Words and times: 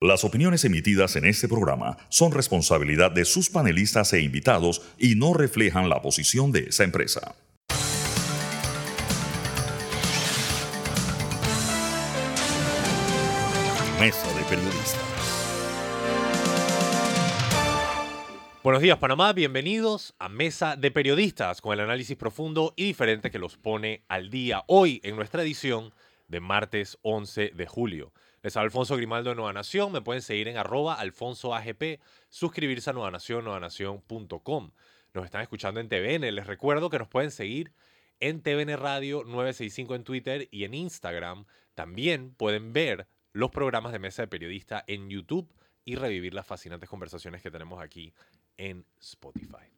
Las 0.00 0.22
opiniones 0.22 0.64
emitidas 0.64 1.16
en 1.16 1.24
este 1.24 1.48
programa 1.48 1.96
son 2.08 2.30
responsabilidad 2.30 3.10
de 3.10 3.24
sus 3.24 3.50
panelistas 3.50 4.12
e 4.12 4.20
invitados 4.20 4.80
y 4.96 5.16
no 5.16 5.34
reflejan 5.34 5.88
la 5.88 6.00
posición 6.00 6.52
de 6.52 6.68
esa 6.68 6.84
empresa. 6.84 7.34
Mesa 13.98 14.32
de 14.38 14.44
Periodistas. 14.44 15.02
Buenos 18.62 18.82
días 18.82 18.98
Panamá, 18.98 19.32
bienvenidos 19.32 20.14
a 20.20 20.28
Mesa 20.28 20.76
de 20.76 20.92
Periodistas 20.92 21.60
con 21.60 21.72
el 21.72 21.80
análisis 21.80 22.16
profundo 22.16 22.72
y 22.76 22.84
diferente 22.84 23.32
que 23.32 23.40
los 23.40 23.56
pone 23.56 24.04
al 24.06 24.30
día 24.30 24.62
hoy 24.68 25.00
en 25.02 25.16
nuestra 25.16 25.42
edición 25.42 25.92
de 26.28 26.38
martes 26.38 26.98
11 27.02 27.50
de 27.52 27.66
julio. 27.66 28.12
Les 28.42 28.56
habla 28.56 28.66
Alfonso 28.66 28.96
Grimaldo 28.96 29.30
de 29.30 29.36
Nueva 29.36 29.52
Nación. 29.52 29.92
Me 29.92 30.00
pueden 30.00 30.22
seguir 30.22 30.48
en 30.48 30.56
arroba 30.56 30.94
alfonsoagp, 30.94 32.00
suscribirse 32.28 32.90
a 32.90 32.92
Nueva 32.92 33.10
Nación, 33.10 33.44
nuevanación.com. 33.44 34.70
Nos 35.14 35.24
están 35.24 35.42
escuchando 35.42 35.80
en 35.80 35.88
TVN. 35.88 36.34
Les 36.34 36.46
recuerdo 36.46 36.90
que 36.90 36.98
nos 36.98 37.08
pueden 37.08 37.30
seguir 37.30 37.72
en 38.20 38.42
TVN 38.42 38.76
Radio 38.76 39.24
965 39.24 39.94
en 39.94 40.04
Twitter 40.04 40.48
y 40.50 40.64
en 40.64 40.74
Instagram. 40.74 41.46
También 41.74 42.34
pueden 42.34 42.72
ver 42.72 43.08
los 43.32 43.50
programas 43.50 43.92
de 43.92 43.98
Mesa 43.98 44.22
de 44.22 44.28
Periodista 44.28 44.84
en 44.86 45.10
YouTube 45.10 45.52
y 45.84 45.96
revivir 45.96 46.34
las 46.34 46.46
fascinantes 46.46 46.88
conversaciones 46.88 47.42
que 47.42 47.50
tenemos 47.50 47.82
aquí 47.82 48.12
en 48.56 48.84
Spotify. 49.00 49.72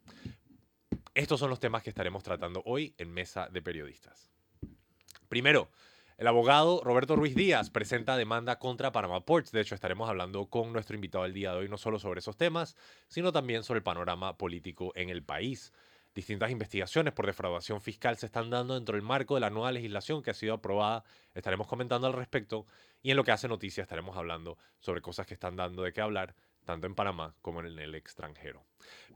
Estos 1.14 1.40
son 1.40 1.50
los 1.50 1.60
temas 1.60 1.82
que 1.82 1.90
estaremos 1.90 2.22
tratando 2.22 2.62
hoy 2.66 2.94
en 2.98 3.12
Mesa 3.12 3.48
de 3.48 3.62
Periodistas. 3.62 4.30
Primero, 5.28 5.70
el 6.20 6.26
abogado 6.26 6.82
Roberto 6.84 7.16
Ruiz 7.16 7.34
Díaz 7.34 7.70
presenta 7.70 8.14
demanda 8.14 8.58
contra 8.58 8.92
Panama 8.92 9.24
Ports. 9.24 9.52
De 9.52 9.62
hecho, 9.62 9.74
estaremos 9.74 10.06
hablando 10.06 10.50
con 10.50 10.70
nuestro 10.70 10.94
invitado 10.94 11.24
el 11.24 11.32
día 11.32 11.52
de 11.52 11.60
hoy 11.60 11.68
no 11.70 11.78
solo 11.78 11.98
sobre 11.98 12.20
esos 12.20 12.36
temas, 12.36 12.76
sino 13.08 13.32
también 13.32 13.62
sobre 13.62 13.78
el 13.78 13.82
panorama 13.82 14.36
político 14.36 14.92
en 14.96 15.08
el 15.08 15.22
país. 15.22 15.72
Distintas 16.14 16.50
investigaciones 16.50 17.14
por 17.14 17.24
defraudación 17.24 17.80
fiscal 17.80 18.18
se 18.18 18.26
están 18.26 18.50
dando 18.50 18.74
dentro 18.74 18.96
del 18.96 19.02
marco 19.02 19.34
de 19.34 19.40
la 19.40 19.48
nueva 19.48 19.72
legislación 19.72 20.22
que 20.22 20.32
ha 20.32 20.34
sido 20.34 20.52
aprobada. 20.52 21.04
Estaremos 21.32 21.66
comentando 21.66 22.06
al 22.06 22.12
respecto. 22.12 22.66
Y 23.00 23.12
en 23.12 23.16
lo 23.16 23.24
que 23.24 23.32
hace 23.32 23.48
noticia 23.48 23.80
estaremos 23.80 24.14
hablando 24.18 24.58
sobre 24.78 25.00
cosas 25.00 25.26
que 25.26 25.32
están 25.32 25.56
dando 25.56 25.84
de 25.84 25.94
qué 25.94 26.02
hablar 26.02 26.34
tanto 26.70 26.86
en 26.86 26.94
Panamá 26.94 27.34
como 27.42 27.60
en 27.60 27.78
el 27.78 27.94
extranjero. 27.94 28.64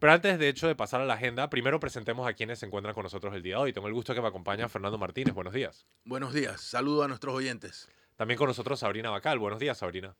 Pero 0.01 0.13
antes, 0.13 0.39
de 0.39 0.49
hecho, 0.49 0.67
de 0.67 0.75
pasar 0.75 1.01
a 1.01 1.05
la 1.05 1.15
agenda, 1.15 1.49
primero 1.49 1.81
presentemos 1.81 2.27
a 2.29 2.35
quienes 2.35 2.59
se 2.59 2.67
encuentran 2.67 2.95
con 2.95 3.05
nosotros 3.05 3.35
el 3.35 3.43
día 3.43 3.57
de 3.57 3.63
hoy. 3.63 3.73
Tengo 3.73 3.87
el 3.87 3.95
gusto 3.95 4.15
que 4.15 4.21
me 4.21 4.29
acompaña 4.29 4.69
Fernando 4.69 4.99
Martínez. 4.99 5.35
Buenos 5.35 5.55
días. 5.55 5.87
Buenos 6.05 6.35
días. 6.35 6.61
Saludo 6.61 7.05
a 7.05 7.09
nuestros 7.09 7.35
oyentes. 7.35 7.89
También 8.17 8.39
con 8.39 8.49
nosotros 8.49 8.81
Sabrina 8.81 9.11
Bacal. 9.11 9.39
Buenos 9.39 9.61
días, 9.61 9.79
Sabrina. 9.79 10.17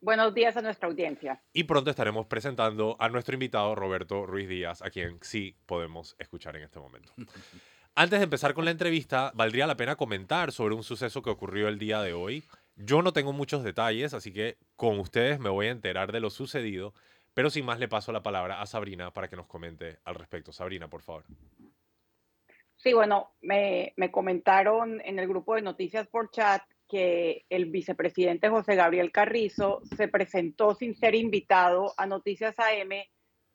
Buenos 0.00 0.34
días 0.34 0.56
a 0.56 0.62
nuestra 0.62 0.88
audiencia. 0.88 1.42
Y 1.52 1.64
pronto 1.64 1.90
estaremos 1.90 2.26
presentando 2.26 2.96
a 2.98 3.08
nuestro 3.08 3.34
invitado 3.34 3.74
Roberto 3.74 4.26
Ruiz 4.26 4.48
Díaz, 4.48 4.82
a 4.82 4.90
quien 4.90 5.18
sí 5.22 5.56
podemos 5.66 6.14
escuchar 6.18 6.56
en 6.56 6.64
este 6.64 6.78
momento. 6.78 7.12
Antes 7.94 8.18
de 8.18 8.24
empezar 8.24 8.54
con 8.54 8.64
la 8.64 8.72
entrevista, 8.72 9.30
valdría 9.34 9.68
la 9.68 9.76
pena 9.76 9.94
comentar 9.94 10.50
sobre 10.50 10.74
un 10.74 10.82
suceso 10.82 11.22
que 11.22 11.30
ocurrió 11.30 11.68
el 11.68 11.78
día 11.78 12.02
de 12.02 12.12
hoy. 12.12 12.44
Yo 12.76 13.02
no 13.02 13.12
tengo 13.12 13.32
muchos 13.32 13.62
detalles, 13.62 14.14
así 14.14 14.32
que 14.32 14.56
con 14.76 14.98
ustedes 14.98 15.38
me 15.38 15.50
voy 15.50 15.66
a 15.66 15.70
enterar 15.70 16.12
de 16.12 16.20
lo 16.20 16.30
sucedido, 16.30 16.92
pero 17.32 17.50
sin 17.50 17.64
más 17.64 17.78
le 17.78 17.88
paso 17.88 18.12
la 18.12 18.22
palabra 18.22 18.60
a 18.60 18.66
Sabrina 18.66 19.12
para 19.12 19.28
que 19.28 19.36
nos 19.36 19.46
comente 19.46 19.98
al 20.04 20.16
respecto. 20.16 20.52
Sabrina, 20.52 20.88
por 20.88 21.02
favor. 21.02 21.24
Sí, 22.76 22.92
bueno, 22.92 23.32
me, 23.40 23.92
me 23.96 24.10
comentaron 24.10 25.00
en 25.04 25.18
el 25.18 25.28
grupo 25.28 25.54
de 25.54 25.62
noticias 25.62 26.06
por 26.08 26.30
chat 26.30 26.62
que 26.88 27.44
el 27.48 27.66
vicepresidente 27.66 28.48
José 28.48 28.76
Gabriel 28.76 29.10
Carrizo 29.10 29.80
se 29.96 30.08
presentó 30.08 30.74
sin 30.74 30.94
ser 30.94 31.14
invitado 31.14 31.94
a 31.96 32.06
Noticias 32.06 32.58
AM, 32.58 32.92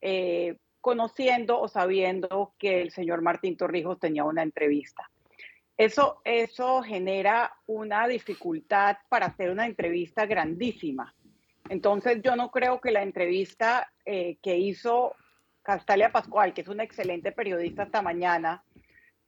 eh, 0.02 0.58
conociendo 0.82 1.60
o 1.60 1.68
sabiendo 1.68 2.54
que 2.58 2.82
el 2.82 2.92
señor 2.92 3.22
Martín 3.22 3.58
Torrijos 3.58 4.00
tenía 4.00 4.24
una 4.24 4.44
entrevista. 4.44 5.12
Eso, 5.80 6.20
eso 6.26 6.84
genera 6.84 7.56
una 7.66 8.06
dificultad 8.06 8.98
para 9.08 9.28
hacer 9.28 9.50
una 9.50 9.66
entrevista 9.66 10.26
grandísima. 10.26 11.16
Entonces 11.70 12.22
yo 12.22 12.36
no 12.36 12.52
creo 12.52 12.82
que 12.82 12.92
la 12.92 13.02
entrevista 13.02 13.90
eh, 14.06 14.36
que 14.44 14.58
hizo 14.58 15.16
Castalia 15.62 16.12
Pascual, 16.12 16.54
que 16.54 16.60
es 16.60 16.68
una 16.68 16.84
excelente 16.84 17.32
periodista 17.32 17.84
esta 17.84 18.02
mañana, 18.02 18.62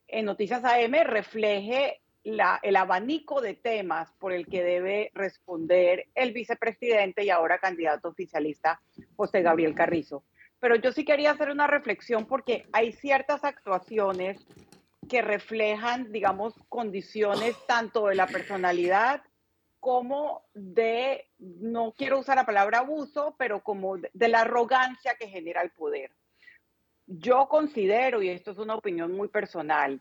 en 0.06 0.26
Noticias 0.26 0.62
AM 0.62 0.92
refleje 1.06 2.02
la, 2.22 2.60
el 2.62 2.76
abanico 2.76 3.40
de 3.40 3.54
temas 3.54 4.12
por 4.18 4.34
el 4.34 4.46
que 4.46 4.62
debe 4.62 5.10
responder 5.14 6.08
el 6.14 6.34
vicepresidente 6.34 7.24
y 7.24 7.30
ahora 7.30 7.60
candidato 7.60 8.08
oficialista 8.08 8.78
José 9.16 9.40
Gabriel 9.40 9.74
Carrizo. 9.74 10.22
Pero 10.60 10.76
yo 10.76 10.92
sí 10.92 11.06
quería 11.06 11.30
hacer 11.30 11.50
una 11.50 11.66
reflexión 11.66 12.26
porque 12.26 12.66
hay 12.74 12.92
ciertas 12.92 13.42
actuaciones 13.42 14.46
que 15.08 15.22
reflejan, 15.22 16.12
digamos, 16.12 16.54
condiciones 16.68 17.56
tanto 17.66 18.06
de 18.06 18.14
la 18.14 18.26
personalidad 18.26 19.22
como 19.80 20.44
de, 20.54 21.28
no 21.38 21.92
quiero 21.96 22.20
usar 22.20 22.36
la 22.36 22.46
palabra 22.46 22.78
abuso, 22.78 23.34
pero 23.36 23.64
como 23.64 23.98
de, 23.98 24.28
la 24.28 24.42
arrogancia 24.42 25.16
que 25.18 25.28
genera 25.28 25.60
el 25.60 25.70
poder. 25.70 26.12
Yo 27.06 27.48
considero, 27.48 28.22
y 28.22 28.28
esto 28.28 28.52
es 28.52 28.58
una 28.58 28.76
opinión 28.76 29.12
muy 29.12 29.26
personal, 29.26 30.00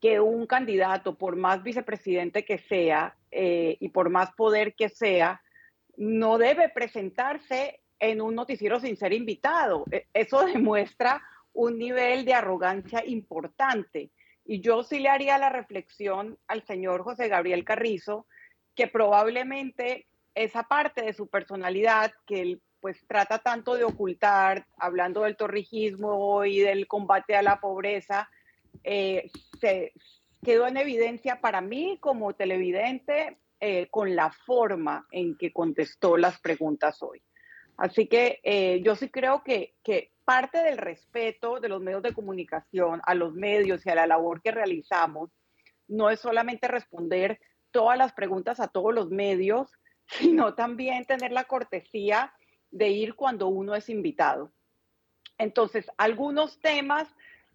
que 0.00 0.18
un 0.18 0.46
candidato, 0.46 1.16
por 1.16 1.36
más 1.36 1.62
vicepresidente 1.62 2.44
que 2.44 2.58
sea 2.58 3.16
eh, 3.30 3.76
y 3.78 3.90
por 3.90 4.10
más 4.10 4.32
poder 4.32 4.74
que 4.74 4.88
sea, 4.88 5.40
no 5.96 6.38
debe 6.38 6.68
presentarse 6.68 7.82
en 8.00 8.20
un 8.20 8.34
noticiero 8.34 8.80
sin 8.80 8.96
ser 8.96 9.12
invitado. 9.12 9.84
E, 9.92 10.08
eso 10.12 10.44
demuestra 10.44 11.22
un 11.52 11.78
nivel 11.78 12.24
de 12.24 12.34
arrogancia 12.34 13.04
importante. 13.06 14.10
Y 14.44 14.60
yo 14.60 14.82
sí 14.82 14.98
le 14.98 15.08
haría 15.08 15.38
la 15.38 15.50
reflexión 15.50 16.38
al 16.48 16.64
señor 16.64 17.02
José 17.02 17.28
Gabriel 17.28 17.64
Carrizo, 17.64 18.26
que 18.74 18.86
probablemente 18.86 20.06
esa 20.34 20.64
parte 20.64 21.02
de 21.02 21.12
su 21.12 21.28
personalidad 21.28 22.12
que 22.26 22.40
él 22.40 22.62
pues 22.80 22.98
trata 23.06 23.38
tanto 23.38 23.74
de 23.74 23.84
ocultar, 23.84 24.66
hablando 24.76 25.22
del 25.22 25.36
torrijismo 25.36 26.44
y 26.44 26.58
del 26.58 26.88
combate 26.88 27.36
a 27.36 27.42
la 27.42 27.60
pobreza, 27.60 28.28
eh, 28.82 29.30
se 29.60 29.92
quedó 30.44 30.66
en 30.66 30.76
evidencia 30.76 31.40
para 31.40 31.60
mí 31.60 31.98
como 32.00 32.34
televidente 32.34 33.38
eh, 33.60 33.86
con 33.88 34.16
la 34.16 34.32
forma 34.32 35.06
en 35.12 35.36
que 35.36 35.52
contestó 35.52 36.16
las 36.16 36.40
preguntas 36.40 37.00
hoy. 37.02 37.22
Así 37.76 38.08
que 38.08 38.40
eh, 38.42 38.80
yo 38.82 38.96
sí 38.96 39.08
creo 39.08 39.44
que, 39.44 39.74
que 39.84 40.11
parte 40.24 40.62
del 40.62 40.78
respeto 40.78 41.60
de 41.60 41.68
los 41.68 41.80
medios 41.80 42.02
de 42.02 42.14
comunicación 42.14 43.00
a 43.04 43.14
los 43.14 43.34
medios 43.34 43.84
y 43.84 43.90
a 43.90 43.94
la 43.94 44.06
labor 44.06 44.40
que 44.40 44.50
realizamos 44.50 45.30
no 45.88 46.10
es 46.10 46.20
solamente 46.20 46.68
responder 46.68 47.40
todas 47.70 47.98
las 47.98 48.12
preguntas 48.12 48.60
a 48.60 48.68
todos 48.68 48.94
los 48.94 49.10
medios, 49.10 49.70
sino 50.06 50.54
también 50.54 51.04
tener 51.04 51.32
la 51.32 51.44
cortesía 51.44 52.32
de 52.70 52.88
ir 52.88 53.14
cuando 53.14 53.48
uno 53.48 53.74
es 53.74 53.88
invitado. 53.88 54.52
Entonces, 55.38 55.90
algunos 55.96 56.60
temas 56.60 57.08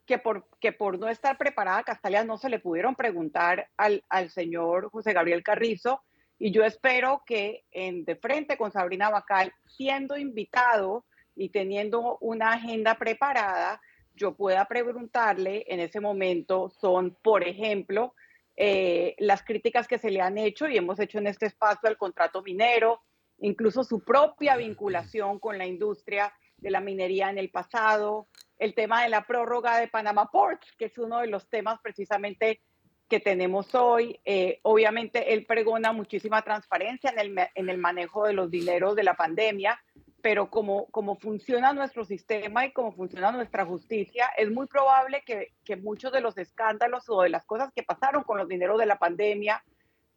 que 0.06 0.18
por, 0.18 0.48
que 0.60 0.72
por 0.72 1.00
no 1.00 1.10
estar 1.10 1.38
preparada 1.38 1.84
Castalia 1.84 2.24
no 2.24 2.38
se 2.38 2.50
le 2.50 2.60
pudieron 2.60 2.96
preguntar 2.96 3.70
al, 3.78 4.04
al 4.10 4.30
señor 4.30 4.90
José 4.90 5.14
Gabriel 5.14 5.44
Carrizo, 5.44 6.02
y 6.40 6.52
yo 6.52 6.64
espero 6.64 7.24
que 7.26 7.66
en, 7.72 8.06
de 8.06 8.16
frente 8.16 8.58
con 8.58 8.72
Sabrina 8.72 9.10
Bacal, 9.10 9.54
siendo 9.66 10.18
invitado, 10.18 11.06
y 11.38 11.50
teniendo 11.50 12.18
una 12.20 12.54
agenda 12.54 12.96
preparada, 12.96 13.80
yo 14.14 14.36
pueda 14.36 14.66
preguntarle 14.66 15.64
en 15.68 15.80
ese 15.80 16.00
momento 16.00 16.70
son, 16.82 17.16
por 17.22 17.48
ejemplo, 17.48 18.16
eh, 18.56 19.16
las 19.20 19.44
críticas 19.44 19.88
que 19.88 20.00
se 20.00 20.10
le 20.10 20.20
han 20.20 20.40
hecho 20.40 20.68
y 20.68 20.78
hemos 20.78 21.00
hecho 21.00 21.20
en 21.20 21.28
este 21.28 21.46
espacio 21.46 21.88
al 21.88 21.98
contrato 21.98 22.42
minero, 22.42 23.02
incluso 23.38 23.84
su 23.84 24.04
propia 24.04 24.58
vinculación 24.58 25.40
con 25.40 25.60
la 25.60 25.68
industria 25.68 26.34
de 26.58 26.72
la 26.72 26.82
minería 26.82 27.30
en 27.30 27.38
el 27.38 27.52
pasado, 27.52 28.28
el 28.58 28.74
tema 28.74 29.04
de 29.04 29.10
la 29.10 29.28
prórroga 29.28 29.78
de 29.78 29.88
Panama 29.88 30.32
Ports, 30.32 30.74
que 30.76 30.86
es 30.86 30.98
uno 30.98 31.20
de 31.20 31.28
los 31.28 31.48
temas 31.48 31.80
precisamente 31.84 32.62
que 33.08 33.20
tenemos 33.20 33.76
hoy. 33.76 34.20
Eh, 34.26 34.60
obviamente, 34.64 35.34
él 35.34 35.46
pregona 35.46 35.94
muchísima 35.94 36.42
transparencia 36.42 37.12
en 37.12 37.20
el, 37.20 37.48
en 37.54 37.70
el 37.70 37.78
manejo 37.78 38.26
de 38.26 38.34
los 38.34 38.50
dineros 38.50 38.96
de 38.96 39.04
la 39.04 39.14
pandemia, 39.14 39.80
pero 40.22 40.50
como, 40.50 40.88
como 40.88 41.16
funciona 41.16 41.74
nuestro 41.74 42.04
sistema 42.04 42.66
y 42.66 42.72
como 42.72 42.92
funciona 42.92 43.32
nuestra 43.32 43.66
justicia, 43.66 44.28
es 44.38 44.50
muy 44.50 44.68
probable 44.68 45.24
que, 45.26 45.54
que, 45.64 45.76
muchos 45.76 46.12
de 46.12 46.22
los 46.22 46.38
escándalos 46.38 47.08
o 47.10 47.22
de 47.22 47.30
las 47.30 47.46
cosas 47.46 47.72
que 47.74 47.84
pasaron 47.84 48.24
con 48.24 48.38
los 48.38 48.48
dineros 48.48 48.80
de 48.80 48.86
la 48.86 48.98
pandemia 48.98 49.64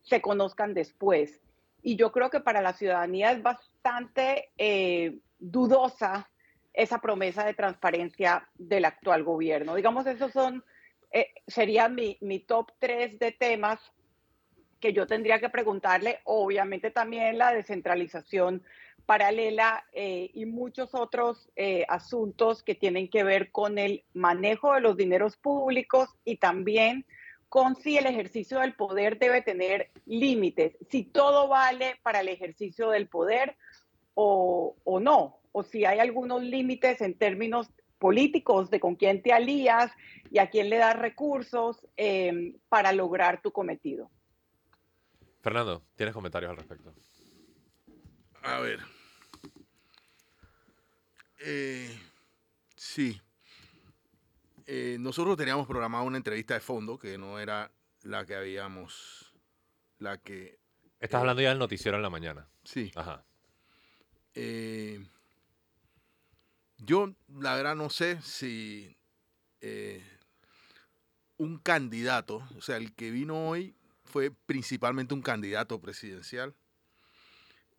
se 0.02 0.20
conozcan 0.20 0.74
después. 0.74 1.40
Y 1.82 1.96
yo 1.96 2.12
creo 2.12 2.30
que 2.30 2.40
para 2.40 2.62
la 2.62 2.72
ciudadanía 2.72 3.32
es 3.32 3.42
bastante 3.42 4.50
eh, 4.58 5.18
dudosa 5.38 6.30
esa 6.72 7.00
promesa 7.00 7.44
de 7.44 7.54
transparencia 7.54 8.48
del 8.54 8.84
actual 8.84 9.24
gobierno. 9.24 9.74
Digamos, 9.74 10.06
esos 10.06 10.32
son, 10.32 10.64
eh, 11.12 11.32
sería 11.46 11.88
mi, 11.88 12.16
mi 12.20 12.40
top 12.40 12.72
tres 12.78 13.18
de 13.18 13.32
temas 13.32 13.80
que 14.78 14.92
yo 14.92 15.06
tendría 15.06 15.38
que 15.40 15.50
preguntarle, 15.50 16.20
obviamente 16.24 16.90
también 16.90 17.36
la 17.36 17.52
descentralización 17.52 18.64
paralela 19.10 19.84
eh, 19.92 20.30
y 20.34 20.46
muchos 20.46 20.94
otros 20.94 21.50
eh, 21.56 21.84
asuntos 21.88 22.62
que 22.62 22.76
tienen 22.76 23.10
que 23.10 23.24
ver 23.24 23.50
con 23.50 23.76
el 23.76 24.04
manejo 24.14 24.72
de 24.72 24.80
los 24.80 24.96
dineros 24.96 25.36
públicos 25.36 26.10
y 26.24 26.36
también 26.36 27.04
con 27.48 27.74
si 27.74 27.98
el 27.98 28.06
ejercicio 28.06 28.60
del 28.60 28.76
poder 28.76 29.18
debe 29.18 29.42
tener 29.42 29.90
límites, 30.06 30.76
si 30.90 31.02
todo 31.02 31.48
vale 31.48 31.96
para 32.04 32.20
el 32.20 32.28
ejercicio 32.28 32.90
del 32.90 33.08
poder 33.08 33.56
o, 34.14 34.76
o 34.84 35.00
no, 35.00 35.40
o 35.50 35.64
si 35.64 35.84
hay 35.84 35.98
algunos 35.98 36.44
límites 36.44 37.00
en 37.00 37.14
términos 37.14 37.66
políticos 37.98 38.70
de 38.70 38.78
con 38.78 38.94
quién 38.94 39.22
te 39.22 39.32
alías 39.32 39.90
y 40.30 40.38
a 40.38 40.50
quién 40.50 40.70
le 40.70 40.76
das 40.76 40.96
recursos 40.96 41.84
eh, 41.96 42.54
para 42.68 42.92
lograr 42.92 43.42
tu 43.42 43.50
cometido. 43.50 44.08
Fernando, 45.40 45.82
¿tienes 45.96 46.14
comentarios 46.14 46.50
al 46.50 46.58
respecto? 46.58 46.94
A 48.44 48.60
ver. 48.60 48.78
Eh, 51.40 51.98
sí. 52.76 53.20
Eh, 54.66 54.96
nosotros 55.00 55.36
teníamos 55.36 55.66
programado 55.66 56.04
una 56.04 56.18
entrevista 56.18 56.54
de 56.54 56.60
fondo 56.60 56.98
que 56.98 57.18
no 57.18 57.38
era 57.38 57.70
la 58.02 58.24
que 58.24 58.34
habíamos. 58.34 59.32
La 59.98 60.18
que. 60.18 60.58
Estás 61.00 61.18
eh, 61.18 61.20
hablando 61.20 61.42
ya 61.42 61.48
del 61.50 61.58
noticiero 61.58 61.96
en 61.96 62.02
la 62.02 62.10
mañana. 62.10 62.46
Sí. 62.64 62.92
Ajá. 62.94 63.24
Eh, 64.34 65.04
yo, 66.78 67.14
la 67.28 67.56
verdad, 67.56 67.74
no 67.74 67.90
sé 67.90 68.20
si 68.22 68.96
un 71.36 71.58
candidato, 71.58 72.46
o 72.56 72.62
sea, 72.62 72.76
el 72.76 72.94
que 72.94 73.10
vino 73.10 73.48
hoy 73.48 73.74
fue 74.04 74.30
principalmente 74.30 75.14
un 75.14 75.22
candidato 75.22 75.80
presidencial, 75.80 76.54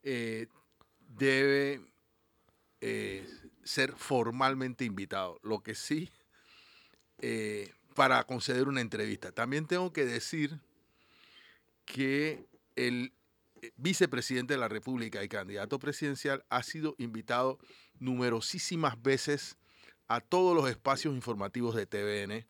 debe 0.04 1.82
eh, 2.82 3.28
ser 3.64 3.94
formalmente 3.94 4.86
invitado. 4.86 5.40
Lo 5.44 5.62
que 5.62 5.76
sí, 5.76 6.10
eh, 7.20 7.72
para 7.96 8.24
conceder 8.24 8.68
una 8.68 8.82
entrevista. 8.82 9.32
También 9.32 9.68
tengo 9.68 9.92
que 9.94 10.06
decir 10.06 10.60
que 11.86 12.46
el 12.76 13.14
eh, 13.62 13.72
vicepresidente 13.78 14.54
de 14.54 14.60
la 14.60 14.68
República 14.68 15.24
y 15.24 15.30
candidato 15.30 15.78
presidencial 15.80 16.44
ha 16.50 16.64
sido 16.64 16.96
invitado 16.98 17.60
numerosísimas 18.00 19.02
veces 19.02 19.58
a 20.08 20.22
todos 20.22 20.56
los 20.56 20.70
espacios 20.70 21.14
informativos 21.14 21.76
de 21.76 21.86
TVN 21.86 22.48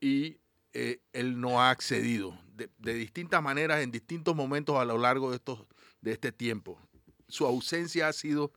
y 0.00 0.38
eh, 0.72 1.00
él 1.12 1.40
no 1.40 1.62
ha 1.62 1.70
accedido 1.70 2.38
de, 2.54 2.68
de 2.78 2.94
distintas 2.94 3.42
maneras 3.42 3.82
en 3.82 3.90
distintos 3.90 4.34
momentos 4.34 4.76
a 4.76 4.84
lo 4.84 4.98
largo 4.98 5.30
de, 5.30 5.36
estos, 5.36 5.66
de 6.00 6.12
este 6.12 6.32
tiempo. 6.32 6.78
Su 7.28 7.46
ausencia 7.46 8.08
ha 8.08 8.12
sido, 8.12 8.52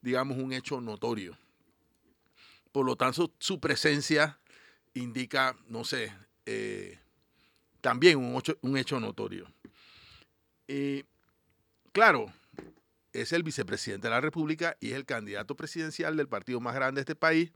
digamos, 0.00 0.38
un 0.38 0.52
hecho 0.52 0.80
notorio. 0.80 1.36
Por 2.72 2.86
lo 2.86 2.96
tanto, 2.96 3.32
su 3.38 3.60
presencia 3.60 4.38
indica, 4.94 5.56
no 5.68 5.84
sé, 5.84 6.12
eh, 6.46 6.98
también 7.80 8.18
un 8.18 8.76
hecho, 8.76 9.00
notorio. 9.00 9.46
Y 10.66 11.04
claro, 11.92 12.32
es 13.12 13.32
el 13.32 13.42
vicepresidente 13.42 14.08
de 14.08 14.10
la 14.10 14.20
República 14.20 14.76
y 14.80 14.88
es 14.88 14.94
el 14.94 15.04
candidato 15.04 15.54
presidencial 15.54 16.16
del 16.16 16.28
partido 16.28 16.60
más 16.60 16.74
grande 16.74 16.98
de 16.98 17.02
este 17.02 17.14
país. 17.14 17.52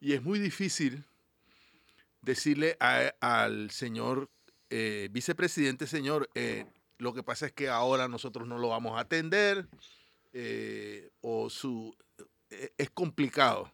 Y 0.00 0.14
es 0.14 0.22
muy 0.22 0.38
difícil 0.38 1.04
decirle 2.22 2.76
al 2.80 3.70
señor 3.70 4.30
eh, 4.70 5.08
vicepresidente, 5.10 5.86
señor, 5.86 6.30
eh, 6.34 6.66
lo 7.00 7.12
que 7.14 7.22
pasa 7.22 7.46
es 7.46 7.52
que 7.52 7.68
ahora 7.68 8.08
nosotros 8.08 8.46
no 8.46 8.58
lo 8.58 8.68
vamos 8.68 8.96
a 8.96 9.00
atender 9.00 9.66
eh, 10.32 11.10
o 11.20 11.50
su 11.50 11.96
eh, 12.50 12.72
es 12.78 12.90
complicado. 12.90 13.72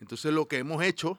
Entonces 0.00 0.32
lo 0.32 0.48
que 0.48 0.58
hemos 0.58 0.82
hecho 0.82 1.18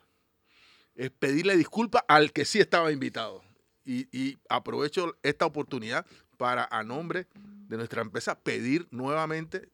es 0.95 1.09
pedirle 1.11 1.55
disculpas 1.55 2.03
al 2.07 2.31
que 2.33 2.45
sí 2.45 2.59
estaba 2.59 2.91
invitado. 2.91 3.43
Y, 3.85 4.37
aprovecho 4.47 5.17
esta 5.23 5.45
oportunidad 5.45 6.05
para, 6.37 6.67
a 6.71 6.83
nombre 6.83 7.27
de 7.67 7.75
nuestra 7.77 8.01
empresa, 8.01 8.39
pedir 8.39 8.87
nuevamente, 8.91 9.69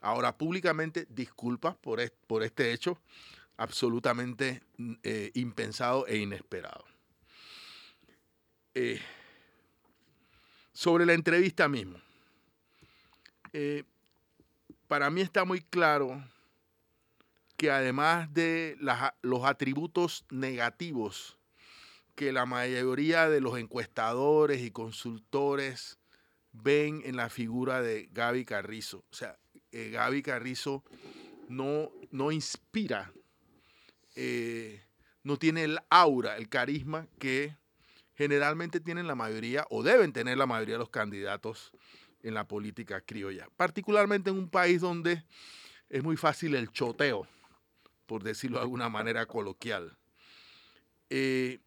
ahora 0.00 0.36
públicamente, 0.38 1.06
disculpas 1.10 1.76
por, 1.76 2.00
es- 2.00 2.12
por 2.26 2.42
este 2.42 2.72
hecho 2.72 2.98
absolutamente 3.58 4.62
eh, 5.02 5.30
impensado 5.34 6.06
e 6.06 6.16
inesperado. 6.16 6.84
Eh, 8.74 9.00
sobre 10.80 11.04
la 11.04 11.12
entrevista 11.12 11.68
mismo, 11.68 12.00
eh, 13.52 13.84
para 14.88 15.10
mí 15.10 15.20
está 15.20 15.44
muy 15.44 15.60
claro 15.60 16.24
que 17.58 17.70
además 17.70 18.32
de 18.32 18.78
los 19.20 19.44
atributos 19.44 20.24
negativos 20.30 21.36
que 22.14 22.32
la 22.32 22.46
mayoría 22.46 23.28
de 23.28 23.42
los 23.42 23.58
encuestadores 23.58 24.62
y 24.62 24.70
consultores 24.70 25.98
ven 26.52 27.02
en 27.04 27.16
la 27.16 27.28
figura 27.28 27.82
de 27.82 28.08
Gaby 28.12 28.46
Carrizo. 28.46 29.04
O 29.10 29.14
sea, 29.14 29.38
eh, 29.72 29.90
Gaby 29.90 30.22
Carrizo 30.22 30.82
no, 31.50 31.92
no 32.10 32.32
inspira, 32.32 33.12
eh, 34.16 34.82
no 35.24 35.36
tiene 35.36 35.64
el 35.64 35.78
aura, 35.90 36.38
el 36.38 36.48
carisma 36.48 37.06
que 37.18 37.59
generalmente 38.20 38.80
tienen 38.80 39.06
la 39.06 39.14
mayoría 39.14 39.66
o 39.70 39.82
deben 39.82 40.12
tener 40.12 40.36
la 40.36 40.44
mayoría 40.44 40.74
de 40.74 40.80
los 40.80 40.90
candidatos 40.90 41.72
en 42.22 42.34
la 42.34 42.46
política 42.46 43.00
criolla, 43.00 43.48
particularmente 43.56 44.28
en 44.28 44.36
un 44.36 44.50
país 44.50 44.82
donde 44.82 45.24
es 45.88 46.02
muy 46.02 46.18
fácil 46.18 46.54
el 46.54 46.70
choteo, 46.70 47.26
por 48.04 48.22
decirlo 48.22 48.58
de 48.58 48.64
alguna 48.64 48.90
manera 48.90 49.24
coloquial. 49.24 49.96
Eh, 51.08 51.60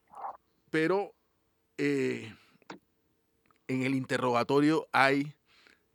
pero 0.69 1.15
eh, 1.79 2.31
en 3.67 3.81
el 3.81 3.95
interrogatorio 3.95 4.87
hay 4.91 5.33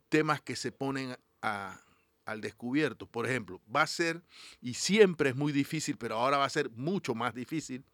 temas 0.09 0.41
que 0.41 0.57
se 0.57 0.73
ponen 0.73 1.15
al 1.39 2.41
descubierto. 2.41 3.05
Por 3.05 3.25
ejemplo, 3.25 3.61
va 3.73 3.83
a 3.83 3.87
ser, 3.87 4.21
y 4.59 4.73
siempre 4.73 5.29
es 5.29 5.37
muy 5.37 5.53
difícil, 5.53 5.95
pero 5.95 6.17
ahora 6.17 6.37
va 6.37 6.43
a 6.43 6.49
ser 6.49 6.69
mucho 6.71 7.15
más 7.15 7.33
difícil, 7.33 7.85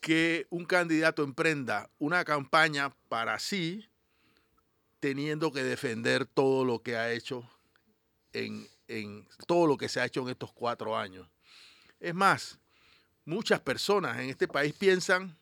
que 0.00 0.46
un 0.50 0.64
candidato 0.64 1.22
emprenda 1.22 1.90
una 1.98 2.24
campaña 2.24 2.94
para 3.08 3.38
sí, 3.38 3.88
teniendo 4.98 5.52
que 5.52 5.62
defender 5.62 6.26
todo 6.26 6.64
lo 6.64 6.82
que 6.82 6.96
ha 6.96 7.12
hecho 7.12 7.48
en, 8.32 8.66
en 8.88 9.28
todo 9.46 9.66
lo 9.66 9.76
que 9.76 9.88
se 9.88 10.00
ha 10.00 10.06
hecho 10.06 10.22
en 10.22 10.30
estos 10.30 10.52
cuatro 10.52 10.96
años. 10.96 11.28
Es 12.00 12.14
más, 12.14 12.58
muchas 13.24 13.60
personas 13.60 14.18
en 14.18 14.30
este 14.30 14.48
país 14.48 14.74
piensan 14.74 15.36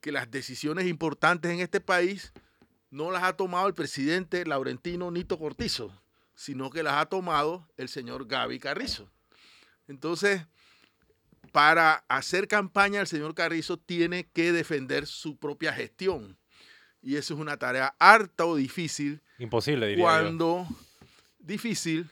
que 0.00 0.12
las 0.12 0.30
decisiones 0.30 0.86
importantes 0.86 1.50
en 1.50 1.60
este 1.60 1.80
país 1.80 2.32
no 2.90 3.10
las 3.10 3.22
ha 3.22 3.36
tomado 3.36 3.68
el 3.68 3.74
presidente 3.74 4.44
Laurentino 4.44 5.10
Nito 5.10 5.38
Cortizo, 5.38 5.98
sino 6.34 6.70
que 6.70 6.82
las 6.82 6.94
ha 6.94 7.06
tomado 7.06 7.68
el 7.76 7.88
señor 7.88 8.26
Gaby 8.26 8.58
Carrizo. 8.58 9.08
Entonces, 9.86 10.42
para 11.52 12.04
hacer 12.08 12.48
campaña, 12.48 13.00
el 13.00 13.06
señor 13.06 13.34
Carrizo 13.34 13.78
tiene 13.78 14.28
que 14.32 14.52
defender 14.52 15.06
su 15.06 15.36
propia 15.36 15.72
gestión. 15.72 16.38
Y 17.02 17.16
eso 17.16 17.34
es 17.34 17.40
una 17.40 17.58
tarea 17.58 17.94
harta 17.98 18.46
o 18.46 18.56
difícil 18.56 19.22
Imposible, 19.38 19.86
diría 19.88 20.02
yo. 20.02 20.04
cuando 20.04 20.66
difícil 21.38 22.08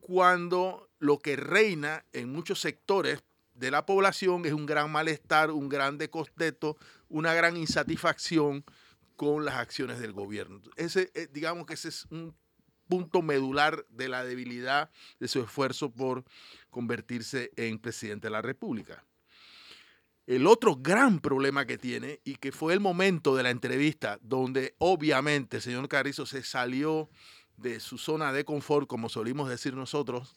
cuando 0.00 0.88
lo 0.98 1.18
que 1.18 1.36
reina 1.36 2.04
en 2.12 2.32
muchos 2.32 2.60
sectores 2.60 3.22
de 3.54 3.70
la 3.70 3.86
población 3.86 4.46
es 4.46 4.52
un 4.52 4.66
gran 4.66 4.90
malestar, 4.90 5.50
un 5.50 5.68
gran 5.68 5.98
descontento, 5.98 6.76
una 7.08 7.34
gran 7.34 7.56
insatisfacción 7.56 8.64
con 9.16 9.44
las 9.44 9.56
acciones 9.56 9.98
del 9.98 10.12
gobierno. 10.12 10.60
Ese, 10.76 11.10
eh, 11.14 11.28
digamos 11.32 11.66
que 11.66 11.74
ese 11.74 11.88
es 11.88 12.06
un 12.10 12.34
punto 12.88 13.22
medular 13.22 13.84
de 13.90 14.08
la 14.08 14.24
debilidad 14.24 14.90
de 15.20 15.28
su 15.28 15.40
esfuerzo 15.40 15.90
por 15.90 16.24
convertirse 16.70 17.50
en 17.56 17.78
presidente 17.78 18.26
de 18.26 18.32
la 18.32 18.42
República. 18.42 19.04
El 20.26 20.46
otro 20.46 20.76
gran 20.76 21.20
problema 21.20 21.66
que 21.66 21.78
tiene, 21.78 22.20
y 22.24 22.36
que 22.36 22.50
fue 22.50 22.72
el 22.72 22.80
momento 22.80 23.36
de 23.36 23.44
la 23.44 23.50
entrevista 23.50 24.18
donde 24.22 24.74
obviamente 24.78 25.58
el 25.58 25.62
señor 25.62 25.88
Carrizo 25.88 26.26
se 26.26 26.42
salió 26.42 27.08
de 27.56 27.78
su 27.80 27.96
zona 27.96 28.32
de 28.32 28.44
confort, 28.44 28.88
como 28.88 29.08
solimos 29.08 29.48
decir 29.48 29.74
nosotros, 29.74 30.34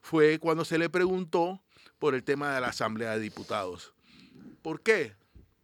fue 0.00 0.38
cuando 0.38 0.64
se 0.64 0.78
le 0.78 0.90
preguntó 0.90 1.62
por 1.98 2.14
el 2.14 2.22
tema 2.22 2.54
de 2.54 2.60
la 2.60 2.68
Asamblea 2.68 3.12
de 3.12 3.20
Diputados. 3.20 3.94
¿Por 4.60 4.82
qué? 4.82 5.14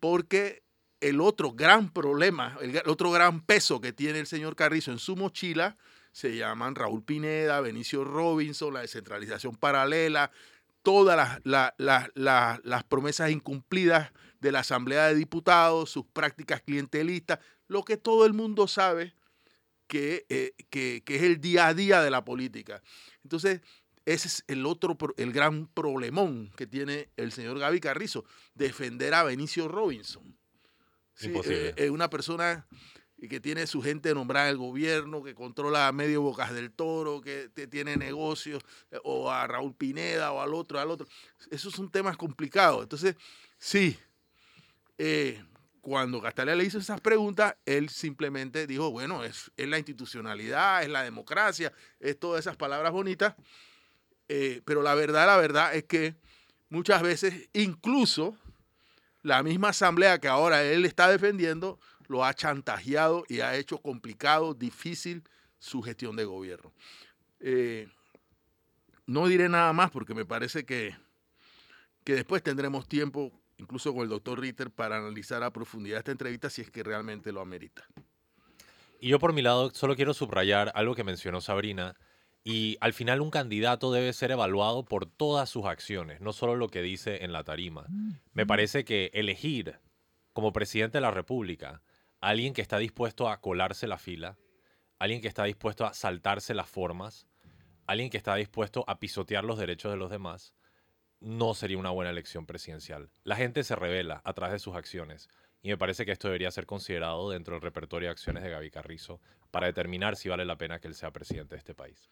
Porque 0.00 0.62
el 1.00 1.20
otro 1.20 1.52
gran 1.52 1.90
problema, 1.90 2.56
el 2.62 2.80
otro 2.86 3.10
gran 3.10 3.40
peso 3.40 3.80
que 3.80 3.92
tiene 3.92 4.20
el 4.20 4.26
señor 4.26 4.56
Carrizo 4.56 4.90
en 4.90 4.98
su 4.98 5.16
mochila 5.16 5.76
se 6.12 6.36
llaman 6.36 6.74
Raúl 6.74 7.02
Pineda, 7.04 7.60
Benicio 7.60 8.04
Robinson, 8.04 8.74
la 8.74 8.80
descentralización 8.80 9.54
paralela, 9.56 10.30
todas 10.82 11.16
las, 11.16 11.40
la- 11.44 11.74
la- 11.78 12.10
la- 12.14 12.60
las 12.64 12.84
promesas 12.84 13.30
incumplidas 13.30 14.12
de 14.40 14.52
la 14.52 14.60
Asamblea 14.60 15.06
de 15.06 15.14
Diputados, 15.14 15.90
sus 15.90 16.06
prácticas 16.06 16.62
clientelistas, 16.62 17.38
lo 17.68 17.84
que 17.84 17.96
todo 17.96 18.26
el 18.26 18.32
mundo 18.32 18.66
sabe 18.66 19.14
que, 19.86 20.24
eh, 20.28 20.52
que, 20.70 21.02
que 21.04 21.16
es 21.16 21.22
el 21.22 21.40
día 21.40 21.66
a 21.66 21.74
día 21.74 22.00
de 22.02 22.10
la 22.10 22.24
política. 22.24 22.82
Entonces, 23.22 23.60
ese 24.06 24.28
es 24.28 24.44
el 24.48 24.64
otro, 24.66 24.96
el 25.18 25.32
gran 25.32 25.66
problemón 25.66 26.50
que 26.56 26.66
tiene 26.66 27.10
el 27.16 27.32
señor 27.32 27.58
Gaby 27.58 27.80
Carrizo, 27.80 28.24
defender 28.54 29.14
a 29.14 29.22
Benicio 29.24 29.68
Robinson. 29.68 30.36
Sí, 31.14 31.30
eh, 31.52 31.74
eh, 31.76 31.90
una 31.90 32.08
persona 32.08 32.66
que 33.28 33.40
tiene 33.40 33.66
su 33.66 33.82
gente 33.82 34.14
nombrada 34.14 34.46
en 34.46 34.52
el 34.52 34.58
gobierno, 34.58 35.22
que 35.22 35.34
controla 35.34 35.90
medio 35.92 36.22
Bocas 36.22 36.52
del 36.54 36.72
Toro, 36.72 37.20
que 37.20 37.48
tiene 37.70 37.96
negocios, 37.96 38.62
eh, 38.90 38.98
o 39.04 39.30
a 39.30 39.46
Raúl 39.46 39.74
Pineda, 39.74 40.32
o 40.32 40.40
al 40.40 40.54
otro, 40.54 40.80
al 40.80 40.90
otro. 40.90 41.06
Esos 41.50 41.74
son 41.74 41.90
temas 41.90 42.16
complicados. 42.16 42.82
Entonces, 42.82 43.16
sí, 43.58 43.98
eh, 44.96 45.42
cuando 45.80 46.20
Castalia 46.20 46.54
le 46.54 46.64
hizo 46.64 46.78
esas 46.78 47.00
preguntas, 47.00 47.56
él 47.64 47.88
simplemente 47.88 48.66
dijo, 48.66 48.90
bueno, 48.90 49.24
es, 49.24 49.50
es 49.56 49.68
la 49.68 49.78
institucionalidad, 49.78 50.82
es 50.82 50.88
la 50.88 51.02
democracia, 51.02 51.72
es 51.98 52.18
todas 52.18 52.40
esas 52.40 52.56
palabras 52.56 52.92
bonitas, 52.92 53.34
eh, 54.28 54.62
pero 54.64 54.82
la 54.82 54.94
verdad, 54.94 55.26
la 55.26 55.36
verdad 55.36 55.74
es 55.74 55.84
que 55.84 56.14
muchas 56.68 57.02
veces 57.02 57.48
incluso 57.52 58.36
la 59.22 59.42
misma 59.42 59.70
asamblea 59.70 60.18
que 60.18 60.28
ahora 60.28 60.62
él 60.62 60.84
está 60.84 61.10
defendiendo 61.10 61.80
lo 62.10 62.24
ha 62.24 62.34
chantajeado 62.34 63.24
y 63.28 63.38
ha 63.38 63.54
hecho 63.54 63.78
complicado, 63.78 64.52
difícil 64.52 65.22
su 65.60 65.80
gestión 65.80 66.16
de 66.16 66.24
gobierno. 66.24 66.72
Eh, 67.38 67.86
no 69.06 69.28
diré 69.28 69.48
nada 69.48 69.72
más 69.72 69.92
porque 69.92 70.12
me 70.12 70.24
parece 70.24 70.64
que, 70.64 70.96
que 72.02 72.14
después 72.14 72.42
tendremos 72.42 72.88
tiempo, 72.88 73.30
incluso 73.58 73.94
con 73.94 74.02
el 74.02 74.08
doctor 74.08 74.40
Ritter, 74.40 74.72
para 74.72 74.96
analizar 74.96 75.44
a 75.44 75.52
profundidad 75.52 75.98
esta 75.98 76.10
entrevista 76.10 76.50
si 76.50 76.62
es 76.62 76.70
que 76.72 76.82
realmente 76.82 77.30
lo 77.30 77.40
amerita. 77.40 77.86
Y 78.98 79.08
yo 79.08 79.20
por 79.20 79.32
mi 79.32 79.40
lado 79.40 79.70
solo 79.72 79.94
quiero 79.94 80.12
subrayar 80.12 80.72
algo 80.74 80.96
que 80.96 81.04
mencionó 81.04 81.40
Sabrina. 81.40 81.94
Y 82.42 82.76
al 82.80 82.92
final 82.92 83.20
un 83.20 83.30
candidato 83.30 83.92
debe 83.92 84.12
ser 84.14 84.32
evaluado 84.32 84.84
por 84.84 85.06
todas 85.06 85.48
sus 85.48 85.66
acciones, 85.66 86.20
no 86.20 86.32
solo 86.32 86.56
lo 86.56 86.70
que 86.70 86.82
dice 86.82 87.24
en 87.24 87.32
la 87.32 87.44
tarima. 87.44 87.86
Me 88.32 88.46
parece 88.46 88.84
que 88.84 89.12
elegir 89.14 89.78
como 90.32 90.52
presidente 90.52 90.98
de 90.98 91.02
la 91.02 91.12
República 91.12 91.82
alguien 92.20 92.52
que 92.54 92.62
está 92.62 92.78
dispuesto 92.78 93.28
a 93.28 93.40
colarse 93.40 93.86
la 93.86 93.98
fila, 93.98 94.36
alguien 94.98 95.20
que 95.20 95.28
está 95.28 95.44
dispuesto 95.44 95.86
a 95.86 95.94
saltarse 95.94 96.54
las 96.54 96.68
formas, 96.68 97.26
alguien 97.86 98.10
que 98.10 98.16
está 98.18 98.34
dispuesto 98.36 98.84
a 98.86 98.98
pisotear 98.98 99.44
los 99.44 99.58
derechos 99.58 99.90
de 99.90 99.96
los 99.98 100.10
demás, 100.10 100.54
no 101.20 101.54
sería 101.54 101.78
una 101.78 101.90
buena 101.90 102.10
elección 102.10 102.46
presidencial. 102.46 103.10
La 103.24 103.36
gente 103.36 103.62
se 103.64 103.76
revela 103.76 104.20
a 104.24 104.32
través 104.32 104.52
de 104.52 104.58
sus 104.58 104.74
acciones 104.74 105.28
y 105.62 105.68
me 105.68 105.76
parece 105.76 106.06
que 106.06 106.12
esto 106.12 106.28
debería 106.28 106.50
ser 106.50 106.66
considerado 106.66 107.30
dentro 107.30 107.54
del 107.54 107.62
repertorio 107.62 108.08
de 108.08 108.12
acciones 108.12 108.42
de 108.42 108.50
Gaby 108.50 108.70
Carrizo 108.70 109.20
para 109.50 109.66
determinar 109.66 110.16
si 110.16 110.28
vale 110.28 110.44
la 110.44 110.56
pena 110.56 110.78
que 110.80 110.88
él 110.88 110.94
sea 110.94 111.10
presidente 111.10 111.54
de 111.54 111.58
este 111.58 111.74
país. 111.74 112.10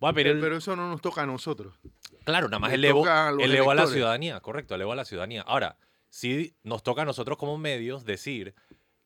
Voy 0.00 0.10
a 0.10 0.12
pedir 0.12 0.26
el- 0.28 0.40
Pero 0.40 0.56
eso 0.58 0.74
no 0.76 0.90
nos 0.90 1.00
toca 1.00 1.22
a 1.22 1.26
nosotros. 1.26 1.78
Claro, 2.24 2.48
nada 2.48 2.58
más 2.58 2.70
le 2.70 2.76
elevo, 2.76 3.06
a 3.06 3.30
los 3.30 3.42
elevo 3.42 3.70
a 3.70 3.74
la 3.74 3.86
ciudadanía, 3.86 4.40
correcto, 4.40 4.74
elevo 4.74 4.92
a 4.92 4.96
la 4.96 5.04
ciudadanía. 5.04 5.42
Ahora, 5.42 5.78
sí 6.10 6.54
nos 6.62 6.82
toca 6.82 7.02
a 7.02 7.04
nosotros 7.04 7.38
como 7.38 7.56
medios 7.56 8.04
decir 8.04 8.54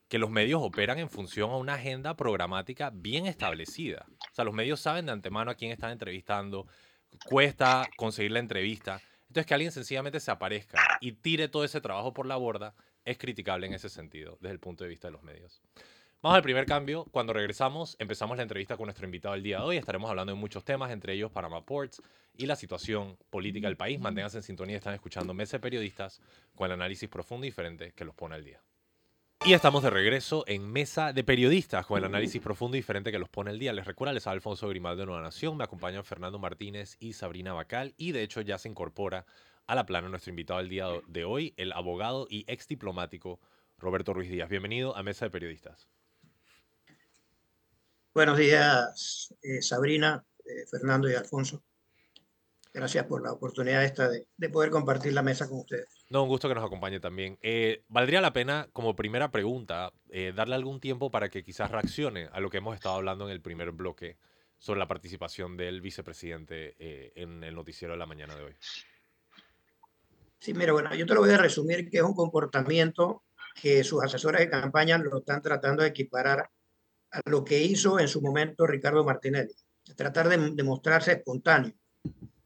que 0.09 0.19
los 0.19 0.31
medios 0.31 0.61
operan 0.63 0.99
en 0.99 1.11
función 1.11 1.51
a 1.51 1.57
una 1.57 1.75
agenda 1.75 2.17
programática 2.17 2.91
bien 2.93 3.27
establecida. 3.27 4.07
O 4.31 4.35
sea, 4.35 4.45
los 4.45 4.55
medios 4.55 4.81
saben 4.81 5.07
de 5.07 5.13
antemano 5.13 5.51
a 5.51 5.55
quién 5.55 5.71
están 5.71 5.91
entrevistando, 5.93 6.67
cuesta 7.27 7.89
conseguir 7.97 8.33
la 8.33 8.39
entrevista. 8.39 9.01
Entonces, 9.29 9.47
que 9.47 9.55
alguien 9.55 9.73
sencillamente 9.73 10.21
se 10.21 10.31
aparezca 10.31 10.81
y 11.01 11.13
tire 11.13 11.49
todo 11.49 11.65
ese 11.65 11.81
trabajo 11.81 12.15
por 12.15 12.27
la 12.27 12.37
borda 12.37 12.75
es 13.05 13.19
criticable 13.19 13.67
en 13.67 13.75
ese 13.75 13.89
sentido, 13.89 14.39
desde 14.41 14.55
el 14.55 14.61
punto 14.61 14.85
de 14.85 14.91
vista 14.91 15.09
de 15.09 15.13
los 15.13 15.23
medios. 15.23 15.63
Vamos 16.21 16.37
al 16.37 16.43
primer 16.43 16.67
cambio. 16.67 17.05
Cuando 17.13 17.33
regresamos, 17.33 17.95
empezamos 18.01 18.37
la 18.37 18.43
entrevista 18.43 18.77
con 18.77 18.87
nuestro 18.87 19.05
invitado 19.05 19.35
del 19.35 19.43
día 19.45 19.59
de 19.59 19.65
hoy. 19.65 19.77
Estaremos 19.77 20.11
hablando 20.11 20.33
de 20.33 20.39
muchos 20.39 20.65
temas, 20.65 20.91
entre 20.91 21.13
ellos 21.13 21.31
Panama 21.31 21.65
Ports 21.65 22.03
y 22.37 22.47
la 22.47 22.57
situación 22.57 23.17
política 23.31 23.69
del 23.69 23.77
país. 23.77 24.01
Manténganse 24.01 24.39
en 24.39 24.43
sintonía, 24.43 24.79
están 24.79 24.95
escuchando 24.95 25.33
Mesa 25.33 25.59
de 25.59 25.61
Periodistas 25.61 26.21
con 26.57 26.67
el 26.67 26.73
análisis 26.73 27.09
profundo 27.09 27.47
y 27.47 27.51
diferente 27.51 27.93
que 27.93 28.05
los 28.05 28.17
pone 28.17 28.35
al 28.35 28.45
día. 28.45 28.61
Y 29.45 29.53
estamos 29.53 29.85
de 29.85 29.91
regreso 29.91 30.45
en 30.49 30.71
Mesa 30.71 31.13
de 31.13 31.23
Periodistas 31.23 31.87
con 31.87 31.97
el 31.97 32.05
análisis 32.05 32.43
profundo 32.43 32.77
y 32.77 32.81
diferente 32.81 33.13
que 33.13 33.21
los 33.21 33.29
pone 33.29 33.51
al 33.51 33.59
día. 33.59 33.73
Les 33.73 33.87
recuerdo, 33.87 34.13
les 34.13 34.27
Alfonso 34.27 34.69
Grimaldo 34.69 35.01
de 35.01 35.07
Nueva 35.07 35.23
Nación, 35.23 35.57
me 35.57 35.65
acompañan 35.65 36.05
Fernando 36.05 36.39
Martínez 36.39 36.97
y 36.99 37.13
Sabrina 37.13 37.53
Bacal 37.53 37.95
y 37.97 38.13
de 38.13 38.23
hecho 38.23 38.41
ya 38.41 38.59
se 38.59 38.69
incorpora 38.69 39.27
a 39.67 39.75
la 39.75 39.87
plana 39.87 40.09
nuestro 40.09 40.31
invitado 40.31 40.59
del 40.59 40.69
día 40.69 40.87
de 41.07 41.25
hoy, 41.25 41.55
el 41.57 41.73
abogado 41.73 42.27
y 42.29 42.45
ex 42.49 42.67
diplomático 42.67 43.39
Roberto 43.79 44.13
Ruiz 44.13 44.29
Díaz. 44.29 44.49
Bienvenido 44.49 44.97
a 44.97 45.03
Mesa 45.05 45.27
de 45.27 45.31
Periodistas. 45.31 45.89
Buenos 48.13 48.37
días, 48.37 49.35
eh, 49.43 49.63
Sabrina, 49.63 50.25
eh, 50.45 50.67
Fernando 50.69 51.09
y 51.09 51.15
Alfonso. 51.15 51.63
Gracias 52.73 53.07
por 53.07 53.23
la 53.23 53.33
oportunidad 53.33 53.85
esta 53.85 54.09
de, 54.09 54.27
de 54.37 54.49
poder 54.51 54.71
compartir 54.71 55.13
la 55.13 55.23
mesa 55.23 55.49
con 55.49 55.61
ustedes. 55.61 56.05
No, 56.11 56.23
un 56.23 56.29
gusto 56.29 56.49
que 56.49 56.55
nos 56.55 56.65
acompañe 56.65 57.01
también. 57.01 57.39
Eh, 57.43 57.83
¿Valdría 57.89 58.21
la 58.21 58.33
pena, 58.33 58.69
como 58.73 58.95
primera 58.95 59.31
pregunta, 59.31 59.93
eh, 60.11 60.33
darle 60.35 60.55
algún 60.55 60.81
tiempo 60.81 61.11
para 61.11 61.29
que 61.29 61.43
quizás 61.43 61.71
reaccione 61.71 62.29
a 62.33 62.41
lo 62.41 62.51
que 62.51 62.59
hemos 62.59 62.75
estado 62.75 62.97
hablando 62.97 63.27
en 63.27 63.33
el 63.33 63.41
primer 63.41 63.73
bloque 63.73 64.19
sobre 64.59 64.81
la 64.81 64.89
participación 64.89 65.57
del 65.57 65.81
vicepresidente 65.81 66.77
eh, 66.79 67.13
en 67.17 67.43
el 67.45 67.55
noticiero 67.55 67.95
de 67.95 67.99
la 67.99 68.07
mañana 68.07 68.37
de 68.37 68.45
hoy? 68.45 68.57
Sí, 70.41 70.55
mira, 70.55 70.73
bueno, 70.73 70.95
yo 70.95 71.07
te 71.07 71.15
lo 71.15 71.21
voy 71.21 71.31
a 71.31 71.39
resumir 71.39 71.89
que 71.89 71.99
es 71.99 72.03
un 72.03 72.15
comportamiento 72.15 73.25
que 73.61 73.83
sus 73.83 74.03
asesores 74.03 74.41
de 74.41 74.51
campaña 74.51 74.99
lo 74.99 75.19
están 75.19 75.43
tratando 75.43 75.83
de 75.83 75.89
equiparar 75.89 76.49
a 77.11 77.21
lo 77.25 77.45
que 77.45 77.59
hizo 77.59 77.99
en 77.99 78.09
su 78.09 78.21
momento 78.21 78.67
Ricardo 78.67 79.05
Martinelli. 79.05 79.55
Tratar 79.97 80.29
de, 80.29 80.51
de 80.51 80.63
mostrarse 80.63 81.13
espontáneo, 81.13 81.73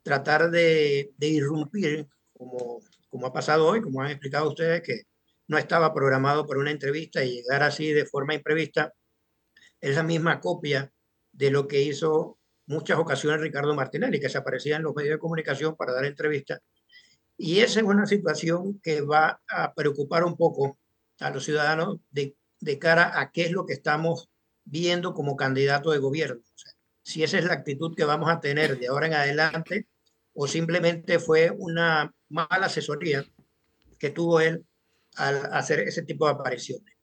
tratar 0.02 0.50
de, 0.50 1.12
de 1.16 1.28
irrumpir, 1.28 2.08
como, 2.32 2.80
como 3.10 3.26
ha 3.26 3.32
pasado 3.32 3.66
hoy, 3.66 3.80
como 3.80 4.02
han 4.02 4.10
explicado 4.10 4.48
ustedes, 4.48 4.82
que 4.82 5.02
no 5.48 5.58
estaba 5.58 5.92
programado 5.92 6.46
para 6.46 6.60
una 6.60 6.70
entrevista 6.70 7.24
y 7.24 7.42
llegar 7.42 7.62
así 7.62 7.92
de 7.92 8.06
forma 8.06 8.34
imprevista, 8.34 8.92
es 9.80 9.94
la 9.96 10.02
misma 10.02 10.40
copia 10.40 10.92
de 11.32 11.50
lo 11.50 11.66
que 11.66 11.82
hizo 11.82 12.38
muchas 12.66 12.98
ocasiones 12.98 13.40
Ricardo 13.40 13.74
Martinelli, 13.74 14.20
que 14.20 14.28
se 14.28 14.38
aparecía 14.38 14.76
en 14.76 14.82
los 14.82 14.94
medios 14.94 15.14
de 15.14 15.18
comunicación 15.18 15.76
para 15.76 15.92
dar 15.92 16.04
entrevistas. 16.04 16.60
Y 17.36 17.60
esa 17.60 17.80
es 17.80 17.86
una 17.86 18.06
situación 18.06 18.80
que 18.80 19.00
va 19.00 19.40
a 19.48 19.74
preocupar 19.74 20.24
un 20.24 20.36
poco 20.36 20.78
a 21.18 21.30
los 21.30 21.44
ciudadanos 21.44 21.98
de, 22.10 22.36
de 22.60 22.78
cara 22.78 23.20
a 23.20 23.30
qué 23.30 23.42
es 23.42 23.52
lo 23.52 23.66
que 23.66 23.72
estamos 23.72 24.30
viendo 24.64 25.12
como 25.14 25.36
candidato 25.36 25.90
de 25.90 25.98
gobierno. 25.98 26.40
O 26.40 26.58
sea, 26.58 26.72
si 27.02 27.22
esa 27.22 27.38
es 27.38 27.44
la 27.44 27.54
actitud 27.54 27.96
que 27.96 28.04
vamos 28.04 28.30
a 28.30 28.40
tener 28.40 28.78
de 28.78 28.88
ahora 28.88 29.06
en 29.06 29.14
adelante 29.14 29.88
o 30.34 30.46
simplemente 30.46 31.18
fue 31.18 31.50
una 31.50 32.12
mala 32.28 32.66
asesoría 32.66 33.24
que 33.98 34.10
tuvo 34.10 34.40
él 34.40 34.64
al 35.16 35.46
hacer 35.52 35.80
ese 35.80 36.02
tipo 36.02 36.26
de 36.26 36.32
apariciones. 36.32 36.94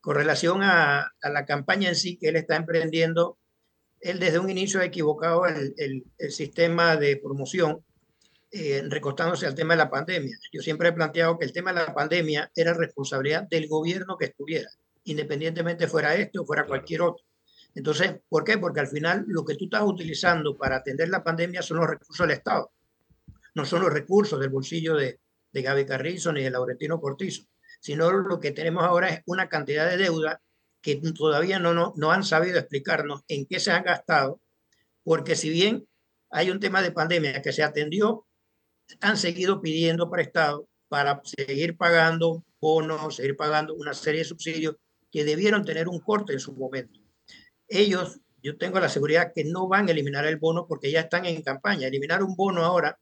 Con 0.00 0.16
relación 0.16 0.62
a, 0.62 1.02
a 1.22 1.30
la 1.30 1.44
campaña 1.46 1.88
en 1.88 1.94
sí 1.94 2.18
que 2.18 2.28
él 2.28 2.36
está 2.36 2.56
emprendiendo, 2.56 3.38
él 4.00 4.18
desde 4.18 4.40
un 4.40 4.50
inicio 4.50 4.80
ha 4.80 4.84
equivocado 4.84 5.46
el, 5.46 5.74
el, 5.76 6.04
el 6.18 6.32
sistema 6.32 6.96
de 6.96 7.16
promoción, 7.18 7.84
eh, 8.50 8.82
recostándose 8.88 9.46
al 9.46 9.54
tema 9.54 9.74
de 9.74 9.78
la 9.78 9.90
pandemia. 9.90 10.36
Yo 10.52 10.60
siempre 10.60 10.88
he 10.88 10.92
planteado 10.92 11.38
que 11.38 11.44
el 11.46 11.52
tema 11.52 11.72
de 11.72 11.86
la 11.86 11.94
pandemia 11.94 12.50
era 12.54 12.74
responsabilidad 12.74 13.44
del 13.48 13.68
gobierno 13.68 14.18
que 14.18 14.26
estuviera, 14.26 14.68
independientemente 15.04 15.86
fuera 15.86 16.14
este 16.16 16.38
o 16.40 16.44
fuera 16.44 16.62
Claro. 16.62 16.68
cualquier 16.68 17.02
otro. 17.02 17.24
Entonces, 17.74 18.20
¿por 18.28 18.44
qué? 18.44 18.58
Porque 18.58 18.80
al 18.80 18.88
final 18.88 19.24
lo 19.26 19.44
que 19.44 19.54
tú 19.54 19.64
estás 19.64 19.82
utilizando 19.82 20.56
para 20.56 20.76
atender 20.76 21.08
la 21.08 21.24
pandemia 21.24 21.62
son 21.62 21.78
los 21.78 21.88
recursos 21.88 22.26
del 22.26 22.36
Estado, 22.36 22.70
no 23.54 23.64
son 23.64 23.82
los 23.82 23.92
recursos 23.92 24.38
del 24.38 24.50
bolsillo 24.50 24.94
de, 24.94 25.20
de 25.52 25.62
Gaby 25.62 25.86
Carrizo 25.86 26.32
ni 26.32 26.42
de 26.42 26.50
Laurentino 26.50 27.00
Cortizo, 27.00 27.44
sino 27.80 28.10
lo 28.10 28.40
que 28.40 28.52
tenemos 28.52 28.84
ahora 28.84 29.08
es 29.08 29.22
una 29.26 29.48
cantidad 29.48 29.88
de 29.88 29.96
deuda 29.96 30.40
que 30.80 31.00
todavía 31.16 31.58
no, 31.58 31.72
no, 31.72 31.92
no 31.96 32.10
han 32.10 32.24
sabido 32.24 32.58
explicarnos 32.58 33.22
en 33.28 33.46
qué 33.46 33.60
se 33.60 33.70
han 33.70 33.84
gastado, 33.84 34.40
porque 35.04 35.36
si 35.36 35.48
bien 35.48 35.86
hay 36.30 36.50
un 36.50 36.60
tema 36.60 36.82
de 36.82 36.92
pandemia 36.92 37.42
que 37.42 37.52
se 37.52 37.62
atendió, 37.62 38.26
han 39.00 39.16
seguido 39.16 39.60
pidiendo 39.60 40.10
prestado 40.10 40.68
para 40.88 41.20
seguir 41.24 41.76
pagando 41.76 42.44
bonos, 42.60 43.16
seguir 43.16 43.36
pagando 43.36 43.74
una 43.74 43.94
serie 43.94 44.20
de 44.20 44.24
subsidios 44.24 44.76
que 45.10 45.24
debieron 45.24 45.64
tener 45.64 45.88
un 45.88 46.00
corte 46.00 46.32
en 46.32 46.40
su 46.40 46.52
momento. 46.52 47.01
Ellos, 47.72 48.20
yo 48.42 48.58
tengo 48.58 48.78
la 48.80 48.88
seguridad 48.88 49.32
que 49.34 49.44
no 49.44 49.66
van 49.66 49.88
a 49.88 49.92
eliminar 49.92 50.26
el 50.26 50.36
bono 50.36 50.66
porque 50.66 50.90
ya 50.90 51.00
están 51.00 51.24
en 51.24 51.42
campaña. 51.42 51.86
Eliminar 51.86 52.22
un 52.22 52.36
bono 52.36 52.64
ahora 52.64 52.98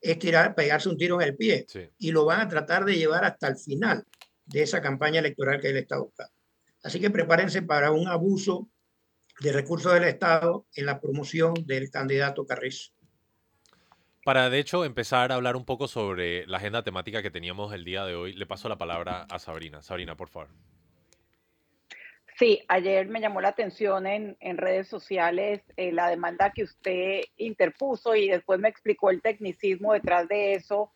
es 0.00 0.18
tirar, 0.18 0.54
pegarse 0.54 0.88
un 0.90 0.98
tiro 0.98 1.20
en 1.20 1.28
el 1.28 1.36
pie 1.36 1.64
Sí. 1.68 1.88
y 1.98 2.12
lo 2.12 2.26
van 2.26 2.40
a 2.42 2.48
tratar 2.48 2.84
de 2.84 2.96
llevar 2.96 3.24
hasta 3.24 3.48
el 3.48 3.56
final 3.56 4.04
de 4.44 4.62
esa 4.62 4.82
campaña 4.82 5.20
electoral 5.20 5.60
que 5.60 5.70
él 5.70 5.78
está 5.78 5.98
buscando. 5.98 6.32
Así 6.82 7.00
que 7.00 7.08
prepárense 7.10 7.62
para 7.62 7.90
un 7.92 8.06
abuso 8.08 8.68
de 9.40 9.52
recursos 9.52 9.94
del 9.94 10.04
Estado 10.04 10.66
en 10.76 10.84
la 10.84 11.00
promoción 11.00 11.54
del 11.64 11.90
candidato 11.90 12.46
Carrizo. 12.46 12.92
Para, 14.22 14.50
de 14.50 14.58
hecho, 14.58 14.84
empezar 14.84 15.32
a 15.32 15.34
hablar 15.34 15.56
un 15.56 15.64
poco 15.64 15.88
sobre 15.88 16.46
la 16.46 16.58
agenda 16.58 16.82
temática 16.82 17.22
que 17.22 17.30
teníamos 17.30 17.72
el 17.72 17.84
día 17.84 18.04
de 18.04 18.14
hoy, 18.14 18.32
le 18.34 18.46
paso 18.46 18.68
la 18.68 18.78
palabra 18.78 19.26
a 19.30 19.38
Sabrina. 19.38 19.82
Sabrina, 19.82 20.16
por 20.16 20.28
favor. 20.28 20.48
Sí, 22.36 22.64
ayer 22.66 23.06
me 23.06 23.20
llamó 23.20 23.40
la 23.40 23.50
atención 23.50 24.06
en, 24.06 24.36
en 24.40 24.56
redes 24.56 24.88
sociales 24.88 25.62
eh, 25.76 25.92
la 25.92 26.08
demanda 26.08 26.50
que 26.52 26.64
usted 26.64 27.20
interpuso 27.36 28.16
y 28.16 28.28
después 28.28 28.58
me 28.58 28.68
explicó 28.68 29.10
el 29.10 29.22
tecnicismo 29.22 29.92
detrás 29.92 30.26
de 30.26 30.54
eso 30.54 30.90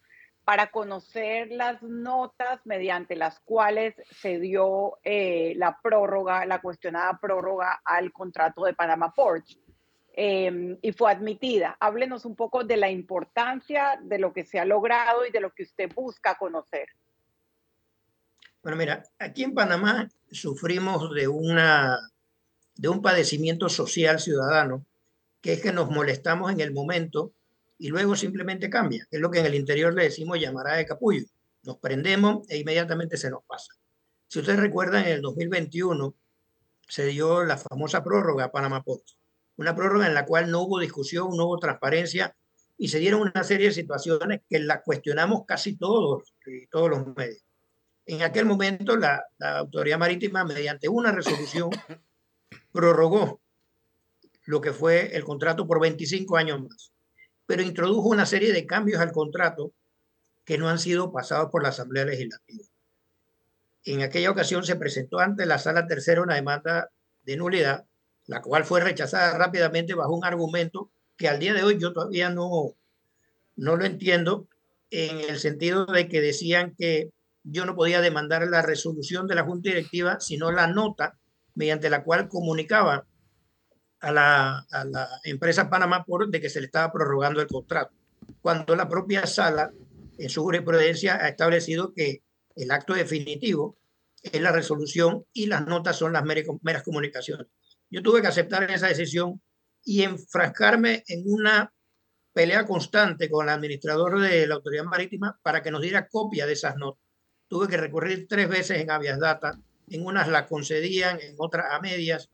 para 0.44 0.70
conocer 0.70 1.52
las 1.52 1.80
notas 1.82 2.64
mediante 2.64 3.14
las 3.14 3.38
cuales 3.40 3.94
se 4.10 4.40
dio 4.40 4.98
eh, 5.04 5.52
la 5.56 5.78
prórroga, 5.80 6.44
la 6.46 6.60
cuestionada 6.60 7.18
prórroga 7.20 7.82
al 7.84 8.12
contrato 8.12 8.64
de 8.64 8.72
Panama 8.72 9.12
Ports. 9.14 9.58
Em, 10.14 10.76
y 10.82 10.90
fue 10.92 11.12
admitida. 11.12 11.76
Háblenos 11.78 12.24
un 12.24 12.34
poco 12.34 12.64
de 12.64 12.76
la 12.76 12.90
importancia 12.90 14.00
de 14.02 14.18
lo 14.18 14.32
que 14.32 14.44
se 14.44 14.58
ha 14.58 14.64
logrado 14.64 15.24
y 15.24 15.30
de 15.30 15.40
lo 15.40 15.52
que 15.52 15.62
usted 15.62 15.92
busca 15.94 16.34
conocer. 16.34 16.88
Bueno, 18.62 18.76
mira, 18.76 19.04
aquí 19.18 19.44
en 19.44 19.54
Panamá 19.54 20.08
sufrimos 20.30 21.14
de, 21.14 21.28
una, 21.28 21.98
de 22.74 22.88
un 22.88 23.00
padecimiento 23.00 23.68
social 23.68 24.20
ciudadano, 24.20 24.84
que 25.40 25.54
es 25.54 25.62
que 25.62 25.72
nos 25.72 25.90
molestamos 25.90 26.50
en 26.52 26.60
el 26.60 26.72
momento 26.72 27.32
y 27.78 27.88
luego 27.88 28.16
simplemente 28.16 28.68
cambia. 28.68 29.06
Es 29.10 29.20
lo 29.20 29.30
que 29.30 29.38
en 29.38 29.46
el 29.46 29.54
interior 29.54 29.94
le 29.94 30.04
decimos 30.04 30.40
llamará 30.40 30.74
de 30.74 30.86
capullo. 30.86 31.24
Nos 31.62 31.78
prendemos 31.78 32.48
e 32.48 32.58
inmediatamente 32.58 33.16
se 33.16 33.30
nos 33.30 33.44
pasa. 33.44 33.74
Si 34.26 34.40
ustedes 34.40 34.58
recuerdan, 34.58 35.06
en 35.06 35.12
el 35.12 35.22
2021 35.22 36.14
se 36.88 37.06
dio 37.06 37.44
la 37.44 37.58
famosa 37.58 38.02
prórroga 38.02 38.46
a 38.46 38.52
Panamá 38.52 38.82
Ports, 38.82 39.16
una 39.56 39.74
prórroga 39.74 40.06
en 40.06 40.14
la 40.14 40.26
cual 40.26 40.50
no 40.50 40.62
hubo 40.62 40.80
discusión, 40.80 41.36
no 41.36 41.46
hubo 41.46 41.58
transparencia 41.58 42.34
y 42.76 42.88
se 42.88 42.98
dieron 42.98 43.20
una 43.20 43.44
serie 43.44 43.68
de 43.68 43.72
situaciones 43.74 44.40
que 44.48 44.58
la 44.58 44.82
cuestionamos 44.82 45.44
casi 45.46 45.76
todos, 45.76 46.34
todos 46.70 46.90
los 46.90 47.16
medios. 47.16 47.47
En 48.08 48.22
aquel 48.22 48.44
momento 48.44 48.96
la, 48.96 49.24
la 49.38 49.58
Autoridad 49.58 49.98
Marítima, 49.98 50.44
mediante 50.44 50.88
una 50.88 51.12
resolución, 51.12 51.70
prorrogó 52.72 53.40
lo 54.44 54.60
que 54.60 54.72
fue 54.72 55.14
el 55.14 55.22
contrato 55.24 55.66
por 55.66 55.80
25 55.80 56.36
años 56.36 56.60
más 56.62 56.92
pero 57.48 57.62
introdujo 57.62 58.10
una 58.10 58.26
serie 58.26 58.52
de 58.52 58.66
cambios 58.66 59.00
al 59.00 59.10
contrato 59.10 59.72
que 60.44 60.58
no 60.58 60.68
han 60.68 60.78
sido 60.78 61.10
pasados 61.10 61.50
por 61.50 61.62
la 61.62 61.70
Asamblea 61.70 62.04
Legislativa. 62.04 62.62
En 63.84 64.02
aquella 64.02 64.30
ocasión 64.30 64.64
se 64.64 64.76
presentó 64.76 65.18
ante 65.18 65.46
la 65.46 65.58
Sala 65.58 65.86
Tercera 65.86 66.20
una 66.20 66.34
demanda 66.34 66.90
de 67.22 67.38
nulidad, 67.38 67.86
la 68.26 68.42
cual 68.42 68.66
fue 68.66 68.82
rechazada 68.82 69.38
rápidamente 69.38 69.94
bajo 69.94 70.14
un 70.14 70.26
argumento 70.26 70.90
que 71.16 71.30
al 71.30 71.38
día 71.38 71.54
de 71.54 71.62
hoy 71.62 71.78
yo 71.78 71.94
todavía 71.94 72.28
no, 72.28 72.74
no 73.56 73.76
lo 73.76 73.86
entiendo, 73.86 74.46
en 74.90 75.18
el 75.20 75.38
sentido 75.38 75.86
de 75.86 76.06
que 76.06 76.20
decían 76.20 76.74
que 76.78 77.12
yo 77.50 77.64
no 77.64 77.74
podía 77.74 78.00
demandar 78.00 78.46
la 78.46 78.62
resolución 78.62 79.26
de 79.26 79.34
la 79.34 79.44
Junta 79.44 79.70
Directiva, 79.70 80.20
sino 80.20 80.50
la 80.50 80.66
nota 80.66 81.18
mediante 81.54 81.90
la 81.90 82.04
cual 82.04 82.28
comunicaba 82.28 83.06
a 84.00 84.12
la, 84.12 84.58
a 84.70 84.84
la 84.84 85.08
empresa 85.24 85.68
Panamá 85.70 86.04
por 86.04 86.28
de 86.28 86.40
que 86.40 86.50
se 86.50 86.60
le 86.60 86.66
estaba 86.66 86.92
prorrogando 86.92 87.40
el 87.40 87.48
contrato, 87.48 87.94
cuando 88.40 88.76
la 88.76 88.88
propia 88.88 89.26
sala 89.26 89.72
en 90.18 90.28
su 90.28 90.42
jurisprudencia 90.42 91.16
ha 91.16 91.28
establecido 91.28 91.94
que 91.94 92.22
el 92.54 92.70
acto 92.70 92.94
definitivo 92.94 93.78
es 94.22 94.40
la 94.40 94.52
resolución 94.52 95.24
y 95.32 95.46
las 95.46 95.66
notas 95.66 95.96
son 95.96 96.12
las 96.12 96.24
meras 96.24 96.82
comunicaciones. 96.82 97.46
Yo 97.90 98.02
tuve 98.02 98.20
que 98.20 98.26
aceptar 98.28 98.68
esa 98.70 98.88
decisión 98.88 99.40
y 99.84 100.02
enfrascarme 100.02 101.04
en 101.06 101.22
una 101.24 101.72
pelea 102.32 102.66
constante 102.66 103.30
con 103.30 103.46
el 103.46 103.54
administrador 103.54 104.20
de 104.20 104.46
la 104.46 104.56
Autoridad 104.56 104.84
Marítima 104.84 105.38
para 105.42 105.62
que 105.62 105.70
nos 105.70 105.80
diera 105.80 106.08
copia 106.08 106.46
de 106.46 106.52
esas 106.52 106.76
notas. 106.76 107.07
Tuve 107.48 107.68
que 107.68 107.76
recurrir 107.76 108.26
tres 108.28 108.48
veces 108.48 108.78
en 108.78 108.90
habeas 108.90 109.18
data, 109.18 109.58
en 109.88 110.04
unas 110.04 110.28
la 110.28 110.46
concedían, 110.46 111.18
en 111.20 111.34
otras 111.38 111.72
a 111.72 111.80
medias, 111.80 112.30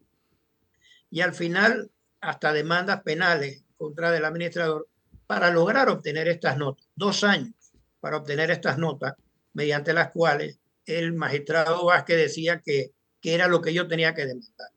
y 1.11 1.21
al 1.21 1.35
final 1.35 1.91
hasta 2.21 2.53
demandas 2.53 3.03
penales 3.03 3.63
contra 3.77 4.17
el 4.17 4.25
administrador 4.25 4.89
para 5.27 5.51
lograr 5.51 5.89
obtener 5.89 6.29
estas 6.29 6.57
notas. 6.57 6.89
Dos 6.95 7.23
años 7.23 7.55
para 8.01 8.17
obtener 8.17 8.51
estas 8.51 8.79
notas, 8.79 9.15
mediante 9.53 9.93
las 9.93 10.11
cuales 10.11 10.59
el 10.87 11.13
magistrado 11.15 11.87
Vázquez 11.87 12.17
decía 12.17 12.61
que, 12.61 12.93
que 13.21 13.35
era 13.35 13.49
lo 13.49 13.63
que 13.63 13.73
yo 13.73 13.89
tenía 13.89 14.15
que 14.15 14.27
demandar. 14.27 14.71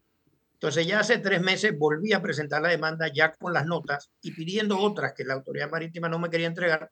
Entonces 0.54 0.88
ya 0.88 1.00
hace 1.00 1.20
tres 1.20 1.42
meses 1.42 1.78
volví 1.78 2.14
a 2.14 2.22
presentar 2.22 2.62
la 2.62 2.70
demanda 2.70 3.12
ya 3.14 3.34
con 3.34 3.54
las 3.54 3.66
notas 3.66 4.10
y 4.22 4.32
pidiendo 4.32 4.80
otras 4.80 5.14
que 5.14 5.24
la 5.24 5.36
autoridad 5.36 5.70
marítima 5.70 6.10
no 6.10 6.20
me 6.20 6.30
quería 6.30 6.48
entregar. 6.48 6.90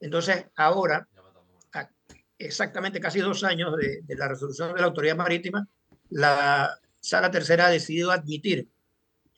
Entonces 0.00 0.46
ahora, 0.56 1.08
exactamente 2.38 3.00
casi 3.00 3.20
dos 3.20 3.44
años 3.44 3.76
de, 3.76 4.02
de 4.02 4.16
la 4.16 4.28
resolución 4.28 4.74
de 4.74 4.80
la 4.80 4.86
autoridad 4.86 5.16
marítima, 5.16 5.66
la, 6.10 6.78
Sala 7.06 7.30
Tercera 7.30 7.66
ha 7.66 7.70
decidido 7.70 8.10
admitir 8.10 8.68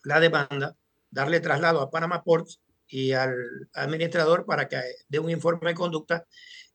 la 0.02 0.20
demanda, 0.20 0.74
darle 1.10 1.38
traslado 1.40 1.82
a 1.82 1.90
Panama 1.90 2.24
Ports 2.24 2.60
y 2.88 3.12
al 3.12 3.34
administrador 3.74 4.46
para 4.46 4.68
que 4.68 4.80
dé 5.10 5.18
un 5.18 5.30
informe 5.30 5.68
de 5.68 5.74
conducta 5.74 6.24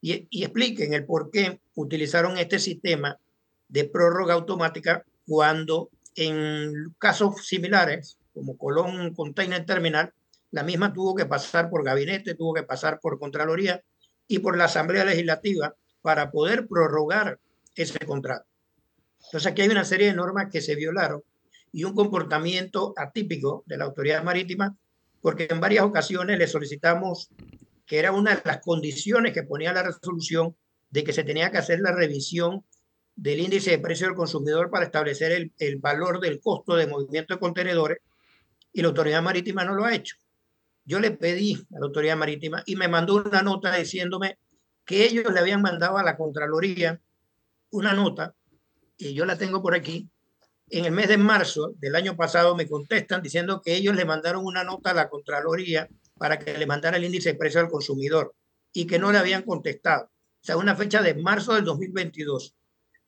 y, 0.01 0.27
y 0.29 0.43
expliquen 0.43 0.93
el 0.93 1.03
por 1.07 1.31
qué 1.31 1.59
utilizaron 1.73 2.38
este 2.38 2.59
sistema 2.59 3.17
de 3.69 3.86
prórroga 3.86 4.36
automática 4.36 5.03
cuando 5.25 5.89
en 6.15 6.93
casos 6.99 7.47
similares, 7.47 8.19
como 8.31 8.55
Colón 8.55 9.15
Container 9.15 9.65
Terminal, 9.65 10.13
la 10.51 10.62
misma 10.62 10.93
tuvo 10.93 11.15
que 11.15 11.25
pasar 11.25 11.71
por 11.71 11.83
gabinete, 11.83 12.36
tuvo 12.36 12.53
que 12.53 12.62
pasar 12.62 12.99
por 12.99 13.17
Contraloría 13.17 13.81
y 14.27 14.38
por 14.38 14.59
la 14.59 14.65
Asamblea 14.65 15.05
Legislativa 15.05 15.73
para 16.04 16.30
poder 16.30 16.68
prorrogar 16.68 17.39
ese 17.76 17.98
contrato. 18.06 18.46
Entonces 19.26 19.52
aquí 19.52 19.63
hay 19.63 19.70
una 19.70 19.86
serie 19.86 20.08
de 20.08 20.13
normas 20.13 20.50
que 20.52 20.62
se 20.62 20.76
violaron 20.76 21.24
y 21.72 21.86
un 21.86 21.96
comportamiento 21.96 22.94
atípico 22.96 23.63
de 23.66 23.78
la 23.78 23.86
autoridad 23.86 24.24
marítima, 24.24 24.78
porque 25.22 25.48
en 25.50 25.60
varias 25.60 25.86
ocasiones 25.86 26.38
le 26.38 26.46
solicitamos 26.46 27.30
que 27.88 27.98
era 27.98 28.12
una 28.12 28.36
de 28.36 28.42
las 28.46 28.60
condiciones 28.60 29.34
que 29.34 29.44
ponía 29.44 29.74
la 29.74 29.82
resolución 29.82 30.56
de 30.92 31.04
que 31.04 31.13
se 31.13 31.24
tenía 31.24 31.50
que 31.50 31.58
hacer 31.58 31.80
la 31.80 31.94
revisión 31.94 32.63
del 33.16 33.39
índice 33.39 33.72
de 33.72 33.80
precio 33.80 34.08
del 34.08 34.16
consumidor 34.16 34.70
para 34.70 34.86
establecer 34.86 35.32
el, 35.32 35.54
el 35.58 35.78
valor 35.78 36.20
del 36.20 36.42
costo 36.42 36.76
de 36.76 36.86
movimiento 36.86 37.34
de 37.34 37.39
contenedores 37.39 38.00
y 38.74 38.82
la 38.82 38.89
autoridad 38.89 39.24
marítima 39.24 39.63
no 39.63 39.74
lo 39.74 39.86
ha 39.86 39.96
hecho. 39.96 40.18
Yo 40.86 41.00
le 41.00 41.12
pedí 41.12 41.66
a 41.74 41.80
la 41.80 41.86
autoridad 41.86 42.18
marítima 42.18 42.62
y 42.66 42.76
me 42.76 42.89
mandó 42.89 43.24
una 43.24 43.42
nota 43.42 43.74
diciéndome 43.74 44.38
que 44.86 45.06
ellos 45.06 45.32
le 45.32 45.39
habían 45.39 45.62
mandado 45.62 45.98
a 45.98 46.04
la 46.04 46.17
Contraloría 46.17 47.02
una 47.72 47.93
nota 47.93 48.36
y 48.98 49.13
yo 49.13 49.26
la 49.26 49.38
tengo 49.38 49.62
por 49.62 49.76
aquí, 49.76 50.10
en 50.69 50.86
el 50.86 50.91
mes 50.91 51.08
de 51.08 51.17
marzo 51.17 51.74
del 51.78 51.96
año 51.96 52.15
pasado 52.15 52.56
me 52.56 52.67
contestan 52.67 53.22
diciendo 53.22 53.62
que 53.62 53.76
ellos 53.76 53.96
le 53.96 54.06
mandaron 54.06 54.46
una 54.46 54.63
nota 54.63 54.91
a 54.91 54.93
la 54.93 55.10
Contraloría 55.10 55.89
para 56.17 56.39
que 56.39 56.58
le 56.58 56.65
mandara 56.65 56.98
el 56.98 57.06
índice 57.06 57.34
de 57.34 57.39
precio 57.39 57.60
al 57.60 57.69
consumidor 57.69 58.34
y 58.72 58.88
que 58.88 59.00
no 59.00 59.12
le 59.12 59.17
habían 59.17 59.43
contestado. 59.43 60.06
O 60.06 60.46
sea, 60.46 60.58
una 60.58 60.76
fecha 60.76 61.02
de 61.02 61.15
marzo 61.15 61.54
del 61.54 61.65
2022. 61.65 62.56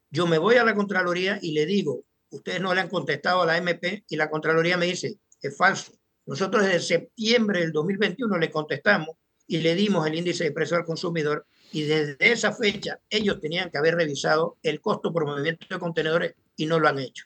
Yo 0.09 0.27
me 0.27 0.37
voy 0.37 0.57
a 0.57 0.63
la 0.63 0.75
Contraloría 0.75 1.39
y 1.41 1.53
le 1.53 1.65
digo, 1.65 2.03
ustedes 2.29 2.61
no 2.61 2.73
le 2.73 2.81
han 2.81 2.89
contestado 2.89 3.41
a 3.41 3.45
la 3.45 3.57
MP 3.57 4.05
y 4.07 4.15
la 4.15 4.29
Contraloría 4.29 4.77
me 4.77 4.85
dice, 4.85 5.19
es 5.41 5.57
falso. 5.57 5.93
Nosotros 6.25 6.65
desde 6.65 6.79
septiembre 6.79 7.61
del 7.61 7.71
2021 7.71 8.37
le 8.37 8.51
contestamos 8.51 9.15
y 9.47 9.59
le 9.59 9.75
dimos 9.75 10.05
el 10.07 10.15
índice 10.15 10.43
de 10.45 10.51
precio 10.51 10.77
al 10.77 10.85
consumidor 10.85 11.45
y 11.71 11.83
desde 11.83 12.17
esa 12.19 12.53
fecha 12.53 12.99
ellos 13.09 13.39
tenían 13.41 13.69
que 13.69 13.77
haber 13.77 13.95
revisado 13.95 14.57
el 14.63 14.81
costo 14.81 15.11
por 15.11 15.25
movimiento 15.25 15.65
de 15.69 15.79
contenedores 15.79 16.35
y 16.55 16.65
no 16.65 16.79
lo 16.79 16.87
han 16.87 16.99
hecho. 16.99 17.25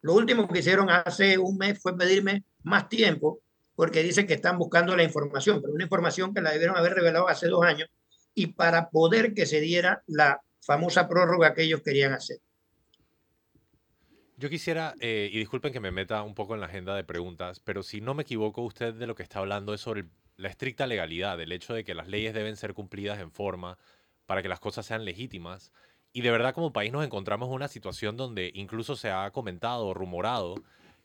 Lo 0.00 0.14
último 0.14 0.46
que 0.48 0.58
hicieron 0.58 0.90
hace 0.90 1.38
un 1.38 1.56
mes 1.56 1.80
fue 1.80 1.96
pedirme 1.96 2.44
más 2.62 2.88
tiempo 2.88 3.40
porque 3.74 4.02
dicen 4.02 4.26
que 4.26 4.34
están 4.34 4.58
buscando 4.58 4.96
la 4.96 5.02
información, 5.02 5.60
pero 5.60 5.74
una 5.74 5.84
información 5.84 6.32
que 6.34 6.40
la 6.40 6.52
debieron 6.52 6.76
haber 6.76 6.94
revelado 6.94 7.28
hace 7.28 7.48
dos 7.48 7.64
años 7.64 7.88
y 8.34 8.48
para 8.48 8.90
poder 8.90 9.34
que 9.34 9.46
se 9.46 9.60
diera 9.60 10.02
la 10.06 10.40
famosa 10.60 11.08
prórroga 11.08 11.54
que 11.54 11.62
ellos 11.62 11.82
querían 11.82 12.12
hacer. 12.12 12.38
Yo 14.36 14.50
quisiera, 14.50 14.94
eh, 15.00 15.30
y 15.32 15.38
disculpen 15.38 15.72
que 15.72 15.80
me 15.80 15.92
meta 15.92 16.22
un 16.22 16.34
poco 16.34 16.54
en 16.54 16.60
la 16.60 16.66
agenda 16.66 16.96
de 16.96 17.04
preguntas, 17.04 17.60
pero 17.60 17.82
si 17.82 18.00
no 18.00 18.14
me 18.14 18.22
equivoco, 18.22 18.62
usted 18.62 18.94
de 18.94 19.06
lo 19.06 19.14
que 19.14 19.22
está 19.22 19.38
hablando 19.38 19.74
es 19.74 19.80
sobre 19.80 20.00
el 20.00 20.10
la 20.36 20.48
estricta 20.48 20.86
legalidad, 20.86 21.40
el 21.40 21.52
hecho 21.52 21.74
de 21.74 21.84
que 21.84 21.94
las 21.94 22.08
leyes 22.08 22.34
deben 22.34 22.56
ser 22.56 22.74
cumplidas 22.74 23.20
en 23.20 23.30
forma 23.30 23.78
para 24.26 24.42
que 24.42 24.48
las 24.48 24.60
cosas 24.60 24.86
sean 24.86 25.04
legítimas. 25.04 25.72
Y 26.12 26.22
de 26.22 26.30
verdad 26.30 26.54
como 26.54 26.72
país 26.72 26.92
nos 26.92 27.04
encontramos 27.04 27.48
en 27.48 27.54
una 27.54 27.68
situación 27.68 28.16
donde 28.16 28.50
incluso 28.54 28.96
se 28.96 29.10
ha 29.10 29.30
comentado 29.30 29.86
o 29.86 29.94
rumorado 29.94 30.56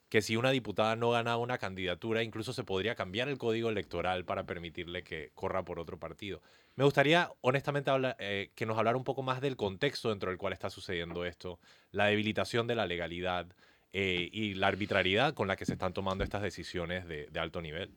que 0.09 0.21
si 0.21 0.35
una 0.35 0.49
diputada 0.49 0.95
no 0.95 1.11
ganaba 1.11 1.37
una 1.37 1.59
candidatura, 1.59 2.23
incluso 2.23 2.51
se 2.51 2.63
podría 2.63 2.95
cambiar 2.95 3.29
el 3.29 3.37
código 3.37 3.69
electoral 3.69 4.25
para 4.25 4.45
permitirle 4.45 5.03
que 5.03 5.31
corra 5.35 5.63
por 5.63 5.79
otro 5.79 5.99
partido. 5.99 6.41
Me 6.75 6.83
gustaría, 6.83 7.31
honestamente, 7.41 7.91
eh, 8.17 8.51
que 8.55 8.65
nos 8.65 8.77
hablara 8.77 8.97
un 8.97 9.03
poco 9.03 9.21
más 9.21 9.39
del 9.39 9.55
contexto 9.55 10.09
dentro 10.09 10.31
del 10.31 10.39
cual 10.39 10.53
está 10.53 10.71
sucediendo 10.71 11.25
esto, 11.25 11.59
la 11.91 12.07
debilitación 12.07 12.65
de 12.65 12.75
la 12.75 12.87
legalidad 12.87 13.47
eh, 13.93 14.29
y 14.31 14.55
la 14.55 14.67
arbitrariedad 14.67 15.35
con 15.35 15.47
la 15.47 15.55
que 15.55 15.65
se 15.65 15.73
están 15.73 15.93
tomando 15.93 16.23
estas 16.23 16.41
decisiones 16.41 17.07
de 17.07 17.39
alto 17.39 17.61
nivel. 17.61 17.95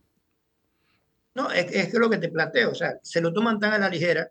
No, 1.34 1.50
es, 1.50 1.66
es 1.72 1.94
lo 1.94 2.10
que 2.10 2.18
te 2.18 2.28
planteo, 2.28 2.70
o 2.70 2.74
sea, 2.74 2.98
se 3.02 3.20
lo 3.20 3.32
toman 3.32 3.58
tan 3.58 3.72
a 3.72 3.78
la 3.78 3.88
ligera 3.88 4.30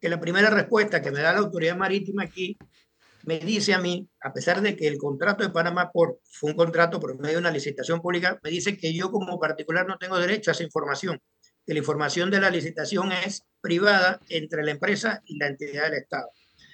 que 0.00 0.08
la 0.08 0.20
primera 0.20 0.50
respuesta 0.50 1.00
que 1.00 1.10
me 1.10 1.20
da 1.20 1.32
la 1.32 1.38
autoridad 1.38 1.76
marítima 1.76 2.24
aquí 2.24 2.56
me 3.26 3.40
dice 3.40 3.74
a 3.74 3.80
mí, 3.80 4.08
a 4.20 4.32
pesar 4.32 4.60
de 4.60 4.76
que 4.76 4.86
el 4.86 4.98
contrato 4.98 5.42
de 5.42 5.50
Panamá 5.50 5.90
por, 5.90 6.20
fue 6.30 6.50
un 6.50 6.56
contrato 6.56 7.00
por 7.00 7.18
medio 7.18 7.34
de 7.34 7.40
una 7.40 7.50
licitación 7.50 8.00
pública, 8.00 8.38
me 8.42 8.50
dice 8.50 8.78
que 8.78 8.94
yo 8.94 9.10
como 9.10 9.40
particular 9.40 9.86
no 9.86 9.98
tengo 9.98 10.16
derecho 10.16 10.50
a 10.50 10.52
esa 10.52 10.62
información, 10.62 11.20
que 11.66 11.72
la 11.72 11.80
información 11.80 12.30
de 12.30 12.40
la 12.40 12.50
licitación 12.50 13.10
es 13.10 13.42
privada 13.60 14.20
entre 14.28 14.62
la 14.62 14.70
empresa 14.70 15.22
y 15.26 15.38
la 15.38 15.48
entidad 15.48 15.84
del 15.84 15.94
Estado. 15.94 16.28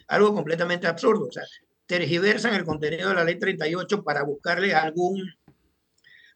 Algo 0.08 0.35
completamente 0.35 0.87
absurdo. 0.87 1.28
O 1.28 1.32
sea, 1.32 1.44
tergiversan 1.87 2.52
el 2.52 2.66
contenido 2.66 3.08
de 3.08 3.14
la 3.14 3.24
ley 3.24 3.38
38 3.38 4.04
para 4.04 4.22
buscarle 4.22 4.74
algún, 4.74 5.22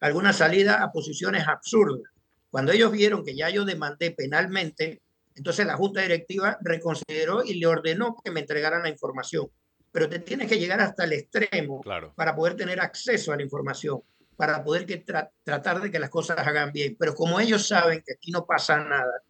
alguna 0.01 0.33
salida 0.33 0.81
a 0.81 0.91
posiciones 0.91 1.47
absurdas. 1.47 2.11
Cuando 2.49 2.71
ellos 2.71 2.91
vieron 2.91 3.23
que 3.23 3.35
ya 3.35 3.49
yo 3.49 3.65
demandé 3.65 4.11
penalmente, 4.11 5.01
entonces 5.35 5.65
la 5.65 5.75
Junta 5.75 6.01
Directiva 6.01 6.57
reconsideró 6.61 7.43
y 7.43 7.55
le 7.55 7.67
ordenó 7.67 8.15
que 8.23 8.31
me 8.31 8.39
entregaran 8.39 8.83
la 8.83 8.89
información. 8.89 9.47
Pero 9.91 10.09
te 10.09 10.19
tienes 10.19 10.47
que 10.47 10.59
llegar 10.59 10.79
hasta 10.81 11.03
el 11.03 11.13
extremo 11.13 11.81
para 12.15 12.35
poder 12.35 12.55
tener 12.55 12.79
acceso 12.79 13.31
a 13.31 13.37
la 13.37 13.43
información, 13.43 14.01
para 14.35 14.63
poder 14.63 14.85
que 14.85 15.03
tratar 15.43 15.81
de 15.81 15.91
que 15.91 15.99
las 15.99 16.09
cosas 16.09 16.37
hagan 16.39 16.71
bien. 16.71 16.95
Pero 16.99 17.13
como 17.13 17.39
ellos 17.39 17.67
saben 17.67 18.01
que 18.05 18.13
aquí 18.13 18.31
no 18.31 18.45
pasa 18.45 18.83
nada, 18.83 19.23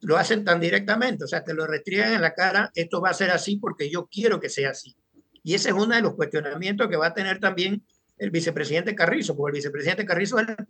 lo 0.00 0.16
hacen 0.16 0.44
tan 0.44 0.60
directamente, 0.60 1.24
o 1.24 1.26
sea, 1.26 1.42
te 1.42 1.54
lo 1.54 1.66
restringen 1.66 2.12
en 2.12 2.20
la 2.20 2.34
cara, 2.34 2.70
esto 2.74 3.00
va 3.00 3.10
a 3.10 3.14
ser 3.14 3.30
así 3.30 3.56
porque 3.56 3.90
yo 3.90 4.06
quiero 4.06 4.38
que 4.38 4.50
sea 4.50 4.70
así. 4.70 4.94
Y 5.42 5.54
ese 5.54 5.70
es 5.70 5.74
uno 5.74 5.94
de 5.94 6.02
los 6.02 6.14
cuestionamientos 6.14 6.88
que 6.88 6.96
va 6.96 7.08
a 7.08 7.14
tener 7.14 7.38
también 7.40 7.82
el 8.16 8.30
vicepresidente 8.30 8.94
Carrizo, 8.94 9.36
porque 9.36 9.50
el 9.50 9.56
vicepresidente 9.56 10.06
Carrizo 10.06 10.38
era 10.38 10.56
el 10.56 10.66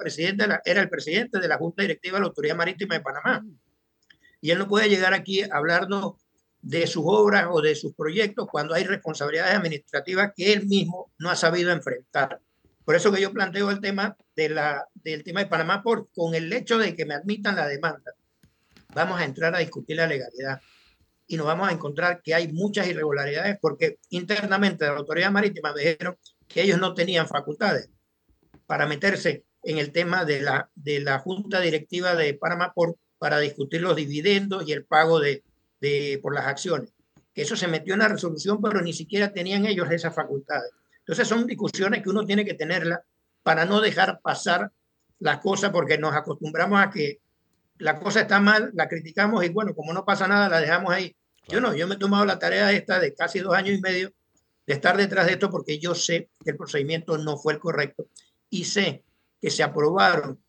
presidente 0.89 1.39
de 1.39 1.49
la, 1.49 1.59
Junta 1.59 1.83
Directiva 1.83 2.17
de 2.17 2.21
la 2.21 2.27
Autoridad 2.29 2.57
Marítima 2.57 2.95
de 2.95 3.01
Panamá. 3.01 3.45
Y 4.41 4.51
él 4.51 4.59
no 4.59 4.69
puede 4.69 4.89
llegar 4.89 5.15
aquí 5.15 5.43
a 5.43 5.49
hablarnos 5.53 6.15
de 6.61 6.87
sus 6.87 7.05
obras 7.07 7.47
o 7.51 7.61
de 7.61 7.75
sus 7.75 7.95
proyectos 7.95 8.49
cuando 8.51 8.75
hay 8.75 8.85
responsabilidades 8.85 9.55
administrativas 9.55 10.33
que 10.35 10.53
él 10.53 10.67
mismo 10.67 11.13
no 11.19 11.31
ha 11.31 11.37
sabido 11.37 11.71
enfrentar. 11.71 12.41
Por 12.85 12.95
eso 12.95 13.13
que 13.13 13.21
yo 13.21 13.33
planteo 13.33 13.71
el 13.71 13.81
tema, 13.81 14.17
de 14.37 14.49
del 14.95 15.25
tema 15.25 15.41
de 15.41 15.47
Panamá 15.47 15.83
por, 15.83 16.09
con 16.13 16.35
el 16.35 16.53
hecho 16.53 16.79
de 16.79 16.95
que 16.95 17.05
me 17.07 17.15
admitan 17.15 17.57
la 17.57 17.67
demanda 17.67 18.15
vamos 18.95 19.21
a 19.21 19.25
entrar 19.25 19.55
a 19.55 19.59
discutir 19.59 19.97
la 19.97 20.07
legalidad 20.07 20.61
y 21.27 21.37
nos 21.37 21.47
vamos 21.47 21.69
a 21.69 21.73
encontrar 21.73 22.23
que 22.23 22.35
hay 22.35 22.53
muchas 22.53 22.87
irregularidades 22.87 23.59
porque 23.61 23.99
internamente 24.11 24.85
de 24.85 24.91
la 24.91 24.99
autoridad 24.99 25.31
marítima 25.31 25.73
me 25.73 25.81
dijeron 25.81 26.17
que 26.55 26.63
ellos 26.63 26.79
no 26.79 26.95
tenían 26.95 27.27
facultades 27.27 27.91
para 28.67 28.87
meterse 28.87 29.45
en 29.65 29.79
el 29.79 29.91
tema 29.91 30.25
de 30.25 30.41
la, 30.41 30.71
de 30.77 31.01
la 31.01 31.19
junta 31.19 31.59
directiva 31.59 32.15
de 32.15 32.35
Panamá 32.35 32.73
por, 32.73 32.97
para 33.19 33.41
discutir 33.41 33.83
los 33.83 33.97
dividendos 33.97 34.63
y 34.65 34.71
el 34.71 34.85
pago 34.85 35.19
de, 35.19 35.43
de, 35.81 36.21
por 36.23 36.33
las 36.33 36.47
acciones. 36.47 36.93
Que 37.35 37.43
eso 37.43 37.57
se 37.57 37.67
metió 37.67 37.95
en 37.95 38.01
la 38.01 38.09
resolución, 38.09 38.63
pero 38.63 38.81
ni 38.83 38.93
siquiera 38.93 39.33
tenían 39.33 39.67
ellos 39.67 39.91
esas 39.91 40.15
facultades. 40.15 40.71
Entonces 41.01 41.27
son 41.27 41.45
discusiones 41.45 42.05
que 42.05 42.11
uno 42.11 42.25
tiene 42.25 42.45
que 42.45 42.55
tenerlas 42.55 43.01
para 43.43 43.65
no 43.65 43.81
dejar 43.81 44.21
pasar 44.21 44.71
las 45.19 45.39
cosas 45.39 45.73
porque 45.73 45.99
nos 45.99 46.15
acostumbramos 46.15 46.81
a 46.81 46.89
que 46.89 47.19
la 47.79 47.99
cosa 47.99 48.21
está 48.21 48.39
mal, 48.39 48.71
la 48.75 48.89
criticamos 48.89 49.45
y 49.45 49.49
bueno, 49.49 49.75
como 49.75 49.93
no 49.93 50.05
pasa 50.05 50.29
nada, 50.29 50.49
la 50.49 50.61
dejamos 50.61 50.95
ahí. 50.95 51.17
Yo 51.49 51.61
no, 51.61 51.75
yo 51.75 51.89
me 51.89 51.97
he 51.97 51.99
tomado 51.99 52.25
la 52.25 52.39
tarea 52.39 52.71
esta 52.71 53.01
de 53.01 53.13
casi 53.13 53.41
dos 53.41 53.57
años 53.57 53.77
y 53.77 53.81
medio 53.81 54.13
de 54.67 54.75
estar 54.75 54.97
detrás 54.97 55.27
de 55.27 55.33
esto 55.33 55.51
porque 55.51 55.79
yo 55.79 55.95
sé 55.95 56.31
que 56.43 56.51
el 56.51 56.57
procedimiento 56.57 57.19
no 57.19 57.37
fue 57.37 57.55
el 57.55 57.59
correcto 57.59 58.07
y 58.51 58.65
sé 58.65 59.05
que 59.41 59.51
se 59.51 59.63
aprobaron 59.63 60.41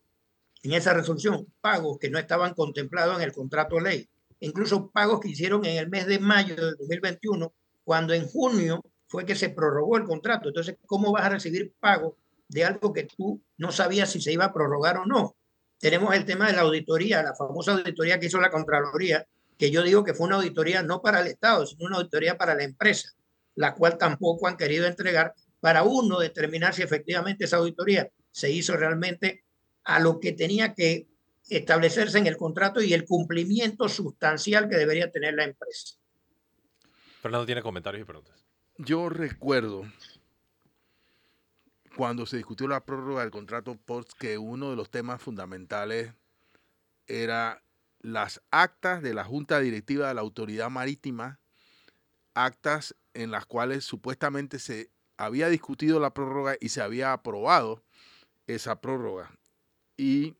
en 0.64 0.74
esa 0.74 0.94
resolución 0.94 1.46
pagos 1.62 1.98
que 2.00 2.10
no 2.10 2.18
estaban 2.18 2.54
contemplados 2.54 3.18
en 3.18 3.24
el 3.24 3.34
contrato 3.34 3.80
ley, 3.80 4.08
incluso 4.40 4.90
pagos 4.90 5.20
que 5.20 5.30
hicieron 5.30 5.66
en 5.66 5.78
el 5.78 5.90
mes 5.90 6.08
de 6.08 6.20
mayo 6.20 6.56
de 6.56 6.72
2021, 6.80 7.54
cuando 7.84 8.14
en 8.14 8.28
junio 8.28 8.82
fue 9.08 9.26
que 9.26 9.36
se 9.36 9.50
prorrogó 9.50 9.98
el 9.98 10.06
contrato. 10.06 10.50
Entonces, 10.50 10.78
¿cómo 10.88 11.12
vas 11.12 11.26
a 11.26 11.30
recibir 11.30 11.74
pagos 11.80 12.16
de 12.48 12.66
algo 12.66 12.94
que 12.94 13.04
tú 13.04 13.42
no 13.58 13.72
sabías 13.72 14.12
si 14.12 14.22
se 14.22 14.32
iba 14.32 14.46
a 14.46 14.54
prorrogar 14.54 14.98
o 14.98 15.06
no? 15.06 15.36
tenemos 15.80 16.16
el 16.16 16.26
tema 16.26 16.48
de 16.48 16.54
la 16.54 16.62
auditoría, 16.62 17.22
la 17.22 17.36
famosa 17.36 17.74
auditoría 17.74 18.20
que 18.20 18.28
hizo 18.28 18.40
la 18.40 18.50
Contraloría, 18.50 19.26
que 19.58 19.72
yo 19.72 19.84
digo 19.84 20.04
que 20.04 20.14
fue 20.14 20.28
una 20.28 20.38
auditoría 20.38 20.84
no 20.84 21.02
para 21.02 21.22
el 21.22 21.28
Estado, 21.28 21.66
sino 21.66 21.86
una 21.86 21.98
auditoría 21.98 22.38
para 22.38 22.56
la 22.56 22.64
empresa, 22.64 23.10
la 23.56 23.74
cual 23.74 23.98
tampoco 23.98 24.48
han 24.48 24.58
querido 24.58 24.86
entregar 24.86 25.34
para 25.60 25.84
uno 25.84 26.20
determinar 26.20 26.74
si 26.74 26.84
efectivamente 26.84 27.46
esa 27.46 27.58
auditoría 27.58 28.10
se 28.32 28.52
hizo 28.52 28.76
realmente 28.76 29.44
a 29.84 30.00
lo 30.00 30.20
que 30.20 30.34
tenía 30.34 30.74
que 30.74 31.08
establecerse 31.50 32.18
en 32.18 32.28
el 32.28 32.38
contrato 32.38 32.82
y 32.82 32.94
el 32.94 33.06
cumplimiento 33.06 33.88
sustancial 33.88 34.68
que 34.68 34.78
debería 34.78 35.12
tener 35.12 35.36
la 35.36 35.46
empresa. 35.46 35.96
Fernando 37.22 37.46
tiene 37.46 37.62
comentarios 37.62 38.02
y 38.02 38.06
preguntas. 38.06 38.46
Yo 38.78 39.10
recuerdo 39.10 39.84
cuando 41.96 42.26
se 42.26 42.38
discutió 42.38 42.68
la 42.68 42.84
prórroga 42.84 43.22
del 43.22 43.32
contrato 43.32 43.76
PORT, 43.78 44.12
que 44.20 44.38
uno 44.38 44.70
de 44.70 44.76
los 44.76 44.90
temas 44.90 45.22
fundamentales 45.22 46.14
era 47.08 47.64
las 48.02 48.42
actas 48.52 49.02
de 49.02 49.14
la 49.14 49.24
Junta 49.24 49.60
Directiva 49.60 50.08
de 50.08 50.14
la 50.14 50.22
Autoridad 50.22 50.70
Marítima, 50.70 51.40
actas 52.34 52.96
en 53.16 53.32
las 53.32 53.46
cuales 53.46 53.84
supuestamente 53.84 54.60
se 54.60 54.92
había 55.18 55.50
discutido 55.50 56.00
la 56.00 56.14
prórroga 56.14 56.56
y 56.60 56.70
se 56.70 56.82
había 56.82 57.14
aprobado 57.14 57.84
esa 58.48 58.82
prórroga. 58.82 59.32
Y 59.98 60.36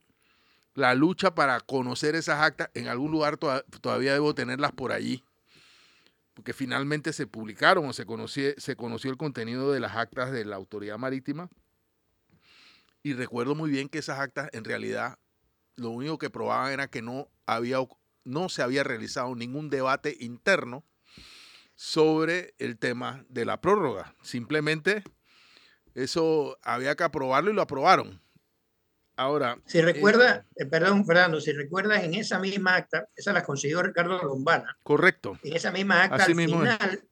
la 0.74 0.94
lucha 0.94 1.34
para 1.34 1.60
conocer 1.60 2.14
esas 2.14 2.40
actas, 2.40 2.70
en 2.74 2.88
algún 2.88 3.10
lugar 3.10 3.38
todavía 3.38 4.12
debo 4.12 4.34
tenerlas 4.34 4.72
por 4.72 4.92
allí, 4.92 5.24
porque 6.34 6.52
finalmente 6.52 7.12
se 7.14 7.26
publicaron 7.26 7.86
o 7.86 7.92
se 7.94 8.04
conoció, 8.04 8.52
se 8.58 8.76
conoció 8.76 9.10
el 9.10 9.16
contenido 9.16 9.72
de 9.72 9.80
las 9.80 9.96
actas 9.96 10.30
de 10.30 10.44
la 10.44 10.56
autoridad 10.56 10.98
marítima. 10.98 11.48
Y 13.02 13.14
recuerdo 13.14 13.54
muy 13.54 13.70
bien 13.70 13.88
que 13.88 13.98
esas 13.98 14.18
actas 14.18 14.50
en 14.52 14.64
realidad 14.64 15.18
lo 15.76 15.90
único 15.90 16.18
que 16.18 16.28
probaban 16.28 16.72
era 16.72 16.88
que 16.88 17.00
no, 17.00 17.28
había, 17.46 17.78
no 18.24 18.48
se 18.48 18.62
había 18.62 18.84
realizado 18.84 19.34
ningún 19.34 19.70
debate 19.70 20.16
interno 20.20 20.84
sobre 21.76 22.54
el 22.58 22.78
tema 22.78 23.24
de 23.28 23.44
la 23.44 23.60
prórroga. 23.60 24.16
Simplemente 24.22 25.04
eso 25.94 26.58
había 26.62 26.96
que 26.96 27.04
aprobarlo 27.04 27.50
y 27.50 27.54
lo 27.54 27.62
aprobaron. 27.62 28.20
Ahora. 29.18 29.58
Si 29.64 29.80
recuerda, 29.80 30.46
eh, 30.56 30.64
eh, 30.64 30.66
perdón, 30.66 31.06
Fernando, 31.06 31.40
si 31.40 31.52
recuerdas, 31.52 32.04
en 32.04 32.14
esa 32.14 32.38
misma 32.38 32.76
acta, 32.76 33.08
esa 33.14 33.32
la 33.32 33.44
consiguió 33.44 33.82
Ricardo 33.82 34.22
Lombana. 34.22 34.76
Correcto. 34.82 35.38
En 35.42 35.56
esa 35.56 35.70
misma 35.70 36.04
acta, 36.04 36.24
al 36.24 36.34
final, 36.34 37.04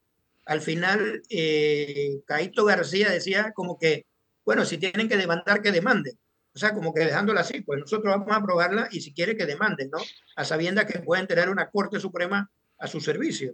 al 0.45 0.61
final 0.61 1.21
eh, 1.29 2.21
Caito 2.27 2.65
García 2.65 3.09
decía 3.09 3.53
como 3.55 3.79
que, 3.79 4.05
bueno, 4.43 4.65
si 4.65 4.77
tienen 4.77 5.09
que 5.09 5.17
demandar, 5.17 5.63
que 5.63 5.71
demanden. 5.71 6.17
O 6.53 6.59
sea, 6.59 6.73
como 6.73 6.93
que 6.93 7.01
dejándola 7.01 7.41
así, 7.41 7.61
pues 7.61 7.79
nosotros 7.79 8.13
vamos 8.13 8.31
a 8.31 8.35
aprobarla 8.35 8.87
y 8.91 9.01
si 9.01 9.13
quiere 9.13 9.35
que 9.35 9.45
demanden, 9.45 9.89
¿no? 9.89 9.97
A 10.35 10.45
sabiendas 10.45 10.85
que 10.85 10.99
pueden 10.99 11.27
tener 11.27 11.49
una 11.49 11.69
Corte 11.69 11.99
Suprema 11.99 12.49
a 12.77 12.87
su 12.87 13.01
servicio. 13.01 13.53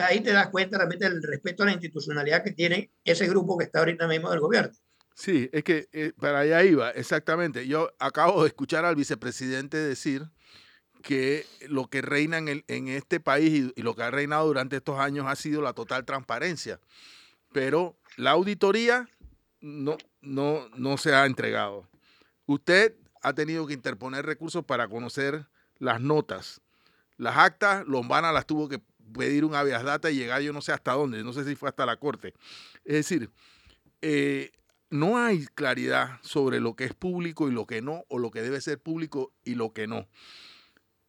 Ahí 0.00 0.20
te 0.20 0.32
das 0.32 0.48
cuenta 0.48 0.78
realmente 0.78 1.08
del 1.08 1.22
respeto 1.22 1.62
a 1.62 1.66
la 1.66 1.72
institucionalidad 1.72 2.42
que 2.42 2.52
tiene 2.52 2.90
ese 3.04 3.26
grupo 3.28 3.56
que 3.58 3.64
está 3.64 3.80
ahorita 3.80 4.06
mismo 4.06 4.30
del 4.30 4.40
gobierno. 4.40 4.72
Sí, 5.14 5.50
es 5.52 5.62
que 5.64 5.88
eh, 5.92 6.12
para 6.18 6.40
allá 6.40 6.62
iba, 6.64 6.90
exactamente. 6.90 7.66
Yo 7.66 7.90
acabo 7.98 8.42
de 8.42 8.48
escuchar 8.48 8.84
al 8.84 8.96
vicepresidente 8.96 9.76
decir 9.76 10.30
que 11.02 11.44
lo 11.68 11.88
que 11.88 12.00
reina 12.00 12.38
en, 12.38 12.64
en 12.66 12.88
este 12.88 13.20
país 13.20 13.72
y, 13.74 13.82
lo 13.82 13.94
que 13.94 14.02
ha 14.02 14.10
reinado 14.10 14.46
durante 14.46 14.76
estos 14.76 14.98
años 14.98 15.26
ha 15.28 15.36
sido 15.36 15.60
la 15.60 15.74
total 15.74 16.04
transparencia. 16.04 16.80
Pero 17.52 17.96
la 18.16 18.30
auditoría 18.30 19.08
no, 19.60 19.98
no, 20.22 20.68
no 20.76 20.96
se 20.96 21.14
ha 21.14 21.26
entregado. 21.26 21.88
Usted 22.46 22.94
ha 23.22 23.34
tenido 23.34 23.66
que 23.66 23.74
interponer 23.74 24.24
recursos 24.24 24.64
para 24.64 24.88
conocer 24.88 25.46
las 25.78 26.00
notas. 26.00 26.60
Las 27.16 27.36
actas, 27.36 27.86
Lombana 27.86 28.32
las 28.32 28.46
tuvo 28.46 28.68
que 28.68 28.80
pedir 29.12 29.44
un 29.44 29.54
habeas 29.54 29.84
data 29.84 30.10
y 30.10 30.16
llegar 30.16 30.42
yo 30.42 30.52
no 30.52 30.60
sé 30.60 30.72
hasta 30.72 30.92
dónde, 30.92 31.22
no 31.22 31.32
sé 31.32 31.44
si 31.44 31.54
fue 31.54 31.68
hasta 31.68 31.86
la 31.86 31.96
corte. 31.96 32.34
Es 32.84 32.94
decir, 32.94 33.30
eh, 34.00 34.52
no 34.90 35.16
hay 35.16 35.46
claridad 35.46 36.18
sobre 36.22 36.60
lo 36.60 36.76
que 36.76 36.84
es 36.84 36.94
público 36.94 37.48
y 37.48 37.52
lo 37.52 37.66
que 37.66 37.80
no, 37.80 38.04
o 38.08 38.18
lo 38.18 38.30
que 38.30 38.42
debe 38.42 38.60
ser 38.60 38.78
público 38.78 39.32
y 39.42 39.54
lo 39.54 39.72
que 39.72 39.86
no. 39.86 40.06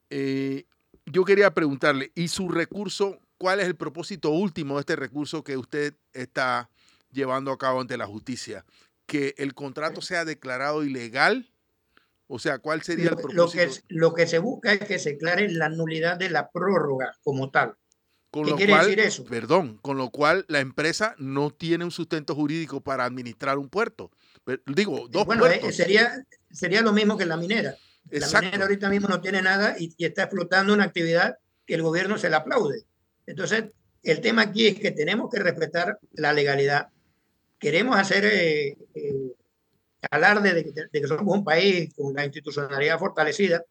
Eh, 0.09 0.65
yo 1.05 1.25
quería 1.25 1.53
preguntarle, 1.53 2.11
¿y 2.15 2.29
su 2.29 2.47
recurso, 2.47 3.19
cuál 3.37 3.59
es 3.59 3.67
el 3.67 3.75
propósito 3.75 4.29
último 4.29 4.75
de 4.75 4.81
este 4.81 4.95
recurso 4.95 5.43
que 5.43 5.57
usted 5.57 5.95
está 6.13 6.69
llevando 7.11 7.51
a 7.51 7.57
cabo 7.57 7.81
ante 7.81 7.97
la 7.97 8.05
justicia? 8.05 8.63
¿Que 9.05 9.35
el 9.37 9.53
contrato 9.53 10.01
sea 10.01 10.23
declarado 10.23 10.83
ilegal? 10.85 11.51
O 12.27 12.39
sea, 12.39 12.59
¿cuál 12.59 12.83
sería 12.83 13.09
el 13.09 13.15
propósito? 13.17 13.35
Lo 13.43 13.51
que, 13.51 13.81
lo 13.89 14.13
que 14.13 14.27
se 14.27 14.39
busca 14.39 14.71
es 14.71 14.79
que 14.87 14.97
se 14.97 15.11
declare 15.11 15.49
la 15.49 15.67
nulidad 15.67 16.17
de 16.17 16.29
la 16.29 16.49
prórroga 16.51 17.11
como 17.21 17.51
tal. 17.51 17.75
Con 18.33 18.45
¿Qué 18.45 18.55
quiere 18.55 18.75
decir 18.75 18.99
eso? 18.99 19.23
Perdón, 19.25 19.77
con 19.83 19.95
lo 19.95 20.09
cual 20.09 20.43
la 20.47 20.59
empresa 20.59 21.13
no 21.19 21.51
tiene 21.51 21.85
un 21.85 21.91
sustento 21.91 22.33
jurídico 22.33 22.81
para 22.81 23.05
administrar 23.05 23.59
un 23.59 23.69
puerto. 23.69 24.09
Digo, 24.65 25.07
dos 25.07 25.27
bueno, 25.27 25.45
eh, 25.45 25.71
sería, 25.71 26.25
sería 26.49 26.81
lo 26.81 26.93
mismo 26.93 27.15
que 27.15 27.27
la 27.27 27.37
minera. 27.37 27.75
La 28.09 28.41
minera 28.41 28.63
ahorita 28.63 28.89
mismo 28.89 29.07
no 29.07 29.21
tiene 29.21 29.43
nada 29.43 29.75
y, 29.77 29.93
está 30.03 30.23
explotando 30.23 30.73
una 30.73 30.85
actividad 30.85 31.37
que 31.67 31.75
el 31.75 31.83
gobierno 31.83 32.17
se 32.17 32.31
la 32.31 32.37
aplaude. 32.37 32.85
Entonces, 33.27 33.65
el 34.01 34.19
tema 34.19 34.41
aquí 34.41 34.65
es 34.65 34.79
que 34.79 34.89
tenemos 34.89 35.29
que 35.31 35.37
respetar 35.37 35.99
la 36.13 36.33
legalidad. 36.33 36.87
Queremos 37.59 37.97
hacer 37.97 38.25
eh, 38.25 38.75
eh, 38.95 39.35
alarde 40.09 40.55
de, 40.55 40.87
de, 40.91 41.01
que 41.01 41.07
somos 41.07 41.37
un 41.37 41.43
país 41.43 41.93
con 41.93 42.15
la 42.15 42.25
institucionalidad 42.25 42.97
fortalecida. 42.97 43.63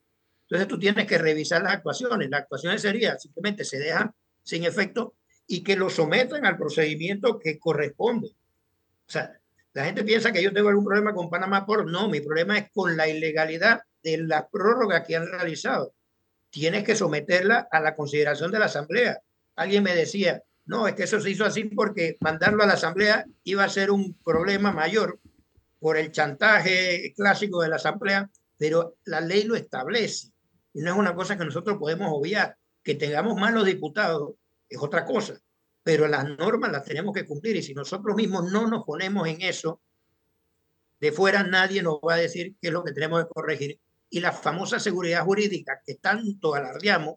Entonces 0.43 0.69
tú 0.69 0.79
tienes 0.79 1.05
que 1.09 1.19
revisar 1.19 1.65
las 1.65 1.73
actuaciones. 1.73 2.31
Las 2.31 2.43
actuaciones 2.43 2.81
serían 2.81 3.19
simplemente 3.19 3.65
se 3.65 3.81
dejan 3.81 4.15
sin 4.43 4.65
efecto 4.65 5.15
y 5.47 5.63
que 5.63 5.77
lo 5.77 5.91
sometan 5.91 6.47
al 6.47 6.57
procedimiento 6.57 7.39
que 7.39 7.59
corresponde. 7.59 8.29
O 8.29 9.11
sea, 9.13 9.39
la 9.75 9.85
gente 9.85 10.05
piensa 10.05 10.33
que 10.33 10.43
yo 10.43 10.53
tengo 10.53 10.69
algún 10.69 10.85
problema 10.85 11.15
con 11.15 11.31
Panamá 11.31 11.65
por 11.65 11.91
no, 11.91 12.09
mi 12.09 12.21
problema 12.21 12.59
es 12.59 12.71
con 12.73 12.97
la 12.97 13.09
ilegalidad 13.09 13.83
de 14.03 14.19
la 14.19 14.49
prórroga 14.49 15.03
que 15.03 15.17
han 15.17 15.27
realizado. 15.27 15.95
Tienes 16.51 16.85
que 16.85 16.95
someterla 16.95 17.69
a 17.71 17.81
la 17.81 17.97
consideración 17.97 18.53
de 18.53 18.59
la 18.59 18.67
Asamblea. 18.67 19.21
Alguien 19.57 19.83
me 19.83 19.95
decía, 19.95 20.43
no, 20.67 20.87
es 20.87 20.95
que 20.95 21.05
eso 21.05 21.21
se 21.21 21.31
hizo 21.31 21.45
así 21.45 21.65
porque 21.65 22.17
mandarlo 22.21 22.63
a 22.63 22.67
la 22.67 22.75
Asamblea 22.75 23.25
iba 23.45 23.65
a 23.65 23.69
ser 23.69 23.91
un 23.91 24.15
problema 24.25 24.73
mayor 24.73 25.19
por 25.81 25.97
el 25.97 26.13
chantaje 26.13 27.13
clásico 27.17 27.63
de 27.63 27.69
la 27.69 27.77
Asamblea, 27.77 28.31
pero 28.59 28.97
la 29.05 29.21
ley 29.21 29.45
lo 29.45 29.57
establece. 29.57 30.29
Y 30.75 30.81
no 30.81 30.93
es 30.93 30.97
una 30.97 31.15
cosa 31.15 31.37
que 31.37 31.45
nosotros 31.45 31.79
podemos 31.79 32.09
obviar. 32.11 32.57
Que 32.83 32.95
tengamos 32.95 33.39
malos 33.39 33.65
diputados 33.65 34.35
es 34.69 34.79
otra 34.81 35.05
cosa, 35.05 35.41
pero 35.83 36.09
las 36.09 36.25
normas 36.25 36.73
las 36.73 36.85
tenemos 36.85 37.15
que 37.15 37.27
cumplir 37.27 37.57
y 37.57 37.63
si 37.63 37.75
nosotros 37.75 38.17
mismos 38.17 38.51
no 38.51 38.67
nos 38.67 38.85
ponemos 38.85 39.29
en 39.29 39.43
eso, 39.43 39.81
de 41.01 41.13
fuera 41.13 41.43
nadie 41.43 41.83
nos 41.83 41.97
va 41.97 42.15
a 42.15 42.19
decir 42.19 42.55
qué 42.61 42.69
es 42.69 42.73
lo 42.73 42.85
que 42.85 42.93
tenemos 42.93 43.25
que 43.25 43.31
corregir. 43.31 43.81
Y 44.09 44.21
la 44.21 44.33
famosa 44.33 44.79
seguridad 44.79 45.25
jurídica 45.25 45.81
que 45.85 45.97
tanto 45.97 46.55
alardeamos, 46.55 47.17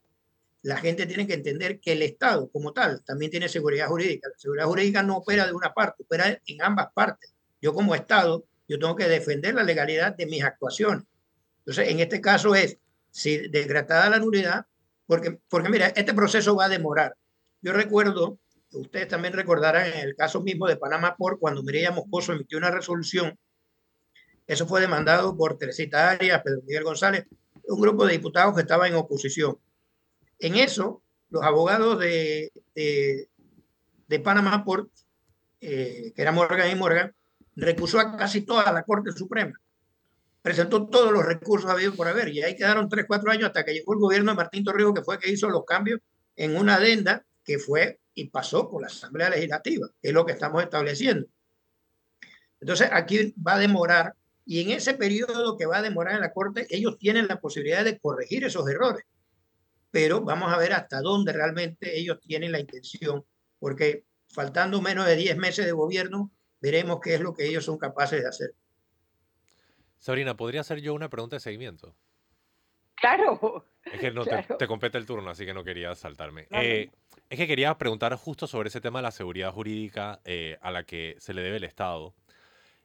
la 0.64 0.78
gente 0.78 1.06
tiene 1.06 1.28
que 1.28 1.36
entender 1.36 1.80
que 1.80 1.92
el 1.92 2.02
Estado 2.02 2.50
como 2.50 2.74
tal 2.74 3.04
también 3.04 3.30
tiene 3.30 3.48
seguridad 3.48 3.88
jurídica. 3.88 4.30
La 4.30 4.40
seguridad 4.40 4.66
jurídica 4.66 5.04
no 5.04 5.18
opera 5.18 5.46
de 5.46 5.54
una 5.54 5.74
parte, 5.74 6.02
opera 6.02 6.42
en 6.48 6.62
ambas 6.64 6.88
partes. 6.94 7.36
Yo 7.62 7.74
como 7.74 7.94
Estado, 7.94 8.46
yo 8.68 8.80
tengo 8.80 8.96
que 8.96 9.08
defender 9.08 9.54
la 9.54 9.64
legalidad 9.64 10.16
de 10.16 10.26
mis 10.26 10.44
actuaciones. 10.44 11.06
Entonces, 11.60 11.90
en 11.90 12.00
este 12.00 12.22
caso 12.22 12.56
es, 12.56 12.80
si 13.12 13.48
desgratada 13.50 14.10
la 14.10 14.18
nulidad, 14.18 14.66
porque, 15.08 15.40
porque 15.50 15.70
mira, 15.70 15.88
este 15.88 16.14
proceso 16.14 16.56
va 16.56 16.66
a 16.66 16.70
demorar. 16.70 17.16
Yo 17.62 17.74
recuerdo, 17.74 18.40
ustedes 18.72 19.08
también 19.08 19.34
recordarán 19.34 19.88
en 19.88 20.00
el 20.00 20.16
caso 20.16 20.42
mismo 20.42 20.68
de 20.68 20.78
Panamá 20.78 21.16
por 21.18 21.40
cuando 21.40 21.64
Mireya 21.64 21.92
Moscoso 21.92 22.34
emitió 22.34 22.58
una 22.58 22.72
resolución, 22.72 23.38
eso 24.48 24.68
fue 24.68 24.82
demandado 24.82 25.36
por 25.36 25.58
Teresita 25.58 26.12
Arias, 26.12 26.42
Pedro 26.44 26.62
Miguel 26.66 26.84
González, 26.84 27.26
un 27.68 27.82
grupo 27.82 28.06
de 28.06 28.14
diputados 28.14 28.54
que 28.54 28.62
estaba 28.62 28.88
en 28.88 28.96
oposición. 28.96 29.58
En 30.40 30.56
eso, 30.56 31.02
los 31.30 31.44
abogados 31.44 32.00
de, 32.00 32.52
de, 32.76 34.20
Panamá 34.20 34.64
por, 34.64 34.90
eh, 35.62 36.14
que 36.16 36.22
era 36.22 36.32
Morgan 36.32 36.70
y 36.70 36.76
Morgan, 36.76 37.16
recusó 37.56 38.00
a 38.00 38.16
casi 38.18 38.42
toda 38.42 38.72
la 38.72 38.84
Corte 38.84 39.12
Suprema. 39.12 39.60
Presentó 40.46 40.86
todos 40.86 41.12
los 41.12 41.26
recursos 41.26 41.72
habidos 41.72 41.96
por 41.96 42.08
haber 42.08 42.30
y 42.30 42.44
ahí 42.44 42.56
quedaron 42.56 42.88
tres, 42.88 43.06
cuatro 43.08 43.32
años 43.32 43.48
hasta 43.48 43.66
que 43.66 43.74
llegó 43.74 43.96
el 43.96 44.00
gobierno 44.00 44.32
de 44.32 44.36
Martín 44.36 44.64
Torrijos, 44.64 44.94
que 44.94 45.02
fue 45.02 45.18
que 45.18 45.32
hizo 45.32 45.50
los 45.50 45.66
cambios 45.66 46.02
en 46.36 46.56
una 46.56 46.76
adenda 46.76 47.26
que 47.44 47.58
fue 47.58 48.00
y 48.14 48.30
pasó 48.30 48.70
por 48.70 48.82
la 48.82 48.86
Asamblea 48.86 49.32
Legislativa, 49.32 49.90
que 50.00 50.10
es 50.10 50.14
lo 50.14 50.24
que 50.24 50.34
estamos 50.34 50.62
estableciendo. 50.62 51.26
Entonces, 52.60 52.90
aquí 52.92 53.34
va 53.42 53.56
a 53.56 53.58
demorar, 53.58 54.14
y 54.46 54.62
en 54.62 54.70
ese 54.70 54.94
periodo 54.94 55.58
que 55.58 55.66
va 55.66 55.78
a 55.78 55.82
demorar 55.82 56.14
en 56.14 56.22
la 56.22 56.32
Corte, 56.32 56.68
ellos 56.70 57.00
tienen 57.00 57.26
la 57.26 57.40
posibilidad 57.40 57.84
de 57.84 57.98
corregir 57.98 58.44
esos 58.44 58.70
errores. 58.70 59.04
Pero 59.90 60.22
vamos 60.22 60.54
a 60.54 60.60
ver 60.60 60.74
hasta 60.74 61.02
dónde 61.02 61.34
realmente 61.34 61.98
ellos 61.98 62.20
tienen 62.22 62.52
la 62.52 62.60
intención, 62.60 63.26
porque 63.58 64.04
faltando 64.28 64.80
menos 64.80 65.08
de 65.08 65.16
10 65.16 65.38
meses 65.38 65.66
de 65.66 65.72
gobierno, 65.72 66.32
veremos 66.62 67.00
qué 67.02 67.16
es 67.16 67.22
lo 67.22 67.34
que 67.34 67.48
ellos 67.48 67.66
son 67.66 67.80
capaces 67.80 68.22
de 68.22 68.28
hacer. 68.28 68.54
Sabrina, 70.06 70.38
¿podría 70.38 70.62
hacer 70.62 70.82
yo 70.82 70.94
una 70.94 71.10
pregunta 71.10 71.38
de 71.38 71.40
seguimiento? 71.40 71.96
Claro. 72.94 73.66
Es 73.86 74.00
que 74.00 74.12
no 74.12 74.24
claro. 74.24 74.46
te, 74.50 74.54
te, 74.54 74.68
compete 74.68 75.00
el 75.00 75.06
turno, 75.08 75.32
así 75.32 75.48
que 75.48 75.54
no 75.56 75.64
quería 75.64 75.96
saltarme. 75.96 76.46
Eh, 76.52 76.92
es 77.28 77.40
que 77.40 77.48
quería 77.48 77.76
preguntar 77.80 78.14
justo 78.14 78.46
sobre 78.46 78.70
ese 78.70 78.82
tema 78.82 79.00
de 79.00 79.04
la 79.04 79.10
seguridad 79.10 79.52
jurídica 79.52 80.20
eh, 80.24 80.60
a 80.62 80.70
la 80.70 80.84
que 80.84 81.16
se 81.18 81.34
le 81.34 81.42
debe 81.42 81.58
el 81.58 81.64
Estado. 81.64 82.14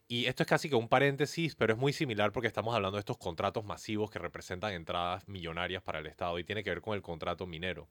Y 0.08 0.28
esto 0.28 0.44
es 0.44 0.48
casi 0.48 0.70
que 0.70 0.76
un 0.76 0.88
paréntesis, 0.88 1.56
pero 1.56 1.74
es 1.74 1.78
muy 1.78 1.92
similar 1.92 2.32
porque 2.32 2.48
estamos 2.48 2.74
hablando 2.74 2.96
de 2.96 3.00
estos 3.00 3.18
contratos 3.18 3.66
masivos 3.66 4.10
que 4.10 4.18
representan 4.18 4.72
entradas 4.72 5.28
millonarias 5.28 5.82
para 5.82 5.98
el 5.98 6.06
Estado 6.06 6.38
y 6.38 6.44
tiene 6.44 6.64
que 6.64 6.70
ver 6.70 6.80
con 6.80 6.94
el 6.94 7.02
contrato 7.02 7.46
minero. 7.46 7.86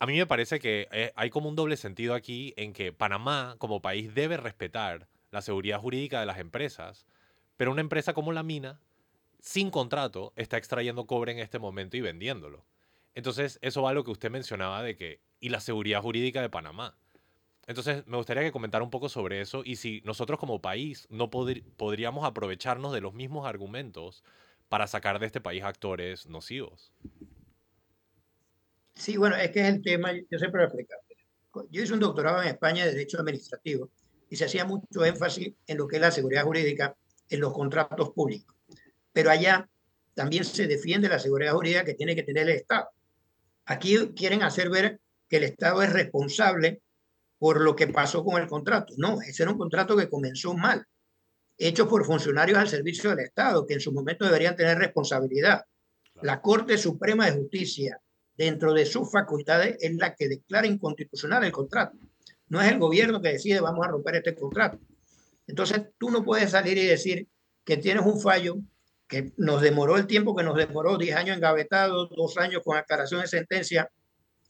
A 0.00 0.04
mí 0.04 0.18
me 0.18 0.26
parece 0.26 0.58
que 0.58 0.86
eh, 0.92 1.12
hay 1.16 1.30
como 1.30 1.48
un 1.48 1.56
doble 1.56 1.78
sentido 1.78 2.12
aquí 2.12 2.52
en 2.58 2.74
que 2.74 2.92
Panamá 2.92 3.56
como 3.56 3.80
país 3.80 4.14
debe 4.14 4.36
respetar 4.36 5.08
la 5.30 5.40
seguridad 5.40 5.80
jurídica 5.80 6.20
de 6.20 6.26
las 6.26 6.38
empresas, 6.38 7.06
pero 7.56 7.70
una 7.70 7.80
empresa 7.80 8.14
como 8.14 8.32
la 8.32 8.42
mina, 8.42 8.80
sin 9.40 9.70
contrato, 9.70 10.32
está 10.36 10.56
extrayendo 10.56 11.06
cobre 11.06 11.32
en 11.32 11.38
este 11.38 11.58
momento 11.58 11.96
y 11.96 12.00
vendiéndolo. 12.00 12.64
Entonces, 13.14 13.58
eso 13.62 13.82
va 13.82 13.90
a 13.90 13.94
lo 13.94 14.04
que 14.04 14.10
usted 14.10 14.30
mencionaba 14.30 14.82
de 14.82 14.96
que, 14.96 15.20
y 15.40 15.48
la 15.48 15.60
seguridad 15.60 16.00
jurídica 16.00 16.40
de 16.40 16.48
Panamá. 16.48 16.96
Entonces, 17.66 18.06
me 18.06 18.16
gustaría 18.16 18.42
que 18.42 18.52
comentara 18.52 18.82
un 18.82 18.90
poco 18.90 19.08
sobre 19.08 19.40
eso 19.40 19.62
y 19.64 19.76
si 19.76 20.00
nosotros 20.04 20.38
como 20.38 20.60
país 20.60 21.06
no 21.10 21.30
podr- 21.30 21.62
podríamos 21.76 22.24
aprovecharnos 22.24 22.92
de 22.92 23.00
los 23.00 23.14
mismos 23.14 23.46
argumentos 23.46 24.24
para 24.68 24.86
sacar 24.86 25.18
de 25.18 25.26
este 25.26 25.40
país 25.40 25.62
actores 25.62 26.26
nocivos. 26.26 26.92
Sí, 28.94 29.16
bueno, 29.16 29.36
es 29.36 29.50
que 29.50 29.60
es 29.60 29.66
el 29.66 29.82
tema, 29.82 30.12
yo 30.12 30.38
siempre 30.38 30.60
lo 30.60 30.62
he 30.62 30.66
explicado. 30.66 31.02
Yo 31.70 31.82
hice 31.82 31.92
un 31.92 32.00
doctorado 32.00 32.40
en 32.42 32.48
España 32.48 32.84
de 32.84 32.92
Derecho 32.92 33.18
Administrativo 33.20 33.90
y 34.30 34.36
se 34.36 34.46
hacía 34.46 34.64
mucho 34.64 35.04
énfasis 35.04 35.52
en 35.66 35.76
lo 35.76 35.86
que 35.86 35.96
es 35.96 36.02
la 36.02 36.10
seguridad 36.10 36.44
jurídica 36.44 36.96
en 37.32 37.40
los 37.40 37.52
contratos 37.52 38.10
públicos. 38.10 38.54
Pero 39.12 39.30
allá 39.30 39.68
también 40.14 40.44
se 40.44 40.66
defiende 40.66 41.08
la 41.08 41.18
seguridad 41.18 41.52
jurídica 41.52 41.84
que 41.84 41.94
tiene 41.94 42.14
que 42.14 42.22
tener 42.22 42.48
el 42.48 42.56
Estado. 42.56 42.88
Aquí 43.64 43.96
quieren 44.14 44.42
hacer 44.42 44.68
ver 44.68 45.00
que 45.28 45.38
el 45.38 45.44
Estado 45.44 45.82
es 45.82 45.92
responsable 45.92 46.82
por 47.38 47.60
lo 47.60 47.74
que 47.74 47.88
pasó 47.88 48.24
con 48.24 48.40
el 48.40 48.48
contrato. 48.48 48.94
No, 48.98 49.20
ese 49.22 49.42
era 49.42 49.52
un 49.52 49.58
contrato 49.58 49.96
que 49.96 50.08
comenzó 50.08 50.54
mal, 50.54 50.84
hecho 51.58 51.88
por 51.88 52.04
funcionarios 52.04 52.58
al 52.58 52.68
servicio 52.68 53.10
del 53.10 53.20
Estado, 53.20 53.66
que 53.66 53.74
en 53.74 53.80
su 53.80 53.92
momento 53.92 54.24
deberían 54.24 54.56
tener 54.56 54.78
responsabilidad. 54.78 55.64
La 56.20 56.40
Corte 56.40 56.76
Suprema 56.76 57.26
de 57.26 57.32
Justicia, 57.32 57.98
dentro 58.36 58.74
de 58.74 58.86
sus 58.86 59.10
facultades, 59.10 59.76
es 59.80 59.94
la 59.96 60.14
que 60.14 60.28
declara 60.28 60.66
inconstitucional 60.66 61.44
el 61.44 61.52
contrato. 61.52 61.98
No 62.48 62.60
es 62.60 62.70
el 62.70 62.78
gobierno 62.78 63.20
que 63.22 63.32
decide 63.32 63.60
vamos 63.60 63.86
a 63.86 63.90
romper 63.90 64.16
este 64.16 64.34
contrato. 64.34 64.78
Entonces, 65.52 65.82
tú 65.98 66.08
no 66.08 66.24
puedes 66.24 66.52
salir 66.52 66.78
y 66.78 66.86
decir 66.86 67.28
que 67.62 67.76
tienes 67.76 68.06
un 68.06 68.18
fallo 68.18 68.56
que 69.06 69.34
nos 69.36 69.60
demoró 69.60 69.98
el 69.98 70.06
tiempo 70.06 70.34
que 70.34 70.42
nos 70.42 70.56
demoró, 70.56 70.96
10 70.96 71.14
años 71.14 71.36
engavetado, 71.36 72.06
dos 72.06 72.38
años 72.38 72.62
con 72.64 72.78
aclaración 72.78 73.20
de 73.20 73.26
sentencia 73.26 73.90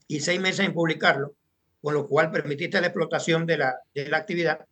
y 0.07 0.21
seis 0.21 0.41
meses 0.41 0.65
en 0.65 0.73
publicarlo, 0.73 1.35
con 1.81 1.95
lo 1.95 2.07
cual 2.07 2.31
permitiste 2.31 2.81
la 2.81 2.87
explotación 2.87 3.47
de 3.47 3.59
la, 3.59 3.81
de 3.93 4.07
la 4.07 4.19
actividad. 4.19 4.65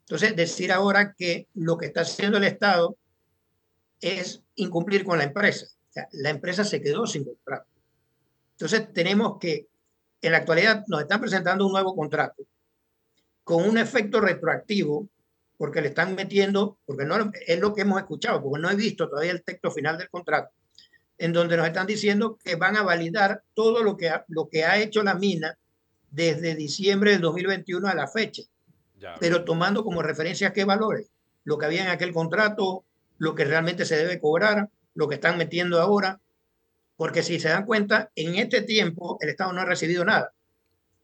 Entonces, 0.00 0.34
decir 0.34 0.72
ahora 0.72 1.14
que 1.16 1.46
lo 1.54 1.78
que 1.78 1.86
está 1.86 2.00
haciendo 2.00 2.38
el 2.38 2.44
Estado 2.44 2.96
es 4.00 4.42
incumplir 4.56 5.04
con 5.04 5.18
la 5.18 5.24
empresa. 5.24 5.66
O 5.90 5.92
sea, 5.92 6.08
la 6.14 6.30
empresa 6.30 6.64
se 6.64 6.82
quedó 6.82 7.06
sin 7.06 7.24
contrato. 7.24 7.68
Entonces, 8.54 8.92
tenemos 8.92 9.38
que, 9.38 9.68
en 10.20 10.32
la 10.32 10.38
actualidad, 10.38 10.82
nos 10.88 11.02
están 11.02 11.20
presentando 11.20 11.64
un 11.64 11.70
nuevo 11.70 11.94
contrato 11.94 12.42
con 13.44 13.68
un 13.68 13.78
efecto 13.78 14.20
retroactivo, 14.20 15.08
porque 15.56 15.80
le 15.80 15.88
están 15.88 16.14
metiendo, 16.14 16.78
porque 16.84 17.04
no 17.04 17.32
es 17.46 17.60
lo 17.60 17.74
que 17.74 17.82
hemos 17.82 17.98
escuchado, 17.98 18.42
porque 18.42 18.60
no 18.60 18.70
he 18.70 18.76
visto 18.76 19.08
todavía 19.08 19.32
el 19.32 19.42
texto 19.42 19.70
final 19.70 19.96
del 19.96 20.10
contrato, 20.10 20.50
en 21.18 21.32
donde 21.32 21.56
nos 21.56 21.66
están 21.66 21.86
diciendo 21.86 22.38
que 22.42 22.56
van 22.56 22.76
a 22.76 22.82
validar 22.82 23.42
todo 23.54 23.82
lo 23.82 23.96
que 23.96 24.10
ha, 24.10 24.24
lo 24.28 24.48
que 24.48 24.64
ha 24.64 24.78
hecho 24.78 25.02
la 25.02 25.14
mina 25.14 25.56
desde 26.10 26.54
diciembre 26.54 27.12
del 27.12 27.20
2021 27.20 27.88
a 27.88 27.94
la 27.94 28.06
fecha, 28.06 28.42
Ya, 28.98 29.16
pero 29.20 29.44
tomando 29.44 29.84
como 29.84 30.02
referencia 30.02 30.52
qué 30.52 30.64
valores, 30.64 31.10
lo 31.44 31.58
que 31.58 31.66
había 31.66 31.82
en 31.82 31.90
aquel 31.90 32.12
contrato, 32.12 32.84
lo 33.18 33.34
que 33.34 33.44
realmente 33.44 33.84
se 33.84 33.96
debe 33.96 34.20
cobrar, 34.20 34.68
lo 34.94 35.08
que 35.08 35.16
están 35.16 35.38
metiendo 35.38 35.80
ahora, 35.80 36.20
porque 36.96 37.22
si 37.22 37.38
se 37.38 37.48
dan 37.48 37.66
cuenta, 37.66 38.10
en 38.14 38.36
este 38.36 38.62
tiempo 38.62 39.18
el 39.20 39.28
Estado 39.30 39.52
no 39.52 39.60
ha 39.60 39.66
recibido 39.66 40.04
nada, 40.04 40.32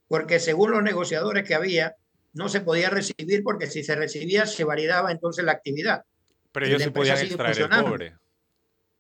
porque 0.09 0.41
según 0.41 0.73
los 0.73 0.83
negociadores 0.83 1.45
que 1.47 1.55
había, 1.55 1.97
no 2.35 2.49
se 2.49 2.61
podía 2.61 2.91
recibir 2.91 3.43
porque 3.43 3.67
si 3.67 3.85
se 3.85 3.95
recibía 3.95 4.47
se 4.47 4.65
validaba 4.65 5.13
entonces 5.13 5.45
la 5.45 5.53
actividad. 5.53 6.05
pero 6.53 6.67
ellos 6.67 6.83
empresa 6.83 7.15
podían 7.15 7.27
extraer 7.27 7.59
el 7.61 7.85
cobre. 7.85 8.17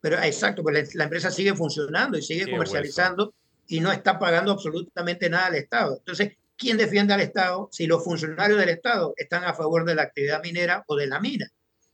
Pero 0.01 0.21
exacto, 0.21 0.63
pues 0.63 0.75
la, 0.75 0.91
la 0.95 1.05
empresa 1.05 1.31
sigue 1.31 1.55
funcionando 1.55 2.19
y 2.19 2.23
sigue 2.23 2.47
Qué 2.47 2.51
comercializando 2.51 3.35
y 3.69 3.81
no 3.81 3.93
está 3.93 4.19
pagando 4.19 4.53
absolutamente 4.53 5.31
nada 5.31 5.47
al 5.47 5.55
Estado. 5.55 5.97
Entonces, 5.99 6.33
¿quién 6.57 6.77
defiende 6.77 7.15
al 7.15 7.21
Estado 7.21 7.69
si 7.73 7.87
los 7.87 8.05
funcionarios 8.05 8.59
del 8.59 8.71
Estado 8.71 9.15
están 9.17 9.45
a 9.45 9.55
favor 9.55 9.85
de 9.85 9.95
la 9.95 10.03
actividad 10.03 10.43
minera 10.43 10.85
o 10.89 10.97
de 10.97 11.07
la 11.07 11.21
mina? 11.21 11.49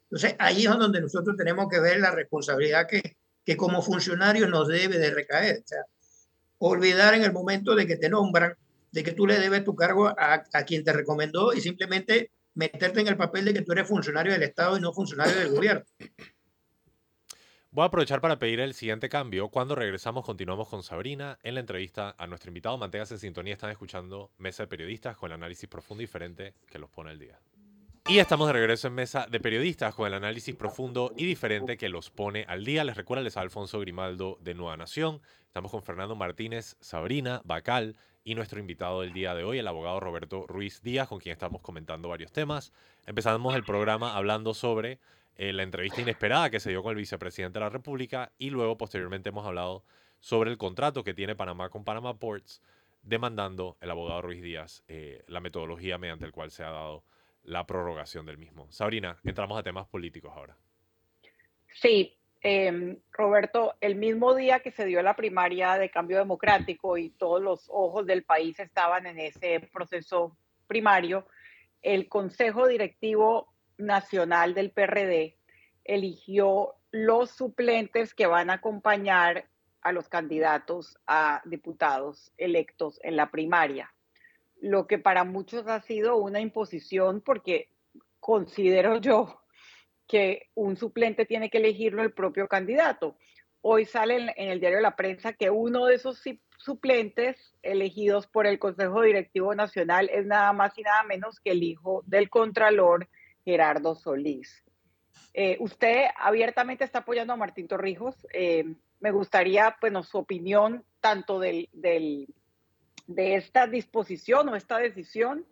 Entonces, 0.05 0.35
ahí 0.39 0.65
es 0.65 0.71
donde 0.71 1.01
nosotros 1.03 1.37
tenemos 1.37 1.69
que 1.71 1.81
ver 1.81 2.01
la 2.01 2.11
responsabilidad 2.11 2.87
que, 2.89 3.17
que 3.45 3.57
como 3.57 3.83
funcionarios 3.83 4.49
nos 4.49 4.69
debe 4.69 4.99
de 4.99 5.11
recaer. 5.11 5.59
O 5.59 5.69
sea, 5.69 5.83
olvidar 6.59 7.15
en 7.15 7.25
el 7.25 7.33
momento 7.33 7.75
de 7.75 7.87
que 7.87 7.97
te 7.97 8.09
nombran 8.09 8.55
de 8.91 9.03
que 9.03 9.13
tú 9.13 9.27
le 9.27 9.39
debes 9.39 9.65
tu 9.65 9.75
cargo 9.75 10.09
a, 10.09 10.43
quien 10.67 10.85
te 10.85 10.93
recomendó 10.93 11.53
y 11.53 11.61
simplemente 11.61 12.31
meterte 12.55 13.01
en 13.01 13.09
el 13.09 13.17
papel 13.17 13.45
de 13.45 13.55
que 13.55 13.63
tú 13.63 13.73
eres 13.73 13.87
funcionario 13.87 14.33
del 14.33 14.43
Estado 14.43 14.77
y 14.77 14.81
no 14.81 14.93
funcionario 14.93 15.37
del 15.37 15.51
gobierno. 15.51 15.85
Voy 17.71 17.83
a 17.83 17.87
aprovechar 17.87 18.21
para 18.21 18.39
pedir 18.39 18.61
el 18.61 18.73
siguiente 18.73 19.09
cambio. 19.09 19.51
Cuando 19.51 19.75
regresamos, 19.75 20.25
continuamos 20.25 20.69
con 20.69 20.83
Sabrina 20.83 21.39
en 21.43 21.55
la 21.55 21.61
entrevista 21.61 22.15
a 22.19 22.27
nuestro 22.27 22.49
invitado. 22.49 22.79
Manténgase 22.79 23.15
en 23.15 23.21
sintonía. 23.21 23.53
Están 23.53 23.71
escuchando 23.71 24.33
Mesa 24.39 24.63
de 24.63 24.69
Periodistas 24.69 25.17
con 25.17 25.31
el 25.31 25.35
análisis 25.35 25.69
profundo 25.69 26.03
y 26.03 26.07
diferente 26.07 26.55
que 26.67 26.79
los 26.79 26.89
pone 26.89 27.11
al 27.11 27.19
día. 27.19 27.39
Y 28.09 28.21
estamos 28.21 28.47
de 28.47 28.55
regreso 28.55 28.89
en 28.89 28.95
Mesa 28.95 29.27
de 29.31 29.39
Periodistas 29.39 29.95
con 29.95 30.07
el 30.07 30.15
análisis 30.15 30.55
profundo 30.57 31.13
y 31.15 31.27
diferente 31.27 31.77
que 31.77 31.91
los 31.91 32.11
pone 32.11 32.47
al 32.49 32.65
día. 32.65 32.83
Les 32.83 32.97
recuerda, 32.97 33.23
les 33.23 33.37
Alfonso 33.37 33.79
Grimaldo 33.81 34.39
de 34.41 34.55
Nueva 34.55 34.79
Nación. 34.79 35.21
Estamos 35.43 35.71
con 35.71 35.83
Fernando 35.83 36.17
Martínez, 36.17 36.79
Sabrina, 36.81 37.43
Bacal 37.45 37.97
y 38.29 38.35
nuestro 38.35 38.61
invitado 38.61 39.01
del 39.01 39.15
día 39.15 39.35
de 39.35 39.43
hoy, 39.43 39.59
el 39.59 39.67
abogado 39.67 40.01
Roberto 40.01 40.47
Ruiz 40.47 40.83
Díaz, 40.83 41.09
con 41.09 41.19
quien 41.19 41.33
estamos 41.33 41.63
comentando 41.63 42.11
varios 42.11 42.31
temas. 42.31 42.75
Empezamos 43.07 43.55
el 43.55 43.65
programa 43.65 44.15
hablando 44.15 44.53
sobre 44.53 44.99
eh, 45.37 45.55
la 45.55 45.63
entrevista 45.63 46.03
inesperada 46.03 46.51
que 46.51 46.61
se 46.61 46.69
dio 46.69 46.83
con 46.83 46.91
el 46.91 46.99
vicepresidente 46.99 47.59
de 47.59 47.65
la 47.65 47.71
República 47.71 48.31
y 48.37 48.51
luego 48.51 48.77
posteriormente 48.77 49.31
hemos 49.31 49.47
hablado 49.47 49.83
sobre 50.21 50.51
el 50.51 50.59
contrato 50.59 51.05
que 51.05 51.15
tiene 51.15 51.37
Panamá 51.37 51.71
con 51.71 51.85
Panama 51.85 52.19
Ports, 52.19 52.61
demandando 53.03 53.79
el 53.81 53.91
abogado 53.91 54.21
Ruiz 54.21 54.43
Díaz 54.43 54.85
eh, 54.89 55.25
la 55.27 55.41
metodología 55.41 55.97
mediante 55.97 56.27
el 56.27 56.33
cual 56.33 56.51
se 56.51 56.65
ha 56.65 56.71
dado 56.71 57.05
la 57.45 57.67
prorrogación 57.67 58.27
del 58.27 58.37
mismo. 58.37 58.71
Sabrina, 58.71 59.17
entramos 59.25 59.59
a 59.59 59.63
temas 59.63 59.87
políticos 59.87 60.33
ahora. 60.37 60.55
Sí, 61.73 62.15
em, 62.41 62.99
Roberto, 63.13 63.75
el 63.81 63.97
mismo 63.97 64.35
día 64.35 64.61
que 64.61 64.71
se 64.71 64.85
dio 64.85 65.03
la 65.03 65.17
primaria 65.17 65.77
de 65.77 65.91
cambio 65.91 66.19
democrático 66.19 66.97
y 66.97 67.11
todos 67.11 67.43
los 67.43 67.69
ojos 67.69 68.07
del 68.07 68.25
país 68.25 68.59
estaban 68.61 69.07
en 69.07 69.19
ese 69.19 69.61
proceso 69.73 70.37
primario, 70.67 71.27
el 71.83 72.09
Consejo 72.09 72.67
Directivo 72.67 73.53
nacional 73.77 74.55
del 74.55 74.71
PRD 74.71 75.37
eligió 75.85 76.75
los 76.91 77.31
suplentes 77.31 78.15
que 78.15 78.27
van 78.27 78.51
a 78.51 78.55
acompañar 78.55 79.49
a 79.81 79.93
los 79.93 80.09
candidatos 80.09 80.99
a 81.07 81.41
diputados 81.45 82.33
electos 82.37 82.99
en 83.03 83.17
la 83.17 83.31
primaria, 83.31 83.93
lo 84.61 84.87
que 84.87 84.99
para 84.99 85.25
muchos 85.25 85.67
ha 85.69 85.81
sido 85.81 86.17
una 86.17 86.41
imposición 86.41 87.21
porque 87.21 87.71
considero 88.21 88.99
yo 88.99 89.41
que 90.09 90.49
un 90.55 90.77
suplente 90.77 91.27
tiene 91.27 91.51
que 91.51 91.59
elegirlo 91.59 92.03
el 92.03 92.13
propio 92.13 92.49
candidato. 92.49 93.17
Hoy 93.61 93.85
sale 93.85 94.17
en, 94.37 94.49
el 94.49 94.59
diario 94.59 94.81
La 94.81 94.97
Prensa 94.97 95.35
que 95.35 95.51
uno 95.51 95.87
de 95.87 95.97
esos 95.97 96.23
suplentes 96.57 97.55
elegidos 97.63 98.27
por 98.27 98.47
el 98.47 98.59
Consejo 98.59 99.03
Directivo 99.03 99.55
Nacional 99.55 100.09
es 100.13 100.27
nada 100.27 100.53
más 100.53 100.77
y 100.79 100.83
nada 100.83 101.03
menos 101.05 101.39
que 101.39 101.51
el 101.51 101.63
hijo 101.63 102.03
del 102.07 102.31
Contralor 102.31 103.09
Gerardo 103.45 103.95
Solís. 103.95 104.65
Eh, 105.35 105.57
usted 105.61 106.07
abiertamente 106.17 106.85
está 106.85 107.01
apoyando 107.01 107.35
a 107.35 107.37
Martín 107.37 107.69
Torrijos. 107.69 108.27
Eh, 108.33 108.65
me 109.01 109.11
gustaría, 109.11 109.77
bueno, 109.81 110.03
su 110.03 110.19
opinión 110.19 110.85
tanto 111.01 111.39
del, 111.39 111.69
de 111.73 113.35
esta 113.35 113.67
disposición 113.67 114.49
o 114.49 114.57
esta 114.57 114.79
decisión 114.79 115.47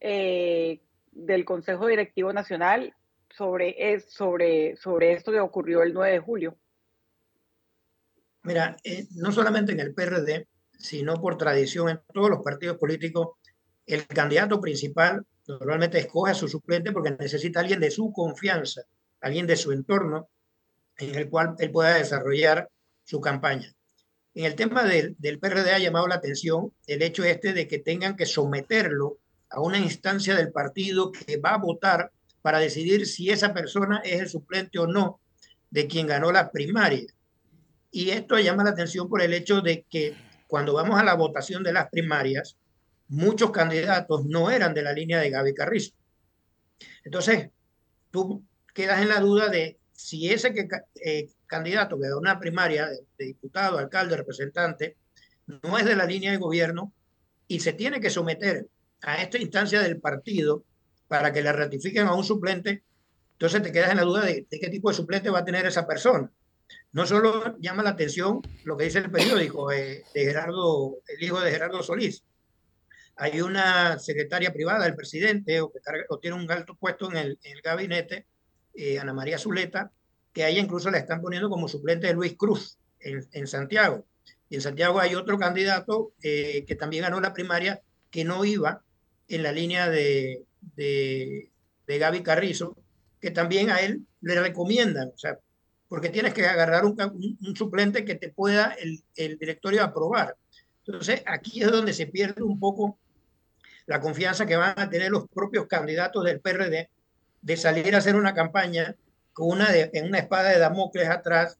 eh, 0.00 0.80
del 1.12 1.44
Consejo 1.44 1.86
Directivo 1.86 2.32
Nacional 2.32 2.94
sobre, 3.36 4.00
sobre, 4.00 4.76
sobre 4.76 5.12
esto 5.12 5.32
que 5.32 5.40
ocurrió 5.40 5.82
el 5.82 5.92
9 5.92 6.12
de 6.12 6.18
julio. 6.18 6.58
Mira, 8.42 8.76
no 9.12 9.32
solamente 9.32 9.72
en 9.72 9.80
el 9.80 9.94
PRD, 9.94 10.48
sino 10.78 11.20
por 11.20 11.36
tradición 11.36 11.90
en 11.90 12.00
todos 12.12 12.30
los 12.30 12.42
partidos 12.42 12.78
políticos, 12.78 13.36
el 13.86 14.06
candidato 14.06 14.60
principal 14.60 15.26
normalmente 15.46 15.98
escoge 15.98 16.32
a 16.32 16.34
su 16.34 16.48
suplente 16.48 16.92
porque 16.92 17.10
necesita 17.10 17.60
alguien 17.60 17.80
de 17.80 17.90
su 17.90 18.12
confianza, 18.12 18.82
alguien 19.20 19.46
de 19.46 19.56
su 19.56 19.72
entorno 19.72 20.28
en 20.96 21.14
el 21.14 21.28
cual 21.28 21.54
él 21.58 21.70
pueda 21.70 21.94
desarrollar 21.94 22.68
su 23.04 23.20
campaña. 23.20 23.72
En 24.34 24.44
el 24.44 24.54
tema 24.54 24.84
del, 24.84 25.16
del 25.18 25.40
PRD 25.40 25.72
ha 25.72 25.78
llamado 25.78 26.06
la 26.06 26.14
atención 26.16 26.72
el 26.86 27.02
hecho 27.02 27.24
este 27.24 27.52
de 27.52 27.66
que 27.66 27.78
tengan 27.78 28.16
que 28.16 28.26
someterlo 28.26 29.18
a 29.48 29.60
una 29.60 29.78
instancia 29.78 30.36
del 30.36 30.52
partido 30.52 31.10
que 31.10 31.38
va 31.38 31.54
a 31.54 31.58
votar 31.58 32.12
para 32.42 32.58
decidir 32.58 33.06
si 33.06 33.30
esa 33.30 33.52
persona 33.52 34.00
es 34.04 34.20
el 34.20 34.28
suplente 34.28 34.78
o 34.78 34.86
no 34.86 35.20
de 35.70 35.86
quien 35.86 36.06
ganó 36.06 36.32
la 36.32 36.50
primaria. 36.50 37.06
Y 37.90 38.10
esto 38.10 38.38
llama 38.38 38.64
la 38.64 38.70
atención 38.70 39.08
por 39.08 39.22
el 39.22 39.34
hecho 39.34 39.60
de 39.60 39.84
que 39.88 40.16
cuando 40.46 40.74
vamos 40.74 40.98
a 40.98 41.04
la 41.04 41.14
votación 41.14 41.62
de 41.62 41.72
las 41.72 41.88
primarias, 41.90 42.56
muchos 43.08 43.50
candidatos 43.50 44.24
no 44.26 44.50
eran 44.50 44.74
de 44.74 44.82
la 44.82 44.92
línea 44.92 45.18
de 45.18 45.30
Gaby 45.30 45.54
Carrizo. 45.54 45.92
Entonces, 47.04 47.50
tú 48.10 48.44
quedas 48.74 49.02
en 49.02 49.08
la 49.08 49.20
duda 49.20 49.48
de 49.48 49.78
si 49.92 50.30
ese 50.30 50.54
que, 50.54 50.66
eh, 51.04 51.28
candidato 51.46 51.98
que 52.00 52.08
da 52.08 52.16
una 52.16 52.38
primaria 52.38 52.88
de, 52.88 53.24
diputado, 53.24 53.78
alcalde, 53.78 54.16
representante, 54.16 54.96
no 55.46 55.78
es 55.78 55.84
de 55.84 55.96
la 55.96 56.06
línea 56.06 56.30
de 56.30 56.38
gobierno 56.38 56.92
y 57.48 57.60
se 57.60 57.72
tiene 57.72 58.00
que 58.00 58.10
someter 58.10 58.68
a 59.02 59.20
esta 59.22 59.38
instancia 59.38 59.80
del 59.80 60.00
partido 60.00 60.64
para 61.10 61.32
que 61.32 61.42
le 61.42 61.52
ratifiquen 61.52 62.06
a 62.06 62.14
un 62.14 62.22
suplente, 62.22 62.84
entonces 63.32 63.60
te 63.64 63.72
quedas 63.72 63.90
en 63.90 63.96
la 63.96 64.04
duda 64.04 64.24
de, 64.26 64.46
qué 64.48 64.68
tipo 64.68 64.90
de 64.90 64.94
suplente 64.94 65.28
va 65.28 65.40
a 65.40 65.44
tener 65.44 65.66
esa 65.66 65.84
persona. 65.84 66.30
No 66.92 67.04
solo 67.04 67.58
llama 67.58 67.82
la 67.82 67.90
atención 67.90 68.40
lo 68.62 68.76
que 68.76 68.84
dice 68.84 68.98
el 69.00 69.10
periódico 69.10 69.72
eh, 69.72 70.04
de 70.14 70.24
Gerardo, 70.24 70.98
el 71.08 71.20
hijo 71.20 71.40
de 71.40 71.50
Gerardo 71.50 71.82
Solís, 71.82 72.22
hay 73.16 73.40
una 73.40 73.98
secretaria 73.98 74.52
privada 74.52 74.84
del 74.84 74.94
presidente 74.94 75.60
o 75.60 75.72
tiene 76.20 76.36
un 76.36 76.48
alto 76.48 76.76
puesto 76.76 77.10
en 77.10 77.16
el, 77.16 77.38
gabinete, 77.64 78.28
eh, 78.74 79.00
Ana 79.00 79.12
María 79.12 79.36
Zuleta, 79.36 79.90
que 80.32 80.44
a 80.44 80.48
ella 80.48 80.60
incluso 80.60 80.92
la 80.92 80.98
están 80.98 81.20
poniendo 81.20 81.50
como 81.50 81.66
suplente 81.66 82.06
de 82.06 82.14
Luis 82.14 82.36
Cruz 82.36 82.78
en, 83.00 83.48
Santiago. 83.48 84.06
Y 84.48 84.54
en 84.54 84.60
Santiago 84.60 85.00
hay 85.00 85.16
otro 85.16 85.38
candidato 85.40 86.12
eh, 86.22 86.64
que 86.68 86.76
también 86.76 87.02
ganó 87.02 87.20
la 87.20 87.34
primaria 87.34 87.82
que 88.12 88.22
no 88.22 88.44
iba 88.44 88.84
en 89.26 89.42
la 89.42 89.50
línea 89.50 89.90
de, 89.90 90.44
de, 90.76 91.50
de 91.86 91.98
Gaby 91.98 92.22
Carrizo, 92.22 92.76
que 93.20 93.30
también 93.30 93.70
a 93.70 93.80
él 93.80 94.02
le 94.20 94.40
recomiendan, 94.40 95.08
o 95.14 95.18
sea, 95.18 95.38
porque 95.88 96.08
tienes 96.08 96.32
que 96.34 96.46
agarrar 96.46 96.84
un, 96.84 97.56
suplente 97.56 98.04
que 98.04 98.14
te 98.14 98.28
pueda 98.28 98.76
el, 98.80 99.02
el 99.16 99.38
directorio 99.38 99.82
aprobar. 99.82 100.36
Entonces, 100.86 101.22
aquí 101.26 101.62
es 101.62 101.70
donde 101.70 101.92
se 101.92 102.06
pierde 102.06 102.42
un 102.42 102.60
poco 102.60 102.96
la 103.86 104.00
confianza 104.00 104.46
que 104.46 104.56
van 104.56 104.78
a 104.78 104.88
tener 104.88 105.10
los 105.10 105.28
propios 105.28 105.66
candidatos 105.66 106.24
del 106.24 106.40
PRD 106.40 106.88
de 107.42 107.56
salir 107.56 107.94
a 107.94 107.98
hacer 107.98 108.14
una 108.14 108.34
campaña 108.34 108.94
con 109.32 109.48
una 109.48 109.74
en 109.74 110.06
una 110.06 110.18
espada 110.18 110.50
de 110.50 110.58
Damocles 110.58 111.08
atrás, 111.08 111.58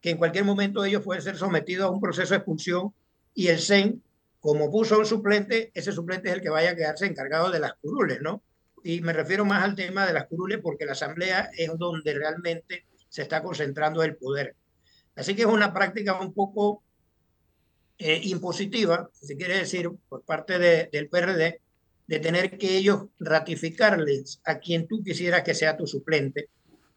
que 0.00 0.10
en 0.10 0.18
cualquier 0.18 0.44
momento 0.44 0.84
ellos 0.84 1.02
pueden 1.02 1.22
ser 1.22 1.36
sometidos 1.36 1.86
a 1.86 1.90
un 1.90 2.00
proceso 2.00 2.34
de 2.34 2.38
expulsión 2.38 2.92
y 3.34 3.48
el 3.48 3.58
CEN, 3.58 4.02
como 4.42 4.72
puso 4.72 4.98
un 4.98 5.06
suplente, 5.06 5.70
ese 5.72 5.92
suplente 5.92 6.28
es 6.28 6.34
el 6.34 6.42
que 6.42 6.50
vaya 6.50 6.70
a 6.70 6.74
quedarse 6.74 7.06
encargado 7.06 7.52
de 7.52 7.60
las 7.60 7.74
curules, 7.74 8.20
¿no? 8.20 8.42
Y 8.82 9.00
me 9.00 9.12
refiero 9.12 9.44
más 9.44 9.62
al 9.62 9.76
tema 9.76 10.04
de 10.04 10.12
las 10.12 10.26
curules 10.26 10.58
porque 10.60 10.84
la 10.84 10.92
Asamblea 10.92 11.48
es 11.56 11.70
donde 11.78 12.12
realmente 12.12 12.84
se 13.08 13.22
está 13.22 13.40
concentrando 13.40 14.02
el 14.02 14.16
poder. 14.16 14.56
Así 15.14 15.36
que 15.36 15.42
es 15.42 15.48
una 15.48 15.72
práctica 15.72 16.20
un 16.20 16.34
poco 16.34 16.82
eh, 17.98 18.20
impositiva, 18.24 19.08
si 19.12 19.26
se 19.26 19.36
quiere 19.36 19.58
decir, 19.58 19.88
por 20.08 20.24
parte 20.24 20.58
de, 20.58 20.88
del 20.90 21.08
PRD, 21.08 21.60
de 22.08 22.18
tener 22.18 22.58
que 22.58 22.76
ellos 22.76 23.04
ratificarles 23.20 24.40
a 24.44 24.58
quien 24.58 24.88
tú 24.88 25.04
quisieras 25.04 25.44
que 25.44 25.54
sea 25.54 25.76
tu 25.76 25.86
suplente, 25.86 26.48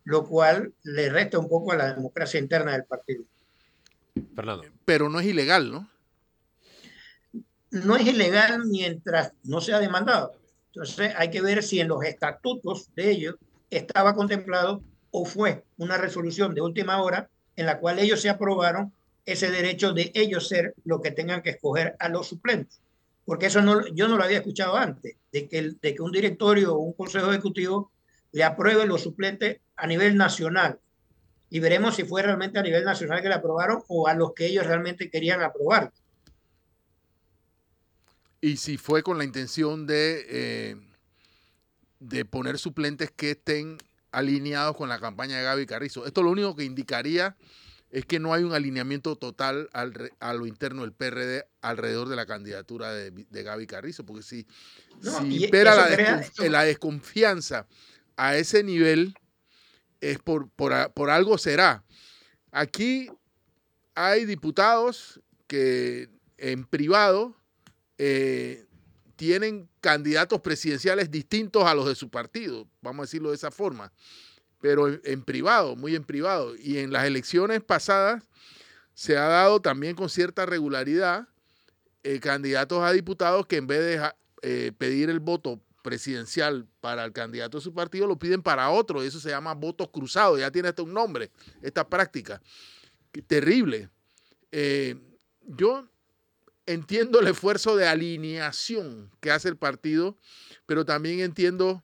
lo 0.04 0.26
cual 0.26 0.74
le 0.82 1.10
resta 1.10 1.38
un 1.38 1.48
poco 1.48 1.74
a 1.74 1.78
la 1.78 1.94
democracia 1.94 2.40
interna 2.40 2.72
del 2.72 2.86
partido. 2.86 3.24
Fernando. 4.34 4.64
Pero 4.84 5.10
no 5.10 5.20
es 5.20 5.28
ilegal, 5.28 5.72
¿no? 5.72 5.88
No 7.84 7.96
es 7.96 8.08
ilegal 8.08 8.66
mientras 8.66 9.34
no 9.44 9.62
sea 9.62 9.80
demandado. 9.80 10.34
Entonces 10.74 11.14
hay 11.18 11.30
que 11.30 11.42
ver 11.42 11.64
si 11.64 11.80
en 11.80 11.88
los 11.88 12.04
estatutos 12.04 12.90
de 12.96 13.12
ellos 13.12 13.36
estaba 13.70 14.14
contemplado 14.14 14.82
o 15.12 15.26
fue 15.26 15.64
una 15.78 15.98
resolución 15.98 16.54
de 16.54 16.62
última 16.62 17.02
hora 17.02 17.30
en 17.56 17.66
la 17.66 17.80
cual 17.80 18.00
ellos 18.00 18.22
se 18.22 18.30
aprobaron 18.30 18.92
ese 19.26 19.50
derecho 19.50 19.94
de 19.94 20.12
ellos 20.14 20.48
ser 20.48 20.74
lo 20.84 21.02
que 21.02 21.12
tengan 21.12 21.42
que 21.42 21.52
escoger 21.52 21.96
a 22.00 22.10
los 22.10 22.28
suplentes 22.28 22.80
porque 23.26 23.48
eso 23.48 23.62
no, 23.62 23.88
yo 23.88 24.08
no 24.08 24.18
lo 24.18 24.24
había 24.24 24.38
escuchado 24.38 24.78
antes, 24.78 25.16
de 25.32 25.50
que, 25.50 25.74
de 25.82 25.96
que 25.96 26.02
un 26.02 26.12
directorio 26.12 26.76
o 26.76 26.80
un 26.80 26.94
consejo 26.94 27.32
ejecutivo 27.32 27.92
le 28.32 28.44
apruebe 28.44 28.86
los 28.86 29.02
suplentes 29.02 29.60
a 29.76 29.88
nivel 29.88 30.16
nacional. 30.16 30.80
Y 31.50 31.60
veremos 31.60 31.96
si 31.96 32.04
fue 32.04 32.22
realmente 32.22 32.60
a 32.60 32.64
nivel 32.64 32.86
nacional 32.86 33.22
que 33.22 33.30
le 33.30 33.36
aprobaron 33.36 33.84
o 33.88 34.08
a 34.08 34.14
los 34.14 34.34
que 34.34 34.46
ellos 34.46 34.66
realmente 34.66 35.10
querían 35.10 35.42
aprobar. 35.42 35.92
Y 38.46 38.58
si 38.58 38.78
fue 38.78 39.02
con 39.02 39.18
la 39.18 39.24
intención 39.24 39.88
de, 39.88 40.24
eh, 40.30 40.76
de 42.00 42.26
poner 42.26 42.60
suplentes 42.60 43.10
que 43.10 43.32
estén 43.32 43.80
alineados 44.12 44.78
con 44.78 44.88
la 44.88 45.00
campaña 45.00 45.40
de 45.40 45.44
Gaby 45.44 45.66
Carrizo. 45.66 46.06
Esto 46.06 46.22
lo 46.22 46.30
único 46.30 46.56
que 46.56 46.64
indicaría 46.64 47.36
es 47.90 48.06
que 48.06 48.20
no 48.20 48.36
hay 48.36 48.44
un 48.44 48.54
alineamiento 48.54 49.16
total 49.16 49.68
al 49.74 50.12
a 50.20 50.36
lo 50.36 50.46
interno 50.46 50.84
del 50.84 50.94
PRD 50.94 51.48
alrededor 51.62 52.08
de 52.08 52.16
la 52.16 52.28
candidatura 52.28 52.94
de, 52.94 53.10
de 53.10 53.44
Gaby 53.44 53.66
Carrizo, 53.66 54.06
porque 54.06 54.22
si, 54.22 54.46
si 55.02 55.46
impera 55.46 55.76
la, 55.76 56.48
la, 56.48 56.64
desconfianza 56.66 57.66
a 58.16 58.38
ese 58.38 58.64
nivel, 58.64 59.16
es 60.02 60.20
por, 60.20 60.52
por, 60.52 60.94
por 60.94 61.10
algo 61.10 61.40
será. 61.40 61.84
Aquí 62.52 63.10
hay 63.96 64.26
diputados 64.26 65.20
que 65.48 66.10
en 66.38 66.64
privado 66.64 67.36
eh, 67.98 68.66
tienen 69.16 69.70
candidatos 69.80 70.42
presidenciales 70.42 71.10
distintos 71.10 71.64
a 71.64 71.74
los 71.74 71.88
de 71.88 71.96
su 71.96 72.10
partido, 72.10 72.68
vamos 72.82 73.04
a 73.04 73.08
decirlo 73.08 73.30
de 73.30 73.36
esa 73.36 73.52
forma, 73.52 73.94
pero 74.60 74.88
en, 74.88 75.24
privado, 75.24 75.76
muy 75.76 75.96
en 75.96 76.04
privado. 76.04 76.56
Y 76.58 76.80
en 76.80 76.92
las 76.92 77.06
elecciones 77.06 77.64
pasadas 77.64 78.24
se 78.94 79.18
ha 79.18 79.26
dado 79.26 79.62
también 79.62 79.96
con 79.96 80.10
cierta 80.10 80.46
regularidad 80.46 81.28
eh, 82.04 82.20
candidatos 82.20 82.82
a 82.84 82.92
diputados 82.92 83.46
que 83.46 83.58
en 83.58 83.68
vez 83.68 83.80
de 83.80 84.12
eh, 84.42 84.72
pedir 84.78 85.10
el 85.10 85.20
voto 85.20 85.62
presidencial 85.82 86.68
para 86.82 87.06
el 87.06 87.14
candidato 87.14 87.58
de 87.58 87.64
su 87.64 87.74
partido, 87.74 88.08
lo 88.08 88.18
piden 88.18 88.42
para 88.42 88.70
otro. 88.70 89.04
Eso 89.04 89.20
se 89.20 89.30
llama 89.30 89.54
voto 89.54 89.90
cruzado. 89.92 90.38
Ya 90.38 90.52
tiene 90.52 90.70
hasta 90.70 90.82
un 90.82 90.94
nombre, 90.94 91.32
esta 91.62 91.88
práctica. 91.88 92.42
Terrible. 93.28 93.90
Yo 95.48 95.88
entiendo 96.66 97.20
el 97.20 97.28
esfuerzo 97.28 97.76
de 97.76 97.88
alineación 97.88 99.12
que 99.20 99.32
hace 99.32 99.50
el 99.50 99.58
partido, 99.58 100.18
pero 100.66 100.86
también 100.86 101.20
entiendo 101.20 101.84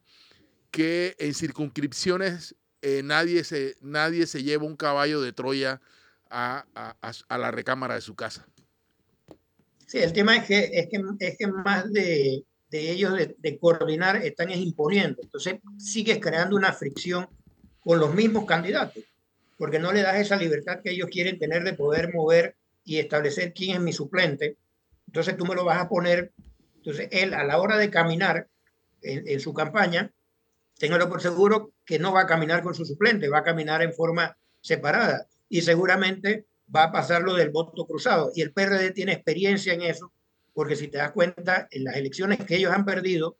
que 0.71 1.15
en 1.19 1.34
circunscripciones 1.34 2.55
eh, 2.82 3.01
nadie, 3.03 3.43
se, 3.43 3.75
nadie 3.82 4.25
se 4.25 4.43
lleva 4.43 4.65
un 4.65 4.75
caballo 4.75 5.21
de 5.21 5.34
Troya 5.34 5.82
a, 6.29 6.65
la 7.29 7.51
recámara 7.51 7.95
de 7.95 8.01
su 8.01 8.15
casa. 8.15 8.47
Sí, 9.86 9.99
el 9.99 10.13
tema 10.13 10.38
es 10.38 10.45
que, 10.45 10.69
es 10.73 10.88
que, 10.88 11.01
es 11.19 11.38
que 11.38 11.47
más 11.47 11.91
de, 11.91 12.45
ellos 12.71 13.13
de, 13.38 13.59
coordinar 13.59 14.15
están 14.17 14.49
imponiendo. 14.49 15.21
Entonces 15.21 15.55
sigues 15.77 16.19
creando 16.19 16.55
una 16.55 16.71
fricción 16.71 17.27
con 17.82 17.99
los 17.99 18.15
mismos 18.15 18.45
candidatos, 18.45 19.03
porque 19.57 19.79
no 19.79 19.91
le 19.91 20.01
das 20.01 20.15
esa 20.15 20.38
libertad 20.38 20.79
que 20.82 20.91
ellos 20.91 21.09
quieren 21.11 21.38
tener 21.38 21.63
de 21.63 21.73
poder 21.73 22.13
mover 22.13 22.55
y 22.86 22.97
establecer 22.97 23.53
quién 23.53 23.75
es 23.75 23.82
mi 23.82 23.91
suplente 23.91 24.57
entonces 25.12 25.36
tú 25.36 25.45
me 25.45 25.55
lo 25.55 25.66
vas 25.66 25.78
a 25.78 25.89
poner. 25.89 26.32
Entonces 26.78 27.09
él 27.12 27.34
a 27.34 27.43
la 27.43 27.59
hora 27.59 27.78
de 27.78 27.89
caminar 27.89 28.47
en, 29.01 29.39
su 29.41 29.53
campaña, 29.53 30.09
téngalo 30.80 31.09
por 31.09 31.22
seguro 31.22 31.74
que 31.86 31.99
no 31.99 32.14
va 32.14 32.22
a 32.22 32.28
caminar 32.28 32.64
con 32.64 32.74
su 32.74 32.86
suplente, 32.86 33.28
va 33.28 33.39
a 33.39 33.43
caminar 33.43 33.82
en 33.82 33.93
forma 33.93 34.38
separada 34.62 35.28
y 35.49 35.64
seguramente 35.64 36.45
va 36.74 36.84
a 36.84 36.91
pasar 36.93 37.24
lo 37.24 37.34
del 37.34 37.49
voto 37.49 37.86
cruzado. 37.86 38.32
Y 38.34 38.41
el 38.41 38.53
PRD 38.53 38.91
tiene 38.91 39.12
experiencia 39.12 39.74
en 39.74 39.82
eso, 39.82 40.14
porque 40.53 40.78
si 40.78 40.88
te 40.88 40.99
das 40.99 41.12
cuenta, 41.12 41.68
en 41.72 41.84
las 41.84 41.97
elecciones 41.97 42.39
que 42.45 42.55
ellos 42.55 42.72
han 42.72 42.86
perdido, 42.86 43.38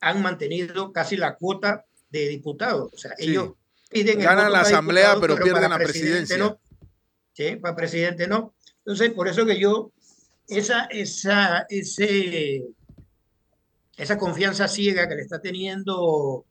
han 0.00 0.22
mantenido 0.22 0.92
casi 0.92 1.16
la 1.16 1.34
cuota 1.34 1.86
de 2.08 2.28
diputados. 2.28 2.92
O 2.94 2.98
sea, 2.98 3.14
ellos 3.18 3.54
piden... 3.90 4.20
Ganan 4.20 4.52
la 4.52 4.60
asamblea, 4.60 5.16
pero, 5.20 5.34
pierden 5.34 5.70
la 5.70 5.78
presidencia. 5.78 6.38
No. 6.38 6.60
Sí, 7.32 7.56
para 7.56 7.74
presidente 7.74 8.28
no. 8.28 8.54
Entonces, 8.78 9.10
por 9.12 9.26
eso 9.26 9.44
que 9.44 9.58
yo 9.58 9.92
esa, 10.48 10.84
esa, 10.86 11.66
ese, 11.68 12.64
esa 13.96 14.18
confianza 14.18 14.66
ciega 14.66 15.08
que 15.08 15.14
le 15.14 15.22
está 15.22 15.40
teniendo 15.40 16.44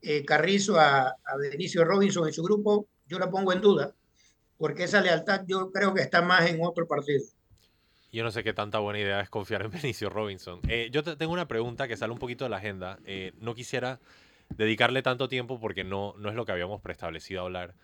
eh, 0.00 0.24
Carrizo 0.24 0.78
a, 0.80 1.08
a, 1.08 1.36
Benicio 1.38 1.84
Robinson 1.84 2.28
y 2.28 2.32
su 2.32 2.42
grupo, 2.42 2.88
yo 3.06 3.18
la 3.18 3.30
pongo 3.30 3.52
en 3.52 3.60
duda, 3.60 3.94
porque 4.58 4.84
esa 4.84 5.00
lealtad 5.00 5.42
yo 5.46 5.70
creo 5.70 5.94
que 5.94 6.02
está 6.02 6.22
más 6.22 6.48
en 6.48 6.64
otro 6.64 6.86
partido. 6.86 7.22
Yo 8.12 8.22
no 8.22 8.30
sé 8.30 8.44
qué 8.44 8.52
tanta 8.52 8.78
buena 8.78 9.00
idea 9.00 9.20
es 9.20 9.28
confiar 9.28 9.62
en 9.62 9.70
Benicio 9.82 10.08
Robinson. 10.08 10.60
Eh, 10.68 10.88
yo 10.92 11.02
tengo 11.02 11.32
una 11.32 11.48
pregunta 11.48 11.88
que 11.88 11.96
sale 11.96 12.12
un 12.12 12.18
poquito 12.18 12.44
de 12.44 12.50
la 12.50 12.58
agenda. 12.58 12.98
Eh, 13.04 13.32
no 13.40 13.54
quisiera 13.54 13.98
dedicarle 14.56 15.02
tanto 15.02 15.28
tiempo 15.28 15.58
porque 15.58 15.84
no, 15.84 16.14
no 16.18 16.28
es 16.28 16.34
lo 16.34 16.46
que 16.46 16.52
habíamos 16.52 16.80
preestablecido 16.80 17.40
a 17.40 17.44
hablar. 17.44 17.74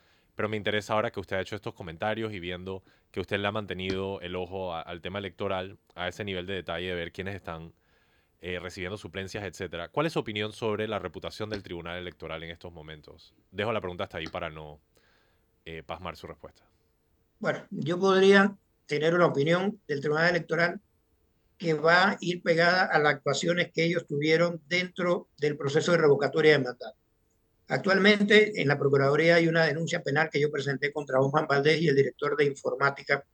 Pero 0.41 0.49
me 0.49 0.57
interesa 0.57 0.95
ahora 0.95 1.11
que 1.11 1.21
usted 1.21 1.37
ha 1.37 1.43
hecho 1.43 1.55
estos 1.55 1.75
comentarios 1.75 2.33
y 2.33 2.41
viendo 2.41 2.83
que 3.11 3.21
usted 3.21 3.39
le 3.39 3.47
ha 3.47 3.53
mantenido 3.53 4.23
el 4.23 4.37
ojo 4.37 4.75
al 4.75 5.03
tema 5.03 5.19
electoral, 5.19 5.77
a 5.95 6.09
ese 6.09 6.25
nivel 6.25 6.47
de 6.47 6.55
detalle 6.55 6.87
de 6.87 6.95
ver 6.95 7.13
quiénes 7.13 7.35
están 7.35 7.75
eh, 8.41 8.59
recibiendo 8.59 8.97
suplencias, 8.97 9.45
etcétera. 9.45 9.91
¿Cuál 9.91 10.07
es 10.07 10.15
su 10.15 10.19
opinión 10.19 10.55
sobre 10.55 10.89
la 10.89 10.99
reputación 10.99 11.51
del 11.51 11.63
Tribunal 11.63 11.99
Electoral 11.99 12.43
en 12.43 12.53
estos 12.53 12.73
momentos? 12.73 13.35
Dejo 13.51 13.71
la 13.71 13.83
pregunta 13.83 14.05
hasta 14.05 14.17
ahí 14.17 14.29
para 14.29 14.49
no 14.49 14.81
eh, 15.67 15.83
pasmar 15.83 16.17
su 16.17 16.27
respuesta. 16.27 16.63
Bueno, 17.39 17.63
yo 17.69 18.01
podría 18.01 18.57
tener 18.87 19.15
una 19.15 19.27
opinión 19.27 19.79
del 19.87 20.01
Tribunal 20.01 20.31
Electoral 20.31 20.81
que 21.59 21.75
va 21.75 22.13
a 22.13 22.17
ir 22.19 22.43
pegada 22.43 22.87
a 22.87 22.99
las 22.99 23.17
actuaciones 23.17 23.73
que 23.75 23.85
ellos 23.85 24.07
tuvieron 24.07 24.63
dentro 24.69 25.29
del 25.37 25.59
proceso 25.59 25.93
de 25.93 25.99
revocatoria 25.99 26.53
de 26.53 26.65
mandato. 26.65 27.00
Actualmente 27.71 28.61
en 28.61 28.67
la 28.67 28.77
Procuraduría 28.77 29.37
hay 29.37 29.47
una 29.47 29.65
denuncia 29.65 30.03
penal 30.03 30.29
que 30.29 30.41
yo 30.41 30.51
presenté 30.51 30.93
contra 30.93 31.21
Osman 31.21 31.47
Valdés 31.47 31.81
y 31.81 31.87
el 31.87 31.95
director 31.95 32.37
de 32.37 32.45
informática 32.45 33.25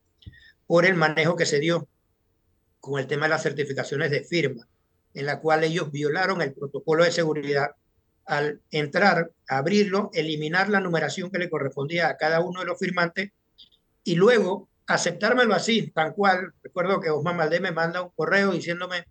por 0.66 0.84
el 0.84 0.94
manejo 0.94 1.34
que 1.34 1.46
se 1.46 1.58
dio 1.58 1.88
con 2.78 3.00
el 3.00 3.06
tema 3.06 3.24
de 3.24 3.30
las 3.30 3.42
certificaciones 3.42 4.10
de 4.10 4.24
firma, 4.24 4.68
en 5.14 5.24
la 5.24 5.40
cual 5.40 5.64
ellos 5.64 5.90
violaron 5.90 6.42
el 6.42 6.52
protocolo 6.52 7.04
de 7.04 7.12
seguridad 7.12 7.70
al 8.26 8.60
entrar, 8.70 9.30
abrirlo, 9.48 10.10
eliminar 10.12 10.68
la 10.68 10.80
numeración 10.80 11.30
que 11.30 11.38
le 11.38 11.48
correspondía 11.48 12.08
a 12.08 12.18
cada 12.18 12.40
uno 12.40 12.60
de 12.60 12.66
los 12.66 12.78
firmantes 12.78 13.30
y 14.04 14.16
luego 14.16 14.68
aceptármelo 14.86 15.54
así, 15.54 15.90
tan 15.92 16.12
cual. 16.12 16.52
Recuerdo 16.62 17.00
que 17.00 17.08
Osman 17.08 17.38
Valdés 17.38 17.62
me 17.62 17.72
manda 17.72 18.02
un 18.02 18.10
correo 18.10 18.52
diciéndome 18.52 19.06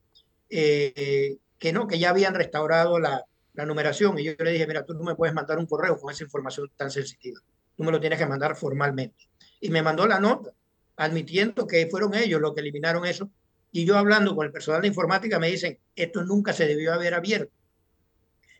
eh, 0.51 1.37
que 1.57 1.73
no, 1.73 1.87
que 1.87 1.97
ya 1.97 2.11
habían 2.11 2.35
restaurado 2.35 2.99
la, 2.99 3.25
la 3.55 3.65
numeración. 3.65 4.17
Y 4.19 4.23
yo 4.23 4.33
le 4.37 4.51
dije, 4.51 4.67
mira, 4.67 4.85
tú 4.85 4.93
no 4.93 5.03
me 5.03 5.15
puedes 5.15 5.33
mandar 5.33 5.57
un 5.57 5.65
correo 5.65 5.99
con 5.99 6.11
esa 6.11 6.23
información 6.23 6.71
tan 6.75 6.91
sensitiva. 6.91 7.39
Tú 7.75 7.83
me 7.83 7.91
lo 7.91 7.99
tienes 7.99 8.19
que 8.19 8.25
mandar 8.25 8.55
formalmente. 8.55 9.27
Y 9.59 9.69
me 9.69 9.81
mandó 9.81 10.07
la 10.07 10.19
nota, 10.19 10.51
admitiendo 10.97 11.67
que 11.67 11.87
fueron 11.87 12.13
ellos 12.13 12.41
los 12.41 12.53
que 12.53 12.61
eliminaron 12.61 13.05
eso. 13.05 13.29
Y 13.71 13.85
yo 13.85 13.97
hablando 13.97 14.35
con 14.35 14.45
el 14.45 14.51
personal 14.51 14.81
de 14.81 14.87
informática 14.87 15.39
me 15.39 15.49
dicen, 15.49 15.79
esto 15.95 16.23
nunca 16.23 16.53
se 16.53 16.65
debió 16.65 16.93
haber 16.93 17.13
abierto. 17.13 17.51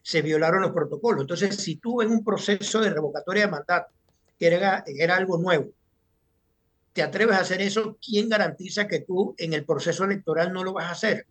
Se 0.03 0.21
violaron 0.21 0.61
los 0.61 0.71
protocolos. 0.71 1.21
Entonces, 1.21 1.55
si 1.55 1.77
tú 1.77 2.01
en 2.01 2.09
un 2.09 2.23
proceso 2.23 2.81
de 2.81 2.89
revocatoria 2.89 3.45
de 3.45 3.51
mandato, 3.51 3.93
que 4.37 4.47
era, 4.47 4.83
era 4.85 5.15
algo 5.15 5.37
nuevo, 5.37 5.71
te 6.93 7.01
atreves 7.01 7.35
a 7.35 7.41
hacer 7.41 7.61
eso, 7.61 7.97
¿quién 8.05 8.29
garantiza 8.29 8.87
que 8.87 9.01
tú 9.01 9.35
en 9.37 9.53
el 9.53 9.65
proceso 9.65 10.05
electoral 10.05 10.53
no 10.53 10.63
lo 10.63 10.73
vas 10.73 10.85
a 10.85 10.91
hacer? 10.91 11.27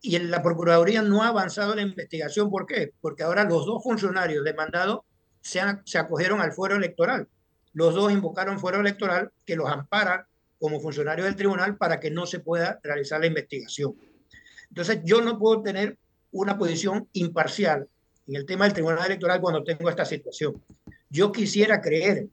Y 0.00 0.18
la 0.18 0.42
Procuraduría 0.42 1.02
no 1.02 1.22
ha 1.22 1.28
avanzado 1.28 1.72
en 1.72 1.76
la 1.76 1.82
investigación. 1.82 2.50
¿Por 2.50 2.66
qué? 2.66 2.92
Porque 3.00 3.22
ahora 3.22 3.44
los 3.44 3.66
dos 3.66 3.82
funcionarios 3.82 4.44
demandados 4.44 5.00
se, 5.40 5.60
se 5.84 5.98
acogieron 5.98 6.40
al 6.40 6.52
fuero 6.52 6.76
electoral. 6.76 7.28
Los 7.72 7.94
dos 7.94 8.12
invocaron 8.12 8.58
fuero 8.58 8.80
electoral 8.80 9.30
que 9.44 9.56
los 9.56 9.68
ampara 9.68 10.26
como 10.58 10.80
funcionarios 10.80 11.26
del 11.26 11.36
tribunal 11.36 11.76
para 11.76 12.00
que 12.00 12.10
no 12.10 12.26
se 12.26 12.40
pueda 12.40 12.80
realizar 12.82 13.20
la 13.20 13.26
investigación. 13.26 13.94
Entonces, 14.68 15.00
yo 15.04 15.20
no 15.20 15.38
puedo 15.38 15.62
tener 15.62 15.98
una 16.32 16.58
posición 16.58 17.08
imparcial 17.12 17.88
en 18.26 18.36
el 18.36 18.46
tema 18.46 18.64
del 18.64 18.74
tribunal 18.74 19.06
electoral 19.06 19.40
cuando 19.40 19.64
tengo 19.64 19.88
esta 19.88 20.04
situación. 20.04 20.62
Yo 21.08 21.32
quisiera 21.32 21.80
creer 21.80 22.28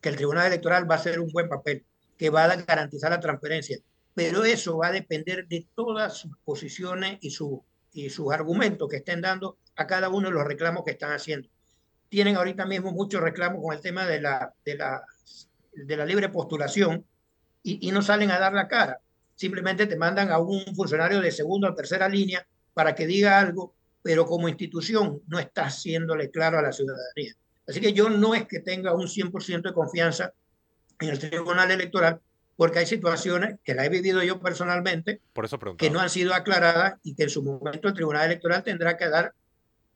que 0.00 0.08
el 0.08 0.16
tribunal 0.16 0.46
electoral 0.46 0.90
va 0.90 0.96
a 0.96 0.98
hacer 0.98 1.20
un 1.20 1.30
buen 1.30 1.48
papel, 1.48 1.84
que 2.16 2.30
va 2.30 2.44
a 2.44 2.56
garantizar 2.56 3.10
la 3.10 3.20
transparencia, 3.20 3.78
pero 4.14 4.44
eso 4.44 4.78
va 4.78 4.88
a 4.88 4.92
depender 4.92 5.46
de 5.46 5.66
todas 5.74 6.18
sus 6.18 6.36
posiciones 6.44 7.18
y, 7.20 7.30
su, 7.30 7.62
y 7.92 8.10
sus 8.10 8.32
argumentos 8.32 8.88
que 8.88 8.96
estén 8.96 9.20
dando 9.20 9.58
a 9.76 9.86
cada 9.86 10.08
uno 10.08 10.28
de 10.28 10.34
los 10.34 10.44
reclamos 10.44 10.84
que 10.84 10.92
están 10.92 11.12
haciendo. 11.12 11.48
Tienen 12.08 12.36
ahorita 12.36 12.66
mismo 12.66 12.92
muchos 12.92 13.20
reclamos 13.20 13.62
con 13.62 13.74
el 13.74 13.80
tema 13.80 14.04
de 14.06 14.20
la, 14.20 14.52
de 14.64 14.74
la, 14.76 15.02
de 15.72 15.96
la 15.96 16.04
libre 16.04 16.28
postulación 16.28 17.04
y, 17.62 17.90
no 17.92 18.02
salen 18.02 18.30
a 18.30 18.38
dar 18.38 18.52
la 18.52 18.68
cara. 18.68 19.00
Simplemente 19.34 19.86
te 19.86 19.96
mandan 19.96 20.30
a 20.30 20.38
un 20.38 20.74
funcionario 20.74 21.20
de 21.20 21.30
segunda 21.30 21.70
o 21.70 21.74
tercera 21.74 22.08
línea 22.08 22.46
para 22.74 22.94
que 22.94 23.06
diga 23.06 23.38
algo, 23.38 23.74
pero 24.02 24.26
como 24.26 24.48
institución 24.48 25.22
no 25.28 25.38
está 25.38 25.66
haciéndole 25.66 26.30
claro 26.30 26.58
a 26.58 26.62
la 26.62 26.72
ciudadanía. 26.72 27.34
Así 27.66 27.80
que 27.80 27.92
yo 27.92 28.10
no 28.10 28.34
es 28.34 28.46
que 28.46 28.60
tenga 28.60 28.94
un 28.94 29.06
100% 29.06 29.62
de 29.62 29.74
confianza 29.74 30.32
en 30.98 31.08
el 31.08 31.18
Tribunal 31.18 31.70
Electoral, 31.70 32.20
porque 32.60 32.80
hay 32.80 32.84
situaciones 32.84 33.58
que 33.64 33.74
la 33.74 33.86
he 33.86 33.88
vivido 33.88 34.22
yo 34.22 34.38
personalmente, 34.38 35.22
que 35.78 35.88
no 35.88 35.98
han 35.98 36.10
sido 36.10 36.34
aclaradas 36.34 37.00
y 37.02 37.14
que 37.14 37.22
en 37.22 37.30
su 37.30 37.42
momento 37.42 37.88
el 37.88 37.94
Tribunal 37.94 38.26
Electoral 38.26 38.62
tendrá 38.62 38.98
que 38.98 39.08
dar 39.08 39.32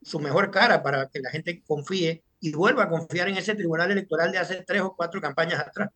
su 0.01 0.19
mejor 0.19 0.51
cara 0.51 0.83
para 0.83 1.11
que 1.11 1.21
la 1.21 1.29
gente 1.29 1.63
confíe 1.67 2.23
y 2.41 2.53
vuelva 2.53 2.85
a 2.85 2.89
confiar 2.89 3.29
en 3.29 3.37
ese 3.37 3.55
Tribunal 3.55 3.91
Electoral 3.91 4.33
de 4.33 4.39
hace 4.39 4.65
tres 4.67 4.81
o 4.81 4.97
cuatro 4.97 5.21
campañas 5.21 5.61
atrás. 5.61 5.91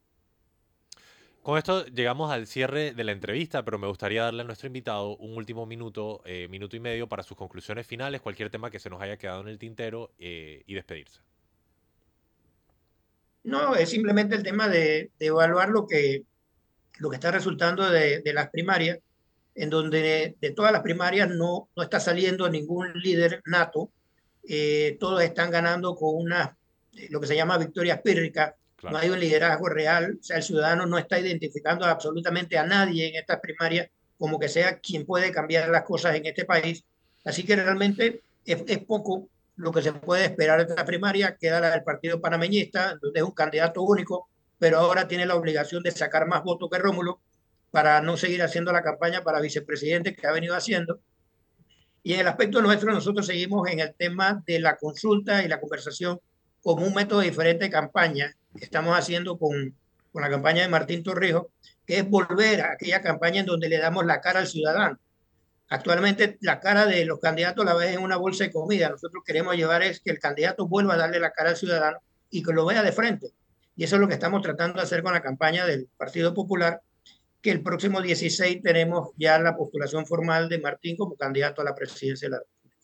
Con 1.40 1.56
esto 1.56 1.86
llegamos 1.86 2.30
al 2.30 2.46
cierre 2.46 2.92
de 2.92 3.04
la 3.04 3.12
entrevista, 3.12 3.64
pero 3.64 3.78
me 3.78 3.86
gustaría 3.86 4.24
darle 4.24 4.42
a 4.42 4.44
nuestro 4.44 4.66
invitado 4.66 5.16
un 5.16 5.38
último 5.38 5.64
minuto, 5.64 6.20
eh, 6.26 6.48
minuto 6.50 6.76
y 6.76 6.80
medio 6.80 7.08
para 7.08 7.22
sus 7.22 7.38
conclusiones 7.38 7.86
finales, 7.86 8.20
cualquier 8.20 8.50
tema 8.50 8.70
que 8.70 8.78
se 8.78 8.90
nos 8.90 9.00
haya 9.00 9.16
quedado 9.16 9.40
en 9.40 9.48
el 9.48 9.58
tintero 9.58 10.12
eh, 10.18 10.64
y 10.66 10.74
despedirse. 10.74 11.22
No, 13.44 13.74
es 13.74 13.88
simplemente 13.88 14.36
el 14.36 14.42
tema 14.42 14.68
de, 14.68 15.12
de 15.18 15.26
evaluar 15.26 15.70
lo 15.70 15.86
que, 15.86 16.26
lo 16.98 17.10
que 17.10 17.16
está 17.16 17.30
resultando 17.30 17.88
de, 17.88 18.20
de, 18.20 18.32
las 18.32 18.50
primarias, 18.50 18.98
en 19.54 19.70
donde 19.70 20.36
de 20.40 20.50
todas 20.50 20.72
las 20.72 20.82
primarias 20.82 21.28
no, 21.28 21.68
no 21.74 21.82
está 21.82 22.00
saliendo 22.00 22.48
ningún 22.48 22.92
líder 22.94 23.42
nato, 23.46 23.90
eh, 24.48 24.96
todos 24.98 25.22
están 25.22 25.50
ganando 25.50 25.94
con 25.94 26.14
una, 26.14 26.56
lo 27.10 27.20
que 27.20 27.26
se 27.26 27.36
llama 27.36 27.58
victoria 27.58 28.00
pírrica, 28.02 28.56
claro. 28.76 28.96
no 28.96 29.02
hay 29.02 29.10
un 29.10 29.20
liderazgo 29.20 29.68
real, 29.68 30.18
o 30.20 30.22
sea, 30.22 30.38
el 30.38 30.42
ciudadano 30.42 30.86
no 30.86 30.98
está 30.98 31.18
identificando 31.18 31.84
absolutamente 31.84 32.56
a 32.56 32.64
nadie 32.64 33.08
en 33.08 33.16
estas 33.16 33.40
primarias 33.40 33.88
como 34.16 34.38
que 34.38 34.48
sea 34.48 34.78
quien 34.78 35.06
puede 35.06 35.30
cambiar 35.32 35.68
las 35.68 35.84
cosas 35.84 36.16
en 36.16 36.26
este 36.26 36.44
país. 36.44 36.84
Así 37.24 37.44
que 37.44 37.56
realmente 37.56 38.22
es, 38.44 38.64
es 38.66 38.78
poco 38.78 39.28
lo 39.56 39.72
que 39.72 39.82
se 39.82 39.92
puede 39.92 40.24
esperar 40.24 40.64
de 40.64 40.70
esta 40.72 40.84
primaria, 40.84 41.36
queda 41.36 41.60
la 41.60 41.70
del 41.70 41.82
Partido 41.82 42.20
Panameñista, 42.20 42.96
donde 43.00 43.20
es 43.20 43.24
un 43.24 43.32
candidato 43.32 43.82
único, 43.82 44.28
pero 44.58 44.78
ahora 44.78 45.08
tiene 45.08 45.26
la 45.26 45.36
obligación 45.36 45.82
de 45.82 45.90
sacar 45.90 46.26
más 46.26 46.42
votos 46.42 46.68
que 46.70 46.78
Rómulo 46.78 47.20
para 47.70 48.00
no 48.00 48.16
seguir 48.16 48.42
haciendo 48.42 48.72
la 48.72 48.82
campaña 48.82 49.22
para 49.22 49.40
vicepresidente 49.40 50.14
que 50.14 50.26
ha 50.26 50.32
venido 50.32 50.54
haciendo. 50.54 51.00
Y 52.02 52.14
en 52.14 52.20
el 52.20 52.28
aspecto 52.28 52.62
nuestro, 52.62 52.92
nosotros 52.92 53.26
seguimos 53.26 53.68
en 53.68 53.80
el 53.80 53.94
tema 53.94 54.42
de 54.46 54.60
la 54.60 54.76
consulta 54.76 55.44
y 55.44 55.48
la 55.48 55.60
conversación 55.60 56.20
como 56.62 56.86
un 56.86 56.94
método 56.94 57.20
diferente 57.20 57.64
de 57.64 57.70
campaña 57.70 58.34
que 58.56 58.64
estamos 58.64 58.96
haciendo 58.96 59.38
con, 59.38 59.74
con 60.12 60.22
la 60.22 60.30
campaña 60.30 60.62
de 60.62 60.68
Martín 60.68 61.02
Torrijos, 61.02 61.46
que 61.86 61.98
es 61.98 62.08
volver 62.08 62.62
a 62.62 62.72
aquella 62.72 63.00
campaña 63.02 63.40
en 63.40 63.46
donde 63.46 63.68
le 63.68 63.78
damos 63.78 64.06
la 64.06 64.20
cara 64.20 64.40
al 64.40 64.46
ciudadano. 64.46 64.98
Actualmente 65.70 66.38
la 66.40 66.60
cara 66.60 66.86
de 66.86 67.04
los 67.04 67.20
candidatos 67.20 67.64
la 67.64 67.74
ves 67.74 67.94
en 67.94 68.02
una 68.02 68.16
bolsa 68.16 68.44
de 68.44 68.52
comida. 68.52 68.88
Nosotros 68.88 69.22
queremos 69.24 69.54
llevar 69.54 69.82
es 69.82 70.00
que 70.00 70.10
el 70.10 70.18
candidato 70.18 70.66
vuelva 70.66 70.94
a 70.94 70.98
darle 70.98 71.20
la 71.20 71.32
cara 71.32 71.50
al 71.50 71.56
ciudadano 71.56 71.98
y 72.30 72.42
que 72.42 72.52
lo 72.52 72.64
vea 72.64 72.82
de 72.82 72.92
frente. 72.92 73.32
Y 73.78 73.84
eso 73.84 73.94
es 73.94 74.00
lo 74.00 74.08
que 74.08 74.14
estamos 74.14 74.42
tratando 74.42 74.78
de 74.78 74.82
hacer 74.82 75.04
con 75.04 75.12
la 75.12 75.22
campaña 75.22 75.64
del 75.64 75.88
Partido 75.96 76.34
Popular, 76.34 76.82
que 77.40 77.52
el 77.52 77.62
próximo 77.62 78.02
16 78.02 78.60
tenemos 78.60 79.10
ya 79.16 79.38
la 79.38 79.56
postulación 79.56 80.04
formal 80.04 80.48
de 80.48 80.58
Martín 80.58 80.96
como 80.96 81.14
candidato 81.14 81.62
a 81.62 81.64
la 81.64 81.76
presidencia 81.76 82.26
de 82.26 82.32
la 82.32 82.38
República. 82.38 82.76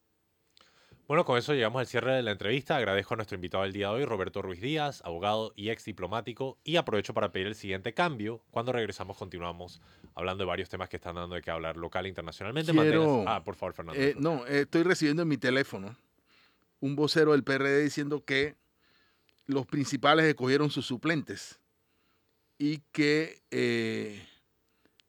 Bueno, 1.09 1.25
con 1.25 1.37
eso 1.37 1.53
llegamos 1.53 1.81
al 1.81 1.89
cierre 1.89 2.15
de 2.15 2.23
la 2.23 2.31
entrevista. 2.31 2.77
Agradezco 2.77 3.15
a 3.15 3.17
nuestro 3.17 3.35
invitado 3.35 3.65
del 3.65 3.73
día 3.73 3.89
de 3.89 3.95
hoy, 3.95 4.05
Roberto 4.05 4.41
Ruiz 4.41 4.61
Díaz, 4.61 5.03
abogado 5.05 5.53
y 5.57 5.71
ex 5.71 5.85
diplomático. 5.85 6.61
Y 6.63 6.77
aprovecho 6.77 7.13
para 7.13 7.33
pedir 7.33 7.49
el 7.49 7.57
siguiente 7.57 7.93
cambio. 7.93 8.45
Cuando 8.53 8.71
regresamos, 8.71 9.17
continuamos 9.17 9.83
hablando 10.15 10.45
de 10.45 10.47
varios 10.47 10.69
temas 10.69 10.89
que 10.89 10.99
están 10.99 11.17
dando 11.17 11.35
de 11.35 11.43
qué 11.43 11.51
hablar 11.51 11.77
local 11.77 12.07
e 12.07 12.11
internacionalmente. 12.11 12.71
Quiero, 12.71 13.25
ah, 13.27 13.43
por 13.43 13.57
favor, 13.57 13.75
Fernando. 13.75 14.01
Eh, 14.01 14.15
no, 14.17 14.47
eh, 14.47 14.61
estoy 14.61 14.85
recibiendo 14.85 15.23
en 15.23 15.29
mi 15.29 15.39
teléfono 15.39 15.97
un 16.79 16.95
vocero 16.95 17.33
del 17.33 17.43
PRD 17.43 17.83
diciendo 17.83 18.25
que 18.25 18.55
los 19.47 19.67
principales 19.67 20.27
escogieron 20.27 20.71
sus 20.71 20.87
suplentes 20.87 21.61
y 22.59 22.79
que 22.93 23.43
eh, 23.51 24.27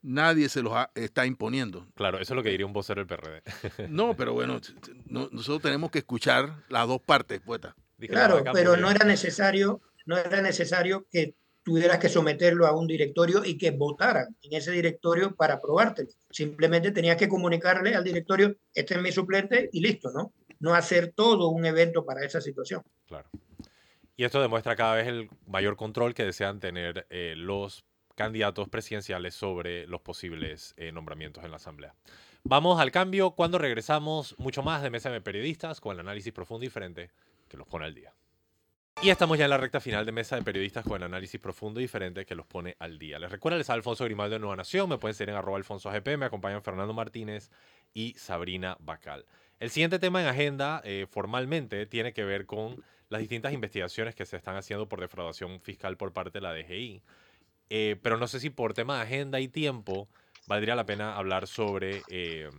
nadie 0.02 0.50
se 0.50 0.62
los 0.62 0.74
ha, 0.74 0.92
está 0.96 1.26
imponiendo. 1.26 1.88
Claro, 1.96 2.20
eso 2.20 2.34
es 2.34 2.36
lo 2.36 2.44
que 2.44 2.50
diría 2.50 2.66
un 2.66 2.74
vocero 2.74 3.04
del 3.04 3.08
PRD. 3.08 3.42
No, 3.90 4.16
pero 4.18 4.34
bueno, 4.34 4.60
no, 5.06 5.30
nosotros 5.32 5.62
tenemos 5.62 5.92
que 5.92 6.00
escuchar 6.00 6.64
las 6.70 6.88
dos 6.88 7.02
partes, 7.02 7.42
poeta. 7.42 7.76
Claro, 7.98 8.44
pero 8.54 8.76
no 8.76 8.92
era 8.92 9.06
necesario, 9.06 9.82
no 10.06 10.18
era 10.18 10.42
necesario 10.42 11.08
que 11.10 11.36
tuvieras 11.64 11.98
que 11.98 12.10
someterlo 12.10 12.68
a 12.68 12.78
un 12.78 12.86
directorio 12.86 13.44
y 13.44 13.58
que 13.58 13.72
votaran 13.72 14.36
en 14.44 14.54
ese 14.54 14.72
directorio 14.72 15.36
para 15.36 15.56
aprobártelo. 15.56 16.10
Simplemente 16.30 16.92
tenías 16.92 17.18
que 17.18 17.28
comunicarle 17.28 17.96
al 17.96 18.04
directorio, 18.04 18.56
este 18.74 18.96
es 18.96 19.02
mi 19.02 19.12
suplente 19.12 19.70
y 19.72 19.82
listo, 19.82 20.12
¿no? 20.12 20.32
No 20.60 20.76
hacer 20.76 21.14
todo 21.16 21.50
un 21.50 21.66
evento 21.66 22.06
para 22.06 22.24
esa 22.24 22.40
situación. 22.40 22.84
Claro. 23.08 23.30
Y 24.18 24.24
esto 24.24 24.42
demuestra 24.42 24.76
cada 24.76 24.96
vez 24.96 25.08
el 25.08 25.30
mayor 25.48 25.76
control 25.76 26.14
que 26.14 26.24
desean 26.24 26.60
tener 26.60 27.06
eh, 27.10 27.34
los 27.36 27.84
candidatos 28.16 28.70
presidenciales 28.70 29.36
sobre 29.36 29.88
los 29.88 30.02
posibles 30.02 30.74
eh, 30.78 30.92
nombramientos 30.92 31.44
en 31.44 31.52
la 31.52 31.58
Asamblea. 31.58 31.94
Vamos 32.44 32.80
al 32.80 32.92
cambio 32.92 33.32
cuando 33.32 33.58
regresamos 33.58 34.36
mucho 34.38 34.64
más 34.64 34.82
de 34.82 34.90
Mesa 34.90 35.10
de 35.10 35.20
Periodistas 35.20 35.82
con 35.82 35.94
el 35.94 36.00
análisis 36.00 36.32
profundo 36.32 36.64
y 36.64 36.68
diferente 36.68 37.12
que 37.50 37.58
los 37.58 37.68
pone 37.68 37.86
al 37.86 37.94
día. 37.94 38.14
Y 39.02 39.10
estamos 39.10 39.38
ya 39.38 39.44
en 39.44 39.50
la 39.50 39.58
recta 39.58 39.82
final 39.82 40.06
de 40.06 40.14
Mesa 40.14 40.38
de 40.38 40.42
Periodistas 40.42 40.86
con 40.86 40.96
el 40.96 41.04
análisis 41.04 41.40
profundo 41.40 41.82
y 41.82 41.84
diferente 41.84 42.26
que 42.26 42.34
los 42.34 42.46
pone 42.46 42.78
al 42.80 42.98
día. 42.98 43.20
Les 43.20 43.30
recuerdo, 43.30 43.58
les 43.58 43.70
Alfonso 43.70 44.06
Grimaldo 44.06 44.36
de 44.36 44.40
Nueva 44.40 44.56
Nación, 44.56 44.88
me 44.88 44.98
pueden 44.98 45.16
seguir 45.16 45.32
en 45.32 45.36
arroba 45.36 45.58
alfonso 45.58 45.92
GP, 45.92 46.18
me 46.18 46.26
acompañan 46.26 46.64
Fernando 46.64 46.94
Martínez 46.94 47.52
y 47.94 48.14
Sabrina 48.14 48.78
Bacal. 48.80 49.26
El 49.60 49.70
siguiente 49.70 50.00
tema 50.00 50.22
en 50.22 50.28
agenda 50.28 50.82
eh, 50.84 51.08
formalmente 51.10 51.86
tiene 51.86 52.14
que 52.14 52.24
ver 52.24 52.46
con 52.46 52.84
las 53.10 53.20
distintas 53.22 53.54
investigaciones 53.54 54.16
que 54.16 54.26
se 54.26 54.38
están 54.38 54.56
haciendo 54.56 54.90
por 54.90 55.00
defraudación 55.00 55.62
fiscal 55.62 55.98
por 55.98 56.14
parte 56.14 56.40
de 56.40 56.42
la 56.42 56.54
DGI. 56.54 57.02
Eh, 57.70 58.00
pero 58.02 58.18
no 58.18 58.28
sé 58.28 58.40
si 58.40 58.50
por 58.50 58.74
tema 58.74 58.98
de 58.98 59.04
agenda 59.04 59.40
y 59.40 59.48
tiempo 59.48 60.08
valdría 60.48 60.76
la 60.76 60.86
pena 60.86 61.16
hablar 61.16 61.48
sobre 61.48 62.04
eh, 62.10 62.50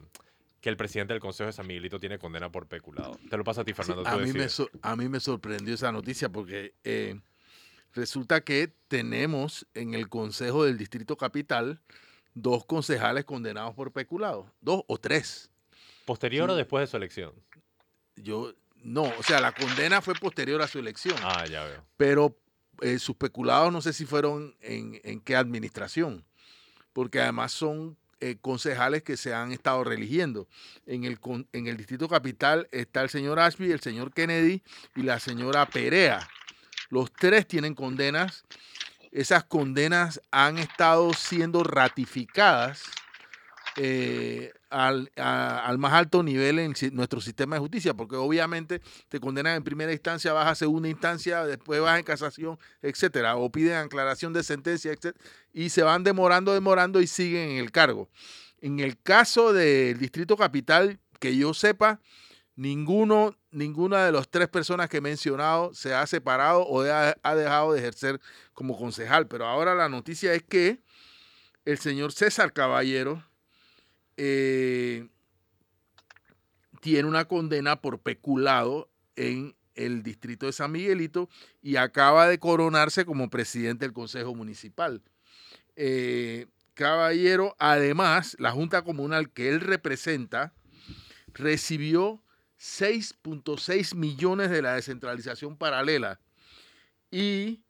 que 0.61 0.69
el 0.69 0.77
presidente 0.77 1.13
del 1.13 1.21
Consejo 1.21 1.47
de 1.47 1.53
San 1.53 1.67
Miguelito 1.67 2.01
tiene 2.01 2.19
condena 2.19 2.51
por 2.51 2.67
peculado. 2.67 3.19
Te 3.31 3.37
lo 3.37 3.45
paso 3.45 3.61
a 3.61 3.65
ti, 3.65 3.73
Fernando. 3.73 4.03
Sí, 4.05 4.11
a, 4.11 4.17
mí 4.17 4.33
me 4.33 4.49
so, 4.49 4.69
a, 4.83 4.97
mí 4.97 5.09
me 5.09 5.21
sorprendió 5.21 5.75
esa 5.75 5.93
noticia 5.93 6.29
porque 6.29 6.75
eh, 6.83 7.21
resulta 7.95 8.41
que 8.41 8.73
tenemos 8.89 9.67
en 9.75 9.95
el 9.95 10.09
Consejo 10.09 10.65
del 10.65 10.77
Distrito 10.77 11.17
Capital 11.17 11.81
dos 12.35 12.65
concejales 12.65 13.25
condenados 13.25 13.75
por 13.75 13.93
peculado, 13.93 14.53
dos 14.61 14.83
o 14.89 14.99
tres. 14.99 15.51
¿Posterior 16.07 16.49
sí. 16.49 16.55
o 16.55 16.57
después 16.57 16.83
de 16.83 16.87
su 16.87 16.97
elección? 16.97 17.33
Yo, 18.17 18.55
no, 18.83 19.03
o 19.03 19.23
sea, 19.23 19.41
la 19.41 19.53
condena 19.53 20.01
fue 20.01 20.15
posterior 20.15 20.63
a 20.63 20.69
su 20.69 20.79
elección. 20.79 21.17
Ah, 21.23 21.45
ya 21.45 21.65
veo. 21.65 21.85
Pero 21.99 22.39
eh, 22.81 22.99
sus 22.99 23.17
peculados 23.17 23.71
no 23.73 23.83
sé 23.83 23.93
si 23.93 24.07
fueron 24.07 24.57
en, 24.61 25.01
en, 25.05 25.21
qué 25.21 25.37
administración, 25.37 26.25
porque 26.95 27.21
además 27.21 27.53
son 27.53 27.99
eh, 28.21 28.37
concejales 28.41 29.03
que 29.03 29.17
se 29.17 29.35
han 29.35 29.53
estado 29.53 29.85
religiendo. 29.85 30.49
En 30.87 31.05
el, 31.05 31.19
en 31.53 31.67
el 31.67 31.77
Distrito 31.77 32.09
Capital 32.09 32.69
está 32.71 33.03
el 33.03 33.11
señor 33.11 33.39
Ashby, 33.39 33.73
el 33.73 33.81
señor 33.81 34.13
Kennedy 34.15 34.63
y 34.95 35.03
la 35.03 35.21
señora 35.21 35.67
Perea. 35.67 36.27
Los 36.89 37.13
tres 37.13 37.47
tienen 37.47 37.75
condenas. 37.75 38.45
Esas 39.11 39.45
condenas 39.45 40.21
han 40.31 40.59
estado 40.59 41.13
siendo 41.13 41.65
ratificadas 41.65 42.85
eh, 43.77 44.53
al, 44.71 45.11
al, 45.17 45.79
más 45.79 45.93
alto 45.93 46.23
nivel 46.23 46.59
en 46.59 46.75
nuestro 46.93 47.21
sistema 47.21 47.57
de 47.57 47.61
justicia, 47.61 47.95
porque 47.95 48.17
obviamente 48.17 48.81
te 49.09 49.21
condenan 49.21 49.57
en 49.57 49.65
primera 49.65 49.93
instancia, 49.93 50.33
vas 50.33 50.47
a 50.47 50.55
segunda 50.55 50.89
instancia, 50.89 51.45
después 51.45 51.81
vas 51.81 51.99
en 51.99 52.05
casación, 52.05 52.59
etcétera, 52.81 53.37
o 53.37 53.51
piden 53.51 53.77
aclaración 53.77 54.33
de 54.33 54.43
sentencia, 54.43 54.93
etcétera, 54.93 55.23
y 55.53 55.69
se 55.69 55.83
van 55.83 56.05
demorando, 56.05 56.55
demorando 56.55 57.01
y 57.01 57.07
siguen 57.07 57.51
en 57.51 57.59
el 57.59 57.71
cargo. 57.71 58.09
En 58.61 58.81
el 58.81 58.99
caso 59.01 59.53
del 59.53 59.99
Distrito 59.99 60.37
Capital, 60.37 60.99
que 61.21 61.37
yo 61.37 61.53
sepa, 61.53 62.01
ninguno, 62.57 63.37
ninguna 63.51 64.07
de 64.07 64.13
las 64.13 64.29
tres 64.29 64.49
personas 64.49 64.89
que 64.89 64.99
he 64.99 65.03
mencionado 65.03 65.75
se 65.75 65.95
ha 65.95 66.07
separado 66.07 66.63
o 66.63 66.83
ha 66.83 67.35
dejado 67.35 67.73
de 67.73 67.79
ejercer 67.79 68.21
como 68.55 68.77
concejal, 68.79 69.29
pero 69.29 69.47
ahora 69.47 69.75
la 69.75 69.89
noticia 69.89 70.33
es 70.33 70.43
que 70.43 70.81
el 71.67 71.79
señor 71.79 72.13
César 72.13 72.53
Caballero, 72.53 73.23
eh, 74.17 75.09
tiene 76.81 77.09
una 77.09 77.27
condena 77.27 77.81
por 77.81 78.01
peculado 78.01 78.91
en 79.17 79.57
el 79.75 80.03
distrito 80.03 80.47
de 80.47 80.53
San 80.53 80.73
Miguelito 80.73 81.29
y 81.63 81.77
acaba 81.77 82.29
de 82.29 82.39
coronarse 82.39 83.05
como 83.05 83.31
presidente 83.31 83.85
del 83.85 83.93
Consejo 83.93 84.35
Municipal. 84.35 85.03
Eh, 85.77 86.47
caballero, 86.75 87.55
además, 87.59 88.37
la 88.39 88.53
Junta 88.53 88.83
Comunal 88.83 89.31
que 89.31 89.49
él 89.49 89.61
representa 89.61 90.55
recibió 91.35 92.23
6.6 92.59 93.95
millones 93.95 94.51
de 94.51 94.63
la 94.63 94.75
descentralización 94.75 95.57
paralela 95.57 96.21
y 97.11 97.63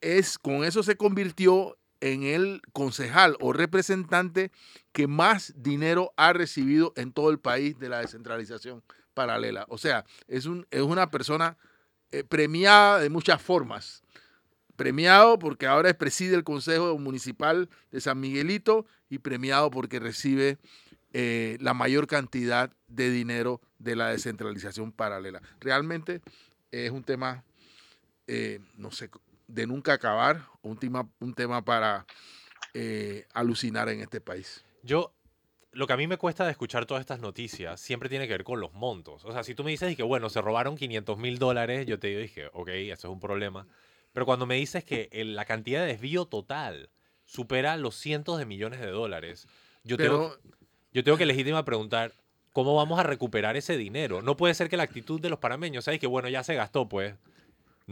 es, 0.00 0.38
con 0.38 0.64
eso 0.64 0.82
se 0.82 0.96
convirtió 0.96 1.78
en 2.02 2.24
el 2.24 2.60
concejal 2.72 3.36
o 3.40 3.52
representante 3.52 4.50
que 4.90 5.06
más 5.06 5.54
dinero 5.56 6.12
ha 6.16 6.32
recibido 6.32 6.92
en 6.96 7.12
todo 7.12 7.30
el 7.30 7.38
país 7.38 7.78
de 7.78 7.88
la 7.88 8.00
descentralización 8.00 8.82
paralela. 9.14 9.66
O 9.68 9.78
sea, 9.78 10.04
es, 10.26 10.46
un, 10.46 10.66
es 10.72 10.82
una 10.82 11.10
persona 11.10 11.56
eh, 12.10 12.24
premiada 12.24 12.98
de 12.98 13.08
muchas 13.08 13.40
formas. 13.40 14.02
Premiado 14.74 15.38
porque 15.38 15.66
ahora 15.66 15.90
es 15.90 15.94
preside 15.94 16.34
el 16.34 16.42
Consejo 16.42 16.98
Municipal 16.98 17.68
de 17.92 18.00
San 18.00 18.18
Miguelito 18.18 18.84
y 19.08 19.18
premiado 19.18 19.70
porque 19.70 20.00
recibe 20.00 20.58
eh, 21.12 21.56
la 21.60 21.72
mayor 21.72 22.08
cantidad 22.08 22.72
de 22.88 23.10
dinero 23.10 23.60
de 23.78 23.94
la 23.94 24.08
descentralización 24.08 24.90
paralela. 24.90 25.40
Realmente 25.60 26.20
es 26.72 26.90
un 26.90 27.04
tema, 27.04 27.44
eh, 28.26 28.58
no 28.76 28.90
sé, 28.90 29.08
de 29.52 29.66
nunca 29.66 29.92
acabar, 29.92 30.46
un 30.62 30.78
tema, 30.78 31.08
un 31.20 31.34
tema 31.34 31.62
para 31.64 32.06
eh, 32.74 33.26
alucinar 33.34 33.88
en 33.90 34.00
este 34.00 34.20
país. 34.20 34.64
Yo, 34.82 35.12
lo 35.72 35.86
que 35.86 35.92
a 35.92 35.96
mí 35.96 36.06
me 36.06 36.16
cuesta 36.16 36.44
de 36.44 36.50
escuchar 36.50 36.86
todas 36.86 37.02
estas 37.02 37.20
noticias 37.20 37.80
siempre 37.80 38.08
tiene 38.08 38.26
que 38.26 38.32
ver 38.32 38.44
con 38.44 38.60
los 38.60 38.72
montos. 38.72 39.24
O 39.26 39.32
sea, 39.32 39.44
si 39.44 39.54
tú 39.54 39.62
me 39.62 39.70
dices 39.70 39.94
que, 39.94 40.02
bueno, 40.02 40.30
se 40.30 40.40
robaron 40.40 40.76
500 40.76 41.18
mil 41.18 41.38
dólares, 41.38 41.86
yo 41.86 41.98
te 41.98 42.08
digo, 42.08 42.20
dije, 42.20 42.46
ok, 42.54 42.68
eso 42.68 43.08
es 43.08 43.12
un 43.12 43.20
problema. 43.20 43.66
Pero 44.14 44.24
cuando 44.26 44.46
me 44.46 44.54
dices 44.56 44.84
que 44.84 45.08
el- 45.12 45.36
la 45.36 45.44
cantidad 45.44 45.80
de 45.82 45.86
desvío 45.88 46.24
total 46.24 46.88
supera 47.26 47.76
los 47.76 47.94
cientos 47.94 48.38
de 48.38 48.46
millones 48.46 48.80
de 48.80 48.86
dólares, 48.88 49.46
yo 49.84 49.96
tengo, 49.98 50.36
yo 50.92 51.04
tengo 51.04 51.18
que 51.18 51.26
legítima 51.26 51.64
preguntar, 51.64 52.12
¿cómo 52.52 52.74
vamos 52.74 52.98
a 52.98 53.02
recuperar 53.02 53.56
ese 53.56 53.76
dinero? 53.76 54.22
No 54.22 54.36
puede 54.36 54.54
ser 54.54 54.68
que 54.70 54.76
la 54.78 54.82
actitud 54.84 55.20
de 55.20 55.28
los 55.30 55.38
panameños 55.38 55.84
sea 55.84 55.98
que, 55.98 56.06
bueno, 56.06 56.28
ya 56.30 56.42
se 56.42 56.54
gastó, 56.54 56.88
pues. 56.88 57.14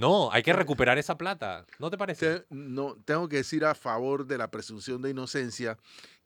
No, 0.00 0.32
hay 0.32 0.42
que 0.42 0.52
recuperar 0.52 0.98
esa 0.98 1.16
plata. 1.18 1.66
¿No 1.78 1.90
te 1.90 1.98
parece? 1.98 2.40
te- 2.40 2.46
no, 2.50 2.96
tengo 3.04 3.28
que 3.28 3.36
decir 3.36 3.64
a 3.64 3.74
favor 3.74 4.26
de 4.26 4.38
la 4.38 4.50
presunción 4.50 5.02
de 5.02 5.10
inocencia 5.10 5.78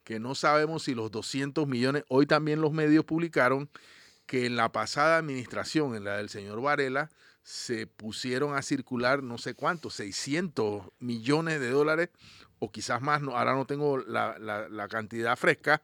que 0.05 0.21
no 0.21 0.35
sabemos 0.35 0.85
si 0.85 0.95
los 0.95 1.11
200 1.11 1.67
millones, 1.67 2.05
hoy 2.09 2.27
también 2.27 2.61
los 2.61 2.73
medios 2.73 3.05
publicaron 3.05 3.69
que 4.27 4.47
en 4.47 4.57
la 4.57 4.71
pasada 4.73 5.19
administración, 5.19 5.95
en 5.97 6.05
la 6.05 6.17
del 6.17 6.29
señor 6.29 6.61
Varela, 6.63 7.11
se 7.43 7.87
pusieron 7.87 8.55
a 8.55 8.63
circular 8.63 9.23
no 9.23 9.37
sé 9.39 9.55
cuántos, 9.55 9.95
600 9.95 10.85
millones 10.99 11.61
de 11.61 11.71
dólares 11.71 12.11
o 12.59 12.71
quizás 12.71 13.03
más, 13.03 13.21
no, 13.21 13.37
ahora 13.37 13.55
no 13.55 13.67
tengo 13.67 13.99
la, 13.99 14.39
la- 14.39 14.69
la 14.69 14.89
cantidad 14.89 15.37
fresca, 15.37 15.83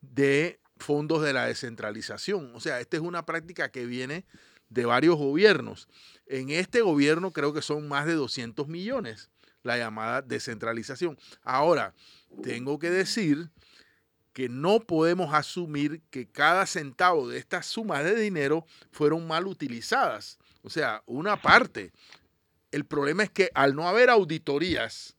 de 0.00 0.60
fondos 0.76 1.22
de 1.22 1.32
la 1.32 1.46
descentralización. 1.46 2.52
O 2.54 2.60
sea, 2.60 2.80
esta 2.80 2.96
es 2.96 3.02
una 3.02 3.24
práctica 3.26 3.70
que 3.70 3.86
viene 3.86 4.24
de 4.68 4.84
varios 4.84 5.16
gobiernos. 5.16 5.88
En 6.26 6.50
este 6.50 6.82
gobierno 6.82 7.32
creo 7.32 7.52
que 7.52 7.62
son 7.62 7.88
más 7.88 8.06
de 8.06 8.14
200 8.14 8.68
millones 8.68 9.30
la 9.62 9.76
llamada 9.76 10.22
descentralización. 10.22 11.18
Ahora, 11.42 11.94
tengo 12.42 12.78
que 12.78 12.90
decir 12.90 13.50
que 14.32 14.48
no 14.48 14.80
podemos 14.80 15.34
asumir 15.34 16.02
que 16.10 16.28
cada 16.28 16.66
centavo 16.66 17.28
de 17.28 17.38
estas 17.38 17.66
sumas 17.66 18.04
de 18.04 18.14
dinero 18.14 18.66
fueron 18.92 19.26
mal 19.26 19.46
utilizadas. 19.46 20.38
O 20.62 20.70
sea, 20.70 21.02
una 21.06 21.40
parte. 21.40 21.92
El 22.70 22.84
problema 22.84 23.22
es 23.22 23.30
que 23.30 23.50
al 23.54 23.74
no 23.74 23.88
haber 23.88 24.10
auditorías, 24.10 25.16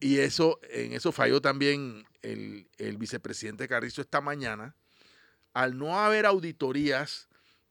y 0.00 0.18
eso, 0.18 0.58
en 0.70 0.92
eso 0.92 1.12
falló 1.12 1.40
también 1.40 2.04
el, 2.22 2.68
el 2.76 2.98
vicepresidente 2.98 3.68
Carrizo 3.68 4.00
esta 4.00 4.20
mañana, 4.20 4.74
al 5.54 5.78
no 5.78 5.98
haber 5.98 6.26
auditorías 6.26 7.28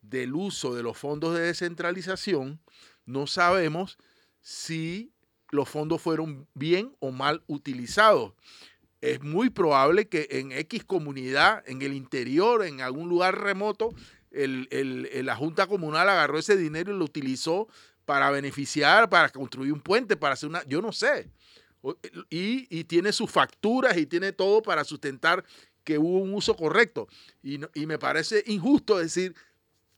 del 0.09 0.33
uso 0.35 0.73
de 0.75 0.83
los 0.83 0.97
fondos 0.97 1.35
de 1.35 1.41
descentralización, 1.41 2.59
no 3.05 3.27
sabemos 3.27 3.97
si 4.41 5.11
los 5.51 5.69
fondos 5.69 6.01
fueron 6.01 6.47
bien 6.53 6.95
o 6.99 7.11
mal 7.11 7.43
utilizados. 7.47 8.33
Es 9.01 9.21
muy 9.21 9.49
probable 9.49 10.07
que 10.07 10.27
en 10.31 10.51
X 10.51 10.83
comunidad, 10.83 11.63
en 11.67 11.81
el 11.81 11.93
interior, 11.93 12.65
en 12.65 12.81
algún 12.81 13.07
lugar 13.09 13.39
remoto, 13.41 13.93
el- 14.31 14.67
el- 14.71 15.25
la 15.25 15.35
Junta 15.35 15.67
Comunal 15.67 16.09
agarró 16.09 16.39
ese 16.39 16.57
dinero 16.57 16.93
y 16.93 16.97
lo 16.97 17.05
utilizó 17.05 17.67
para 18.05 18.29
beneficiar, 18.31 19.09
para 19.09 19.29
construir 19.29 19.71
un 19.71 19.79
puente, 19.81 20.17
para 20.17 20.33
hacer 20.33 20.49
una, 20.49 20.63
yo 20.65 20.81
no 20.81 20.91
sé. 20.91 21.29
Y, 22.29 22.67
y 22.75 22.83
tiene 22.85 23.11
sus 23.13 23.29
facturas 23.29 23.95
y 23.97 24.07
tiene 24.07 24.31
todo 24.31 24.61
para 24.61 24.83
sustentar 24.83 25.45
que 25.83 25.99
hubo 25.99 26.17
un 26.19 26.33
uso 26.33 26.55
correcto. 26.55 27.07
Y, 27.43 27.59
y 27.79 27.85
me 27.85 27.99
parece 27.99 28.43
injusto 28.47 28.97
decir 28.97 29.35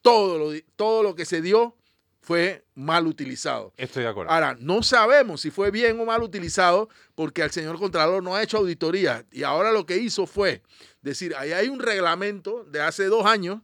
todo 0.08 0.38
lo, 0.38 0.62
todo 0.76 1.04
lo 1.04 1.16
que 1.16 1.26
se 1.26 1.42
dio 1.42 1.76
fue 2.22 2.66
mal 2.76 3.08
utilizado. 3.08 3.74
Estoy 3.78 4.04
de 4.04 4.10
acuerdo. 4.10 4.32
Ahora, 4.32 4.58
no 4.60 4.84
sabemos 4.84 5.42
si 5.42 5.52
fue 5.52 5.70
bien 5.72 6.00
o 6.00 6.06
mal 6.06 6.24
utilizado 6.24 6.90
porque 7.16 7.42
el 7.42 7.52
señor 7.52 7.78
Contralor 7.78 8.24
no 8.24 8.36
ha 8.36 8.44
hecho 8.44 8.58
auditoría 8.58 9.26
y 9.32 9.44
ahora 9.44 9.72
lo 9.72 9.86
que 9.86 9.98
hizo 9.98 10.26
fue 10.26 10.62
decir, 11.02 11.36
ahí 11.36 11.52
hay 11.52 11.68
un 11.68 11.80
reglamento 11.80 12.64
de 12.66 12.82
hace 12.82 13.06
dos 13.06 13.26
años 13.26 13.62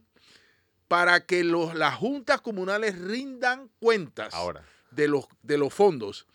para 0.88 1.24
que 1.24 1.44
los, 1.44 1.74
las 1.74 1.94
juntas 1.94 2.40
comunales 2.40 2.98
rindan 2.98 3.70
cuentas 3.78 4.34
Ahora. 4.34 4.64
de 4.90 5.08
los, 5.08 5.26
de 5.42 5.58
los 5.58 5.72
fondos. 5.72 6.26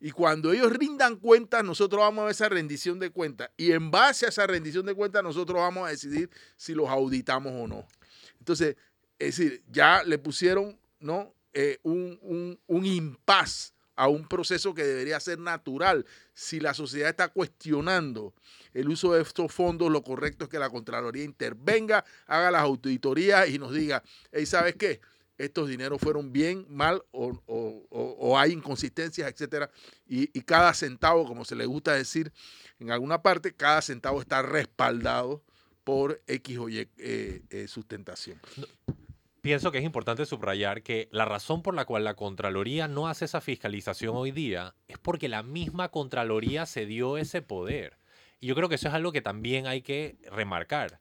Y 0.00 0.12
cuando 0.12 0.52
ellos 0.52 0.72
rindan 0.72 1.16
cuentas, 1.16 1.62
nosotros 1.62 2.00
vamos 2.00 2.22
a 2.22 2.24
ver 2.24 2.32
esa 2.32 2.48
rendición 2.48 2.98
de 2.98 3.10
cuentas. 3.10 3.50
Y 3.58 3.72
en 3.72 3.90
base 3.90 4.24
a 4.24 4.30
esa 4.30 4.46
rendición 4.46 4.86
de 4.86 4.94
cuentas, 4.94 5.22
nosotros 5.22 5.58
vamos 5.58 5.86
a 5.86 5.90
decidir 5.90 6.30
si 6.56 6.74
los 6.74 6.88
auditamos 6.88 7.52
o 7.52 7.68
no. 7.68 7.86
Entonces, 8.38 8.76
es 9.20 9.36
decir, 9.36 9.62
ya 9.70 10.02
le 10.02 10.18
pusieron 10.18 10.76
¿no? 10.98 11.32
Eh, 11.54 11.78
un, 11.84 12.58
un, 12.66 12.84
impas 12.86 13.72
a 13.96 14.08
un 14.08 14.26
proceso 14.26 14.74
que 14.74 14.82
debería 14.84 15.18
ser 15.20 15.38
natural. 15.38 16.04
Si 16.34 16.58
la 16.60 16.74
sociedad 16.74 17.10
está 17.10 17.28
cuestionando 17.28 18.34
el 18.72 18.88
uso 18.88 19.12
de 19.12 19.22
estos 19.22 19.52
fondos, 19.52 19.90
lo 19.90 20.02
correcto 20.02 20.44
es 20.44 20.50
que 20.50 20.58
la 20.58 20.70
Contraloría 20.70 21.24
intervenga, 21.24 22.04
haga 22.26 22.50
las 22.50 22.62
auditorías 22.62 23.48
y 23.48 23.58
nos 23.58 23.72
diga, 23.74 24.02
hey, 24.32 24.46
¿sabes 24.46 24.74
qué? 24.76 25.00
Estos 25.38 25.68
dineros 25.68 26.00
fueron 26.00 26.32
bien, 26.32 26.66
mal 26.68 27.02
o- 27.12 27.40
o 27.48 28.38
hay 28.38 28.52
inconsistencias, 28.52 29.30
etcétera. 29.30 29.70
Y, 30.06 30.30
y 30.38 30.42
cada 30.42 30.72
centavo, 30.74 31.26
como 31.26 31.44
se 31.46 31.56
le 31.56 31.64
gusta 31.66 31.94
decir 31.94 32.30
en 32.78 32.90
alguna 32.90 33.22
parte, 33.22 33.54
cada 33.54 33.80
centavo 33.82 34.20
está 34.20 34.42
respaldado 34.42 35.42
por 35.82 36.22
X 36.26 36.58
o 36.58 36.68
Y 36.68 36.88
eh, 36.98 37.42
eh, 37.50 37.66
sustentación. 37.68 38.38
Pienso 39.40 39.72
que 39.72 39.78
es 39.78 39.84
importante 39.84 40.26
subrayar 40.26 40.82
que 40.82 41.08
la 41.12 41.24
razón 41.24 41.62
por 41.62 41.74
la 41.74 41.86
cual 41.86 42.04
la 42.04 42.14
Contraloría 42.14 42.88
no 42.88 43.08
hace 43.08 43.24
esa 43.24 43.40
fiscalización 43.40 44.14
hoy 44.14 44.32
día 44.32 44.74
es 44.86 44.98
porque 44.98 45.30
la 45.30 45.42
misma 45.42 45.88
Contraloría 45.88 46.66
se 46.66 46.84
dio 46.84 47.16
ese 47.16 47.40
poder. 47.40 47.96
Y 48.38 48.48
yo 48.48 48.54
creo 48.54 48.68
que 48.68 48.74
eso 48.74 48.88
es 48.88 48.94
algo 48.94 49.12
que 49.12 49.22
también 49.22 49.66
hay 49.66 49.80
que 49.80 50.18
remarcar. 50.30 51.00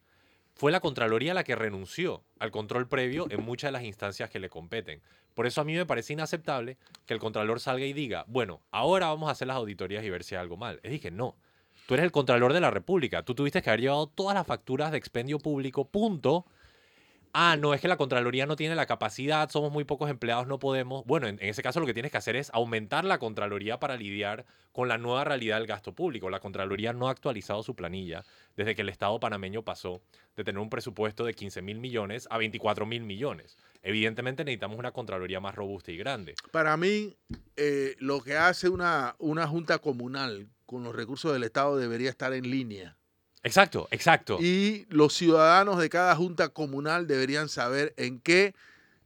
Fue 0.53 0.71
la 0.71 0.79
Contraloría 0.79 1.33
la 1.33 1.43
que 1.43 1.55
renunció 1.55 2.23
al 2.39 2.51
control 2.51 2.87
previo 2.87 3.27
en 3.29 3.43
muchas 3.43 3.69
de 3.69 3.71
las 3.73 3.83
instancias 3.83 4.29
que 4.29 4.39
le 4.39 4.49
competen. 4.49 5.01
Por 5.33 5.45
eso 5.45 5.59
a 5.59 5.65
mí 5.65 5.73
me 5.73 5.85
parece 5.85 6.13
inaceptable 6.13 6.77
que 7.05 7.13
el 7.13 7.19
Contralor 7.19 7.59
salga 7.59 7.85
y 7.85 7.93
diga, 7.93 8.23
bueno, 8.27 8.61
ahora 8.71 9.07
vamos 9.07 9.27
a 9.27 9.33
hacer 9.33 9.49
las 9.49 9.57
auditorías 9.57 10.03
y 10.05 10.09
ver 10.09 10.23
si 10.23 10.35
hay 10.35 10.41
algo 10.41 10.55
mal. 10.55 10.79
Es 10.83 10.91
dije, 10.91 11.11
no. 11.11 11.35
Tú 11.87 11.93
eres 11.93 12.05
el 12.05 12.11
Contralor 12.13 12.53
de 12.53 12.61
la 12.61 12.71
República. 12.71 13.23
Tú 13.23 13.35
tuviste 13.35 13.61
que 13.61 13.69
haber 13.69 13.81
llevado 13.81 14.07
todas 14.07 14.35
las 14.35 14.47
facturas 14.47 14.91
de 14.91 14.97
expendio 14.97 15.39
público, 15.39 15.89
punto 15.89 16.45
ah, 17.33 17.57
no, 17.57 17.73
es 17.73 17.81
que 17.81 17.87
la 17.87 17.97
Contraloría 17.97 18.45
no 18.45 18.55
tiene 18.55 18.75
la 18.75 18.85
capacidad, 18.85 19.49
somos 19.49 19.71
muy 19.71 19.83
pocos 19.83 20.09
empleados, 20.09 20.47
no 20.47 20.59
podemos. 20.59 21.05
Bueno, 21.05 21.27
en, 21.27 21.37
ese 21.41 21.61
caso 21.63 21.79
lo 21.79 21.85
que 21.85 21.93
tienes 21.93 22.11
que 22.11 22.17
hacer 22.17 22.35
es 22.35 22.49
aumentar 22.53 23.05
la 23.05 23.19
Contraloría 23.19 23.79
para 23.79 23.95
lidiar 23.95 24.45
con 24.71 24.87
la 24.87 24.97
nueva 24.97 25.23
realidad 25.23 25.57
del 25.57 25.67
gasto 25.67 25.93
público. 25.93 26.29
La 26.29 26.39
Contraloría 26.39 26.93
no 26.93 27.07
ha 27.07 27.11
actualizado 27.11 27.63
su 27.63 27.75
planilla 27.75 28.23
desde 28.55 28.75
que 28.75 28.81
el 28.81 28.89
Estado 28.89 29.19
panameño 29.19 29.63
pasó 29.63 30.01
de 30.35 30.43
tener 30.43 30.59
un 30.59 30.69
presupuesto 30.69 31.25
de 31.25 31.33
15 31.33 31.61
mil 31.61 31.79
millones 31.79 32.27
a 32.29 32.37
24 32.37 32.85
mil 32.85 33.03
millones. 33.03 33.57
Evidentemente 33.81 34.43
necesitamos 34.43 34.77
una 34.77 34.91
Contraloría 34.91 35.39
más 35.39 35.55
robusta 35.55 35.91
y 35.91 35.97
grande. 35.97 36.35
Para 36.51 36.77
mí, 36.77 37.15
eh, 37.55 37.95
lo 37.99 38.21
que 38.21 38.37
hace 38.37 38.69
una, 38.69 39.15
una 39.19 39.47
junta 39.47 39.79
comunal 39.79 40.49
con 40.65 40.83
los 40.83 40.95
recursos 40.95 41.33
del 41.33 41.43
Estado 41.43 41.77
debería 41.77 42.11
estar 42.11 42.31
en 42.33 42.49
línea. 42.49 42.98
Exacto, 43.43 43.87
exacto. 43.91 44.37
Y 44.41 44.85
los 44.89 45.13
ciudadanos 45.13 45.79
de 45.79 45.89
cada 45.89 46.15
junta 46.15 46.49
comunal 46.49 47.07
deberían 47.07 47.47
saber 47.49 47.93
en 47.97 48.19
qué 48.19 48.53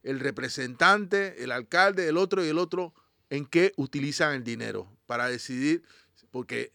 el 0.01 0.19
representante, 0.19 1.43
el 1.43 1.51
alcalde, 1.51 2.07
el 2.07 2.17
otro 2.17 2.43
y 2.43 2.49
el 2.49 2.57
otro, 2.57 2.93
en 3.29 3.45
qué 3.45 3.73
utilizan 3.77 4.33
el 4.33 4.43
dinero 4.43 4.87
para 5.05 5.27
decidir, 5.27 5.83
porque, 6.31 6.71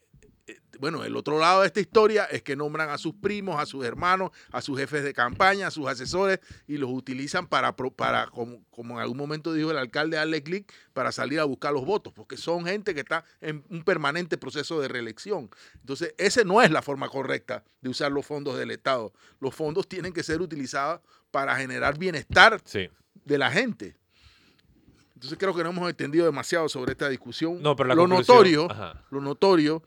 bueno, 0.80 1.04
el 1.04 1.16
otro 1.16 1.38
lado 1.38 1.62
de 1.62 1.66
esta 1.66 1.80
historia 1.80 2.24
es 2.26 2.42
que 2.42 2.54
nombran 2.56 2.88
a 2.90 2.98
sus 2.98 3.14
primos, 3.14 3.60
a 3.60 3.66
sus 3.66 3.84
hermanos, 3.84 4.30
a 4.52 4.60
sus 4.62 4.78
jefes 4.78 5.02
de 5.02 5.12
campaña, 5.12 5.66
a 5.66 5.70
sus 5.70 5.86
asesores 5.88 6.38
y 6.66 6.76
los 6.76 6.90
utilizan 6.90 7.46
para, 7.48 7.74
para 7.74 8.28
como, 8.28 8.62
como 8.70 8.94
en 8.94 9.00
algún 9.00 9.16
momento 9.16 9.52
dijo 9.52 9.70
el 9.72 9.78
alcalde 9.78 10.16
darle 10.16 10.42
clic, 10.42 10.72
para 10.92 11.10
salir 11.12 11.40
a 11.40 11.44
buscar 11.44 11.72
los 11.72 11.84
votos, 11.84 12.12
porque 12.12 12.36
son 12.36 12.64
gente 12.64 12.94
que 12.94 13.00
está 13.00 13.24
en 13.40 13.64
un 13.70 13.82
permanente 13.82 14.38
proceso 14.38 14.80
de 14.80 14.88
reelección. 14.88 15.50
Entonces, 15.80 16.14
esa 16.18 16.44
no 16.44 16.62
es 16.62 16.70
la 16.70 16.82
forma 16.82 17.08
correcta 17.08 17.64
de 17.80 17.88
usar 17.90 18.12
los 18.12 18.24
fondos 18.24 18.56
del 18.56 18.70
Estado. 18.70 19.12
Los 19.40 19.54
fondos 19.54 19.88
tienen 19.88 20.12
que 20.12 20.22
ser 20.22 20.40
utilizados 20.40 21.00
para 21.30 21.56
generar 21.56 21.98
bienestar 21.98 22.60
Sí. 22.64 22.88
de 23.24 23.38
la 23.38 23.50
gente. 23.50 23.96
Entonces 25.14 25.36
creo 25.38 25.52
que 25.54 25.64
no 25.64 25.70
hemos 25.70 25.90
entendido 25.90 26.26
demasiado 26.26 26.68
sobre 26.68 26.92
esta 26.92 27.08
discusión. 27.08 27.60
No, 27.60 27.74
pero 27.74 27.88
la 27.88 27.96
lo 27.96 28.06
notorio, 28.06 28.70
Ajá. 28.70 29.02
lo 29.10 29.20
notorio 29.20 29.82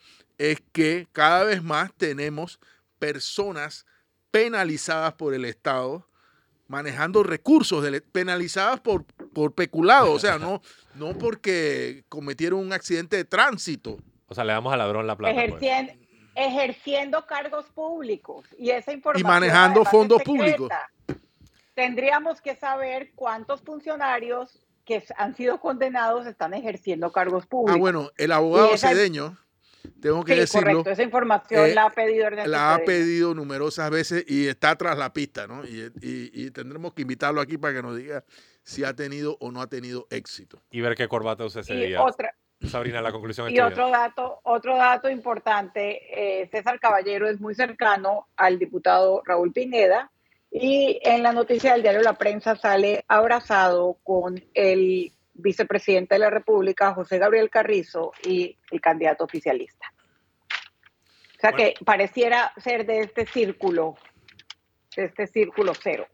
es 0.49 0.61
que 0.71 1.07
cada 1.11 1.43
vez 1.43 1.61
más 1.61 1.93
tenemos 1.93 2.59
personas 2.99 3.85
penalizadas 4.31 5.13
por 5.13 5.33
el 5.33 5.45
Estado 5.45 6.07
manejando 6.67 7.21
recursos 7.23 7.83
del- 7.83 8.01
penalizadas 8.01 8.79
por, 8.79 9.03
por 9.33 9.53
peculado, 9.53 10.13
o 10.13 10.19
sea, 10.19 10.37
no, 10.39 10.61
no 10.95 11.17
porque 11.17 12.05
cometieron 12.09 12.59
un 12.59 12.71
accidente 12.73 13.17
de 13.17 13.25
tránsito. 13.25 13.97
O 14.27 14.33
sea, 14.33 14.45
le 14.45 14.53
damos 14.53 14.71
al 14.71 14.79
ladrón 14.79 15.05
la 15.05 15.15
plata. 15.17 15.35
pues. 15.49 15.61
ejerciendo, 16.33 17.25
cargos 17.27 17.65
públicos 17.65 18.45
y 18.57 18.69
esa 18.69 18.93
información 18.93 19.27
manejando 19.29 19.81
además, 19.81 19.87
es 19.87 19.91
fondos 19.91 20.21
secreta. 20.25 20.89
Tendríamos 21.73 22.41
que 22.41 22.55
saber 22.55 23.11
cuántos 23.15 23.61
funcionarios 23.61 24.65
que 24.85 25.03
han 25.17 25.35
sido 25.35 25.59
condenados 25.59 26.25
están 26.25 26.53
ejerciendo 26.53 27.11
cargos 27.11 27.45
públicos. 27.45 27.75
Ah, 27.75 27.79
bueno, 27.79 28.09
el 28.17 28.31
abogado 28.31 28.71
Y 28.71 28.75
esa- 28.75 28.89
cedeño, 28.89 29.37
tengo 30.01 30.23
que 30.23 30.33
sí, 30.33 30.39
decirlo, 30.39 30.67
correcto. 30.71 30.89
Esa 30.91 31.03
información 31.03 31.69
eh, 31.69 31.73
la 31.75 31.85
ha 31.85 31.89
pedido 31.91 32.25
Ernesto 32.27 32.49
la 32.49 32.73
ha 32.75 32.79
pedido 32.79 33.33
numerosas 33.33 33.89
veces 33.91 34.23
y 34.27 34.47
está 34.47 34.75
tras 34.75 34.97
la 34.97 35.11
pista, 35.13 35.47
¿no? 35.47 35.63
Y, 35.65 35.91
y- 36.01 36.31
y 36.33 36.51
tendremos 36.51 36.93
que 36.93 37.01
invitarlo 37.03 37.41
aquí 37.41 37.57
para 37.57 37.73
que 37.75 37.81
nos 37.81 37.95
diga 37.97 38.23
si 38.63 38.83
ha 38.83 38.93
tenido 38.95 39.37
o 39.39 39.51
no 39.51 39.61
ha 39.61 39.67
tenido 39.67 40.07
éxito. 40.09 40.61
Y 40.71 40.81
ver 40.81 40.95
qué 40.95 41.07
corbata 41.07 41.45
usa 41.45 41.61
ese 41.61 41.73
Y 41.73 41.87
día. 41.87 42.01
otra, 42.03 42.33
Sabrina, 42.69 43.01
la 43.01 43.11
conclusión 43.11 43.47
es 43.47 43.53
y 43.53 43.59
otro 43.59 43.89
dato, 43.89 44.39
otro 44.43 44.75
dato 44.77 45.09
importante, 45.09 46.41
eh, 46.41 46.47
César 46.51 46.79
Caballero 46.79 47.27
es 47.27 47.39
muy 47.41 47.55
cercano 47.55 48.27
al 48.37 48.59
diputado 48.59 49.23
Raúl 49.25 49.51
Pineda 49.51 50.11
y 50.51 50.99
en 51.03 51.23
la 51.23 51.31
noticia 51.33 51.73
del 51.73 51.81
diario 51.81 52.01
La 52.01 52.17
Prensa 52.17 52.55
sale 52.55 53.03
abrazado 53.07 53.97
con 54.03 54.43
el 54.53 55.11
vicepresidente 55.33 56.15
de 56.15 56.19
la 56.19 56.29
República, 56.29 56.93
José 56.93 57.17
Gabriel 57.17 57.49
Carrizo, 57.49 58.11
y 58.25 58.57
el 58.71 58.81
candidato 58.81 59.23
oficialista. 59.23 59.93
O 61.37 61.41
sea 61.41 61.51
Bueno. 61.51 61.57
que 61.57 61.85
pareciera 61.85 62.53
ser 62.57 62.85
de 62.85 62.99
este 62.99 63.25
círculo, 63.25 63.95
de 64.95 65.05
este 65.05 65.27
círculo 65.27 65.73
cero. 65.81 66.07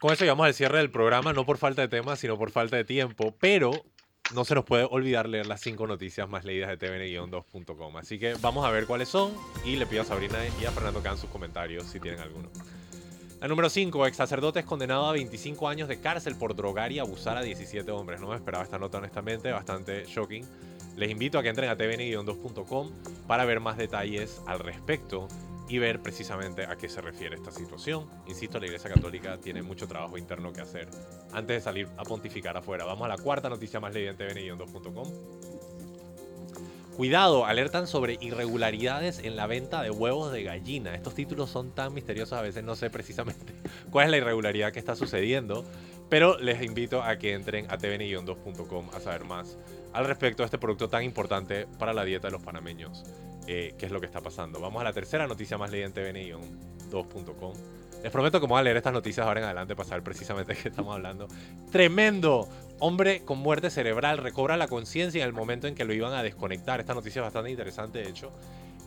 Con 0.00 0.12
eso 0.12 0.24
llegamos 0.24 0.46
al 0.46 0.54
cierre 0.54 0.78
del 0.78 0.90
programa, 0.90 1.32
no 1.32 1.46
por 1.46 1.58
falta 1.58 1.82
de 1.82 1.88
temas, 1.88 2.18
sino 2.18 2.36
por 2.36 2.50
falta 2.50 2.76
de 2.76 2.84
tiempo, 2.84 3.36
pero 3.38 3.70
no 4.34 4.44
se 4.44 4.54
nos 4.54 4.64
puede 4.64 4.84
olvidar 4.90 5.28
leer 5.28 5.46
las 5.46 5.60
cinco 5.60 5.86
noticias 5.86 6.28
más 6.28 6.44
leídas 6.44 6.70
de 6.70 6.78
tvn-2.com. 6.78 7.98
Así 7.98 8.18
que 8.18 8.34
vamos 8.40 8.66
a 8.66 8.70
ver 8.70 8.86
cuáles 8.86 9.08
son 9.08 9.32
y 9.64 9.76
le 9.76 9.86
pido 9.86 10.02
a 10.02 10.04
Sabrina 10.04 10.38
y 10.60 10.64
a 10.64 10.72
Fernando 10.72 11.02
que 11.02 11.08
hagan 11.08 11.20
sus 11.20 11.30
comentarios 11.30 11.84
si 11.86 12.00
tienen 12.00 12.20
alguno. 12.20 12.50
La 13.42 13.48
número 13.48 13.68
5, 13.68 14.06
ex 14.06 14.16
sacerdote 14.16 14.60
es 14.60 14.64
condenado 14.64 15.06
a 15.06 15.12
25 15.14 15.68
años 15.68 15.88
de 15.88 15.98
cárcel 15.98 16.36
por 16.36 16.54
drogar 16.54 16.92
y 16.92 17.00
abusar 17.00 17.36
a 17.36 17.42
17 17.42 17.90
hombres. 17.90 18.20
No 18.20 18.28
me 18.28 18.36
esperaba 18.36 18.62
esta 18.62 18.78
nota 18.78 18.98
honestamente, 18.98 19.50
bastante 19.50 20.04
shocking. 20.04 20.46
Les 20.94 21.10
invito 21.10 21.40
a 21.40 21.42
que 21.42 21.48
entren 21.48 21.68
a 21.68 21.76
tvn-2.com 21.76 22.92
para 23.26 23.44
ver 23.44 23.58
más 23.58 23.76
detalles 23.76 24.40
al 24.46 24.60
respecto 24.60 25.26
y 25.68 25.78
ver 25.78 26.00
precisamente 26.00 26.66
a 26.66 26.76
qué 26.76 26.88
se 26.88 27.00
refiere 27.00 27.34
esta 27.34 27.50
situación. 27.50 28.08
Insisto, 28.28 28.60
la 28.60 28.66
Iglesia 28.66 28.90
Católica 28.90 29.36
tiene 29.38 29.60
mucho 29.60 29.88
trabajo 29.88 30.16
interno 30.16 30.52
que 30.52 30.60
hacer 30.60 30.88
antes 31.32 31.56
de 31.56 31.60
salir 31.60 31.88
a 31.96 32.04
pontificar 32.04 32.56
afuera. 32.56 32.84
Vamos 32.84 33.06
a 33.06 33.08
la 33.08 33.16
cuarta 33.16 33.48
noticia 33.48 33.80
más 33.80 33.92
leída 33.92 34.12
en 34.12 34.18
tvn-2.com. 34.18 35.71
Cuidado, 36.96 37.46
alertan 37.46 37.86
sobre 37.86 38.18
irregularidades 38.20 39.20
en 39.20 39.34
la 39.34 39.46
venta 39.46 39.82
de 39.82 39.90
huevos 39.90 40.30
de 40.30 40.42
gallina. 40.42 40.94
Estos 40.94 41.14
títulos 41.14 41.48
son 41.48 41.74
tan 41.74 41.94
misteriosos, 41.94 42.34
a 42.38 42.42
veces 42.42 42.64
no 42.64 42.76
sé 42.76 42.90
precisamente 42.90 43.54
cuál 43.90 44.06
es 44.06 44.10
la 44.10 44.16
irregularidad 44.18 44.72
que 44.72 44.78
está 44.78 44.94
sucediendo, 44.94 45.64
pero 46.10 46.38
les 46.38 46.62
invito 46.62 47.02
a 47.02 47.16
que 47.16 47.32
entren 47.32 47.66
a 47.70 47.78
tvn-2.com 47.78 48.94
a 48.94 49.00
saber 49.00 49.24
más 49.24 49.56
al 49.94 50.04
respecto 50.04 50.42
de 50.42 50.46
este 50.46 50.58
producto 50.58 50.90
tan 50.90 51.02
importante 51.02 51.66
para 51.78 51.94
la 51.94 52.04
dieta 52.04 52.28
de 52.28 52.32
los 52.32 52.42
panameños. 52.42 53.04
Eh, 53.46 53.74
¿Qué 53.78 53.86
es 53.86 53.92
lo 53.92 53.98
que 53.98 54.06
está 54.06 54.20
pasando? 54.20 54.60
Vamos 54.60 54.80
a 54.82 54.84
la 54.84 54.92
tercera 54.92 55.26
noticia 55.26 55.56
más 55.56 55.70
leída 55.70 55.86
en 55.86 55.94
tvn-2.com. 55.94 57.54
Les 58.02 58.10
prometo 58.10 58.40
que 58.40 58.46
vamos 58.46 58.58
a 58.58 58.62
leer 58.62 58.76
estas 58.76 58.92
noticias 58.92 59.24
ahora 59.24 59.40
en 59.40 59.44
adelante 59.44 59.76
para 59.76 59.88
saber 59.88 60.02
precisamente 60.02 60.54
de 60.54 60.60
qué 60.60 60.68
estamos 60.68 60.94
hablando. 60.94 61.28
Tremendo. 61.70 62.48
Hombre 62.84 63.22
con 63.24 63.38
muerte 63.38 63.70
cerebral 63.70 64.18
recobra 64.18 64.56
la 64.56 64.66
conciencia 64.66 65.22
en 65.22 65.28
el 65.28 65.32
momento 65.32 65.68
en 65.68 65.76
que 65.76 65.84
lo 65.84 65.94
iban 65.94 66.14
a 66.14 66.22
desconectar. 66.24 66.80
Esta 66.80 66.94
noticia 66.94 67.20
es 67.20 67.26
bastante 67.26 67.48
interesante, 67.48 68.00
de 68.00 68.08
hecho. 68.08 68.32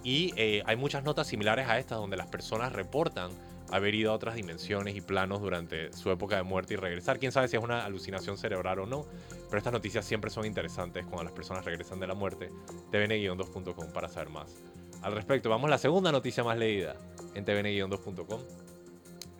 Y 0.03 0.33
eh, 0.35 0.63
hay 0.65 0.75
muchas 0.75 1.05
notas 1.05 1.27
similares 1.27 1.69
a 1.69 1.79
estas 1.79 1.99
donde 1.99 2.17
las 2.17 2.27
personas 2.27 2.73
reportan 2.73 3.31
haber 3.71 3.95
ido 3.95 4.11
a 4.11 4.15
otras 4.15 4.35
dimensiones 4.35 4.97
y 4.97 4.99
planos 4.99 5.39
durante 5.39 5.93
su 5.93 6.11
época 6.11 6.35
de 6.35 6.43
muerte 6.43 6.73
y 6.73 6.75
regresar. 6.75 7.19
Quién 7.19 7.31
sabe 7.31 7.47
si 7.47 7.55
es 7.55 7.63
una 7.63 7.85
alucinación 7.85 8.37
cerebral 8.37 8.79
o 8.79 8.85
no. 8.85 9.05
Pero 9.45 9.57
estas 9.57 9.71
noticias 9.71 10.03
siempre 10.03 10.29
son 10.29 10.45
interesantes 10.45 11.05
cuando 11.05 11.23
las 11.23 11.31
personas 11.31 11.63
regresan 11.63 11.97
de 12.01 12.07
la 12.07 12.15
muerte. 12.15 12.51
tvn-2.com 12.91 13.93
para 13.93 14.09
saber 14.09 14.27
más. 14.27 14.57
Al 15.03 15.13
respecto, 15.13 15.49
vamos 15.49 15.69
a 15.69 15.71
la 15.71 15.77
segunda 15.77 16.11
noticia 16.11 16.43
más 16.43 16.57
leída 16.57 16.97
en 17.33 17.45
tvn-2.com. 17.45 18.41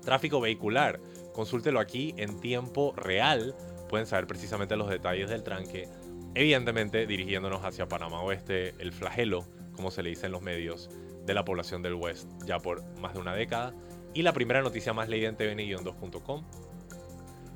Tráfico 0.05 0.39
vehicular. 0.39 1.01
Consúltelo 1.33 1.81
aquí 1.81 2.13
en 2.15 2.39
tiempo 2.39 2.93
real. 2.95 3.53
Pueden 3.89 4.07
saber 4.07 4.27
precisamente 4.27 4.75
los 4.75 4.89
detalles 4.89 5.29
del 5.29 5.43
tranque. 5.43 5.87
Evidentemente 6.33 7.07
dirigiéndonos 7.07 7.63
hacia 7.63 7.87
Panamá 7.87 8.21
Oeste, 8.21 8.73
el 8.79 8.91
flagelo, 8.91 9.45
como 9.73 9.91
se 9.91 10.03
le 10.03 10.09
dice 10.09 10.25
en 10.25 10.31
los 10.31 10.41
medios, 10.41 10.89
de 11.25 11.33
la 11.33 11.45
población 11.45 11.81
del 11.81 11.95
West 11.95 12.29
ya 12.45 12.59
por 12.59 12.83
más 12.99 13.13
de 13.13 13.19
una 13.19 13.33
década. 13.33 13.73
Y 14.13 14.21
la 14.21 14.33
primera 14.33 14.61
noticia 14.61 14.93
más 14.93 15.09
leída 15.09 15.29
en 15.29 15.37
tvn-2.com. 15.37 16.43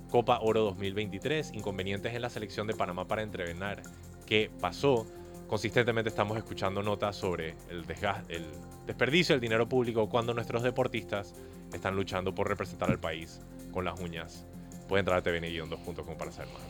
Copa 0.10 0.40
Oro 0.42 0.62
2023, 0.62 1.54
inconvenientes 1.54 2.14
en 2.14 2.22
la 2.22 2.30
selección 2.30 2.68
de 2.68 2.74
Panamá 2.74 3.08
para 3.08 3.22
entrenar. 3.22 3.84
¿Qué 4.26 4.52
pasó? 4.60 5.06
Consistentemente 5.48 6.10
estamos 6.10 6.38
escuchando 6.38 6.84
notas 6.84 7.16
sobre 7.16 7.56
el, 7.70 7.86
el 8.30 8.46
desperdicio 8.86 9.34
del 9.34 9.42
dinero 9.42 9.70
público 9.70 10.10
cuando 10.10 10.34
nuestros 10.34 10.64
deportistas 10.64 11.34
están 11.74 11.96
luchando 11.96 12.34
por 12.34 12.48
representar 12.48 12.90
al 12.90 13.00
país 13.00 13.40
con 13.72 13.86
las 13.86 14.00
uñas. 14.00 14.46
Pueden 14.90 15.04
entrar 15.04 15.20
a 15.20 15.24
tvn-2.com 15.24 16.18
para 16.18 16.32
saber 16.32 16.52
más. 16.54 16.62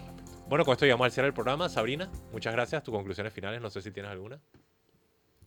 Bueno, 0.47 0.63
con 0.65 0.73
esto 0.73 0.85
llegamos 0.85 1.05
al 1.05 1.11
cierre 1.11 1.27
del 1.27 1.33
programa. 1.33 1.69
Sabrina, 1.69 2.11
muchas 2.31 2.53
gracias. 2.53 2.83
Tus 2.83 2.93
conclusiones 2.93 3.33
finales, 3.33 3.61
no 3.61 3.69
sé 3.71 3.81
si 3.81 3.89
tienes 3.91 4.11
alguna. 4.11 4.39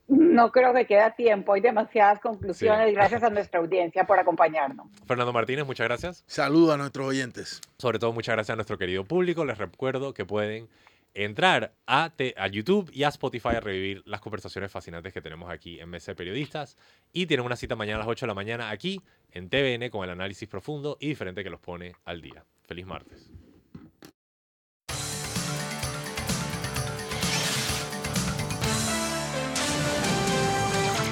No 0.09 0.51
creo 0.51 0.75
que 0.75 0.87
queda 0.87 1.14
tiempo, 1.14 1.53
hay 1.55 1.61
demasiadas 1.61 2.20
conclusiones. 2.20 2.89
Sí. 2.89 2.95
Gracias 2.95 3.23
a 3.23 3.31
nuestra 3.31 3.61
audiencia 3.61 4.05
por 4.05 4.18
acompañarnos. 4.18 4.87
Fernando 5.07 5.33
Martínez, 5.33 5.64
muchas 5.64 5.87
gracias. 5.87 6.25
Saludos 6.27 6.75
a 6.75 6.77
nuestros 6.77 7.07
oyentes. 7.07 7.61
Sobre 7.79 7.99
todo, 7.99 8.12
muchas 8.12 8.35
gracias 8.35 8.53
a 8.55 8.57
nuestro 8.57 8.79
querido 8.79 9.05
público. 9.05 9.45
Les 9.45 9.57
recuerdo 9.59 10.12
que 10.12 10.25
pueden 10.25 10.68
entrar 11.14 11.73
a, 11.87 12.11
te- 12.14 12.35
a 12.37 12.47
YouTube 12.49 12.91
y 12.93 13.05
a 13.05 13.09
Spotify 13.09 13.49
a 13.57 13.61
revivir 13.61 14.03
las 14.07 14.20
conversaciones 14.20 14.70
fascinantes 14.73 15.12
que 15.12 15.20
tenemos 15.23 15.51
aquí 15.51 15.79
en 15.81 15.89
Mesa 15.89 16.12
de 16.12 16.16
Periodistas. 16.16 16.77
Y 17.12 17.27
tienen 17.27 17.47
una 17.47 17.57
cita 17.57 17.77
mañana 17.77 17.97
a 17.97 18.01
las 18.01 18.09
8 18.09 18.27
de 18.27 18.29
la 18.29 18.35
mañana 18.35 18.70
aquí 18.70 19.01
en 19.31 19.49
TVN 19.49 19.89
con 19.91 20.05
el 20.05 20.11
análisis 20.11 20.49
profundo 20.49 20.97
y 21.01 21.09
diferente 21.09 21.43
que 21.45 21.51
los 21.51 21.61
pone 21.61 21.95
al 22.05 22.20
día. 22.20 22.45
Feliz 22.67 22.87
martes. 22.87 23.31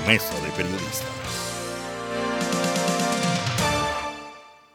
Mesa 0.06 0.40
de 0.40 0.50
Periodistas. 0.56 1.19